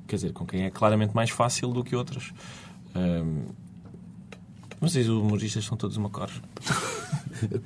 Quer 0.06 0.16
dizer, 0.16 0.32
com 0.32 0.44
quem 0.44 0.64
é 0.64 0.70
claramente 0.70 1.14
mais 1.14 1.30
fácil 1.30 1.68
do 1.68 1.82
que 1.82 1.96
outras. 1.96 2.32
Um, 2.94 3.46
mas 4.82 4.96
os 4.96 5.08
humoristas 5.08 5.64
são 5.64 5.78
todos 5.78 5.96
uma 5.96 6.10
cor. 6.10 6.28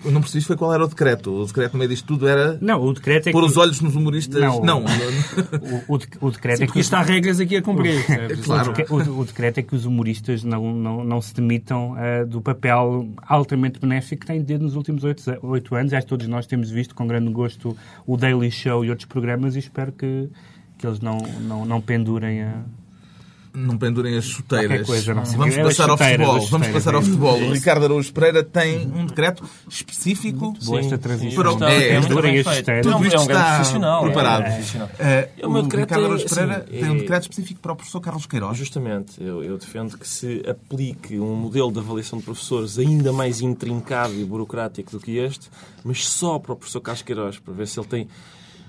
não 0.05 0.21
percebi 0.21 0.45
foi 0.45 0.55
qual 0.55 0.75
era 0.75 0.85
o 0.85 0.87
decreto. 0.87 1.33
O 1.33 1.47
decreto 1.47 1.73
no 1.73 1.79
meio 1.79 1.89
disto 1.89 2.07
tudo 2.07 2.29
era. 2.29 2.59
Não, 2.61 2.83
o 2.83 2.93
decreto 2.93 3.31
é 3.31 3.33
Pôr 3.33 3.43
que... 3.43 3.49
os 3.49 3.57
olhos 3.57 3.81
nos 3.81 3.97
humoristas. 3.97 4.39
Não. 4.39 4.63
não. 4.63 4.85
O, 5.89 5.95
o, 5.95 6.27
o, 6.27 6.31
decreto 6.31 6.59
Sim, 6.59 6.65
é 6.65 6.67
que. 6.67 6.79
está 6.79 7.01
regras 7.01 7.41
aqui 7.41 7.57
a 7.57 7.63
cumprir. 7.63 8.05
claro. 8.45 8.73
O, 8.91 9.21
o, 9.21 9.25
decreto 9.25 9.59
é 9.59 9.63
que 9.63 9.75
os 9.75 9.85
humoristas 9.85 10.45
não, 10.45 10.75
não, 10.75 11.05
não 11.05 11.21
se 11.21 11.35
demitam 11.35 11.93
uh, 11.93 12.27
do 12.27 12.41
papel 12.43 13.09
altamente 13.27 13.81
benéfico 13.81 14.21
que 14.21 14.27
têm 14.27 14.43
tido 14.43 14.63
nos 14.63 14.77
últimos 14.77 15.03
oito 15.05 15.75
anos. 15.75 15.93
Acho 15.93 16.03
que 16.03 16.11
todos 16.11 16.27
nós 16.29 16.47
temos 16.47 16.71
visto 16.71 16.95
com 16.95 17.07
grande 17.07 17.33
gosto 17.33 17.77
o 18.07 18.17
Daily 18.17 18.51
Show 18.51 18.85
e 18.85 18.91
outros 18.91 19.07
programas 19.07 19.57
e 19.57 19.61
espero 19.61 19.93
que, 19.93 20.29
que 20.77 20.87
eles 20.87 21.01
não, 21.01 21.19
não, 21.41 21.65
não 21.65 21.81
pendurem 21.81 22.43
a 22.43 22.63
não 23.57 23.79
pendurem 23.79 24.17
as 24.17 24.25
chuteiras. 24.25 24.87
Coisa, 24.87 25.15
não 25.15 25.25
Vamos 25.25 25.57
é 25.57 25.63
passar 25.63 25.89
ao 25.89 25.97
futebol. 25.97 26.47
Vamos 26.49 26.69
passar 26.69 26.95
ao 26.95 27.03
futebol. 27.03 27.41
O 27.41 27.53
Ricardo 27.53 27.85
Araújo 27.87 28.13
Pereira 28.13 28.45
tem 28.45 28.87
um 28.87 29.07
decreto 29.07 29.43
específico 29.69 30.53
Boa 30.63 30.81
esta 30.81 30.99
transição. 30.99 31.43
para 31.43 31.55
o 31.55 31.65
é, 31.65 31.89
é, 31.89 31.97
as 31.97 32.05
chuteiras. 32.57 32.87
Tudo 32.87 33.07
isto 33.07 33.21
está 33.23 34.01
preparado. 34.03 34.45
É, 34.45 34.63
é, 34.99 35.31
é. 35.39 35.47
O, 35.47 35.51
o 35.51 35.63
Ricardo 35.63 36.05
Araújo 36.05 36.29
Pereira 36.29 36.57
assim, 36.59 36.81
tem 36.81 36.91
um 36.91 36.99
decreto 36.99 37.23
específico 37.23 37.61
para 37.61 37.73
o 37.73 37.77
professor 37.77 38.01
Carlos 38.01 38.27
Queiroz. 38.27 38.59
Justamente. 38.59 39.23
Eu, 39.23 39.43
eu 39.43 39.57
defendo 39.57 39.97
que 39.97 40.07
se 40.07 40.43
aplique 40.49 41.19
um 41.19 41.35
modelo 41.35 41.73
de 41.73 41.79
avaliação 41.79 42.19
de 42.19 42.25
professores 42.25 42.79
ainda 42.79 43.13
mais 43.13 43.41
intrincado 43.41 44.15
e 44.15 44.25
burocrático 44.25 44.91
do 44.93 45.01
que 45.01 45.17
este, 45.17 45.49
mas 45.83 46.07
só 46.07 46.39
para 46.39 46.53
o 46.53 46.57
professor 46.57 46.81
Carlos 46.81 47.03
Queiroz, 47.03 47.39
para 47.39 47.55
ver 47.55 47.67
se 47.67 47.81
ele 47.81 47.89
tem 47.89 48.09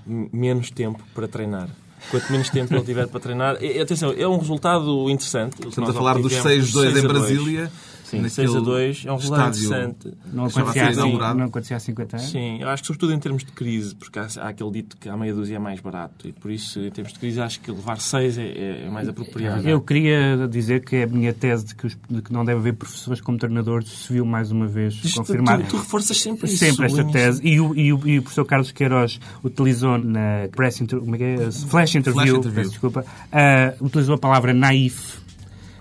menos 0.06 0.70
tempo 0.70 1.02
para 1.14 1.28
treinar 1.28 1.68
quanto 2.10 2.30
menos 2.30 2.50
tempo 2.50 2.74
ele 2.74 2.84
tiver 2.84 3.06
para 3.06 3.20
treinar. 3.20 3.62
E, 3.62 3.80
atenção, 3.80 4.14
é 4.16 4.26
um 4.26 4.38
resultado 4.38 5.08
interessante. 5.10 5.56
Estamos 5.66 5.90
a 5.90 5.92
falar 5.92 6.18
dos 6.18 6.32
6-2 6.32 6.96
em 6.96 7.06
Brasília. 7.06 7.72
Sim, 8.10 8.16
naquele 8.22 8.30
6 8.48 8.56
a 8.56 8.60
2 8.60 9.02
é 9.06 9.12
um 9.12 9.16
resultado 9.16 9.54
estádio 9.54 9.66
interessante. 9.66 10.18
Não 10.32 10.44
acontecia, 10.46 10.88
assim, 10.88 11.12
não 11.18 11.44
acontecia 11.46 11.76
há 11.76 11.80
50 11.80 12.16
anos? 12.16 12.28
Sim, 12.30 12.58
eu 12.60 12.68
acho 12.68 12.82
que 12.82 12.86
sobretudo 12.86 13.12
em 13.12 13.18
termos 13.18 13.44
de 13.44 13.52
crise, 13.52 13.94
porque 13.94 14.18
há, 14.18 14.26
há 14.40 14.48
aquele 14.48 14.70
dito 14.70 14.96
que 14.96 15.08
a 15.08 15.16
meia 15.16 15.34
dúzia 15.34 15.56
é 15.56 15.58
mais 15.58 15.80
barato 15.80 16.26
e 16.28 16.32
por 16.32 16.50
isso, 16.50 16.80
em 16.80 16.90
termos 16.90 17.12
de 17.12 17.18
crise, 17.18 17.40
acho 17.40 17.60
que 17.60 17.70
levar 17.70 18.00
6 18.00 18.38
é, 18.38 18.42
é- 18.46 18.84
é 18.86 18.90
mais 18.90 19.08
apropriado. 19.08 19.68
Eu 19.68 19.80
queria 19.80 20.48
dizer 20.50 20.84
que 20.84 21.02
a 21.02 21.06
minha 21.06 21.32
tese 21.32 21.66
de 21.66 21.74
que, 21.74 21.86
os- 21.86 21.96
de 22.08 22.22
que 22.22 22.32
não 22.32 22.44
deve 22.44 22.60
haver 22.60 22.74
professores 22.74 23.20
como 23.20 23.36
treinadores 23.38 23.88
se 23.88 24.12
viu 24.12 24.24
mais 24.24 24.50
uma 24.50 24.66
vez 24.66 24.94
Isto- 25.04 25.18
confirmada. 25.18 25.62
Tu, 25.64 25.70
tu 25.70 25.76
reforças 25.76 26.18
sempre 26.20 26.46
isso. 26.46 26.56
Sempre 26.58 26.86
esta 26.86 27.04
tese. 27.04 27.40
E 27.46 27.60
o, 27.60 27.74
e, 27.76 27.92
o, 27.92 28.08
e 28.08 28.18
o 28.18 28.22
professor 28.22 28.44
Carlos 28.44 28.72
Queiroz 28.72 29.20
utilizou 29.44 29.98
na 29.98 30.48
press 30.54 30.80
inter, 30.80 30.98
como 30.98 31.14
é 31.14 31.18
que 31.18 31.24
é? 31.24 31.50
Flash 31.50 31.94
interview, 31.94 32.36
interview. 32.36 32.54
peço 32.54 32.70
desculpa, 32.70 33.04
ah, 33.32 33.74
utilizou 33.80 34.14
a 34.14 34.18
palavra 34.18 34.52
naif. 34.54 35.18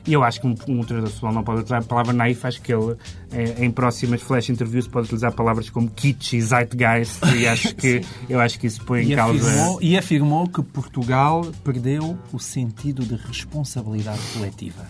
E 0.07 0.13
eu 0.13 0.23
acho 0.23 0.39
que 0.39 0.47
um, 0.47 0.51
um 0.51 0.83
treinador 0.83 1.03
de 1.03 1.09
futebol 1.11 1.33
não 1.33 1.43
pode 1.43 1.59
utilizar 1.59 1.81
a 1.81 1.85
palavra 1.85 2.13
naif. 2.13 2.47
Acho 2.47 2.61
que 2.61 2.73
ele, 2.73 2.95
eh, 3.31 3.55
em 3.59 3.69
próximas 3.69 4.21
flash 4.21 4.49
interviews, 4.49 4.87
pode 4.87 5.07
utilizar 5.07 5.33
palavras 5.33 5.69
como 5.69 5.89
kitsch 5.89 6.33
e 6.33 6.41
zeitgeist. 6.41 7.19
E 7.35 7.45
acho 7.47 7.75
que, 7.75 8.01
eu 8.29 8.39
acho 8.39 8.57
que 8.57 8.67
isso 8.67 8.81
põe 8.85 9.03
em 9.03 9.11
E 9.11 9.15
causa... 9.15 9.37
afirmou, 9.49 9.79
e 9.81 9.97
afirmou 9.97 10.47
que 10.47 10.63
Portugal 10.63 11.45
perdeu 11.63 12.17
o 12.31 12.39
sentido 12.39 13.03
de 13.05 13.15
responsabilidade 13.15 14.21
coletiva. 14.33 14.85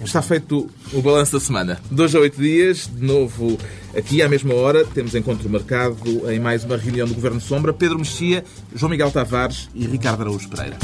Está 0.00 0.20
feito 0.20 0.68
o 0.92 1.02
balanço 1.02 1.32
da 1.32 1.40
semana. 1.40 1.80
Dois 1.90 2.14
a 2.14 2.18
oito 2.18 2.40
dias, 2.40 2.90
de 2.92 3.04
novo 3.04 3.58
aqui 3.96 4.22
à 4.22 4.28
mesma 4.28 4.54
hora, 4.54 4.84
temos 4.84 5.14
encontro 5.14 5.48
marcado 5.48 6.30
em 6.30 6.38
mais 6.38 6.64
uma 6.64 6.76
reunião 6.76 7.06
do 7.06 7.14
Governo 7.14 7.40
Sombra. 7.40 7.72
Pedro 7.72 7.98
Mexia, 7.98 8.44
João 8.74 8.90
Miguel 8.90 9.10
Tavares 9.10 9.70
e 9.74 9.86
Ricardo 9.86 10.22
Araújo 10.22 10.48
Pereira. 10.50 10.76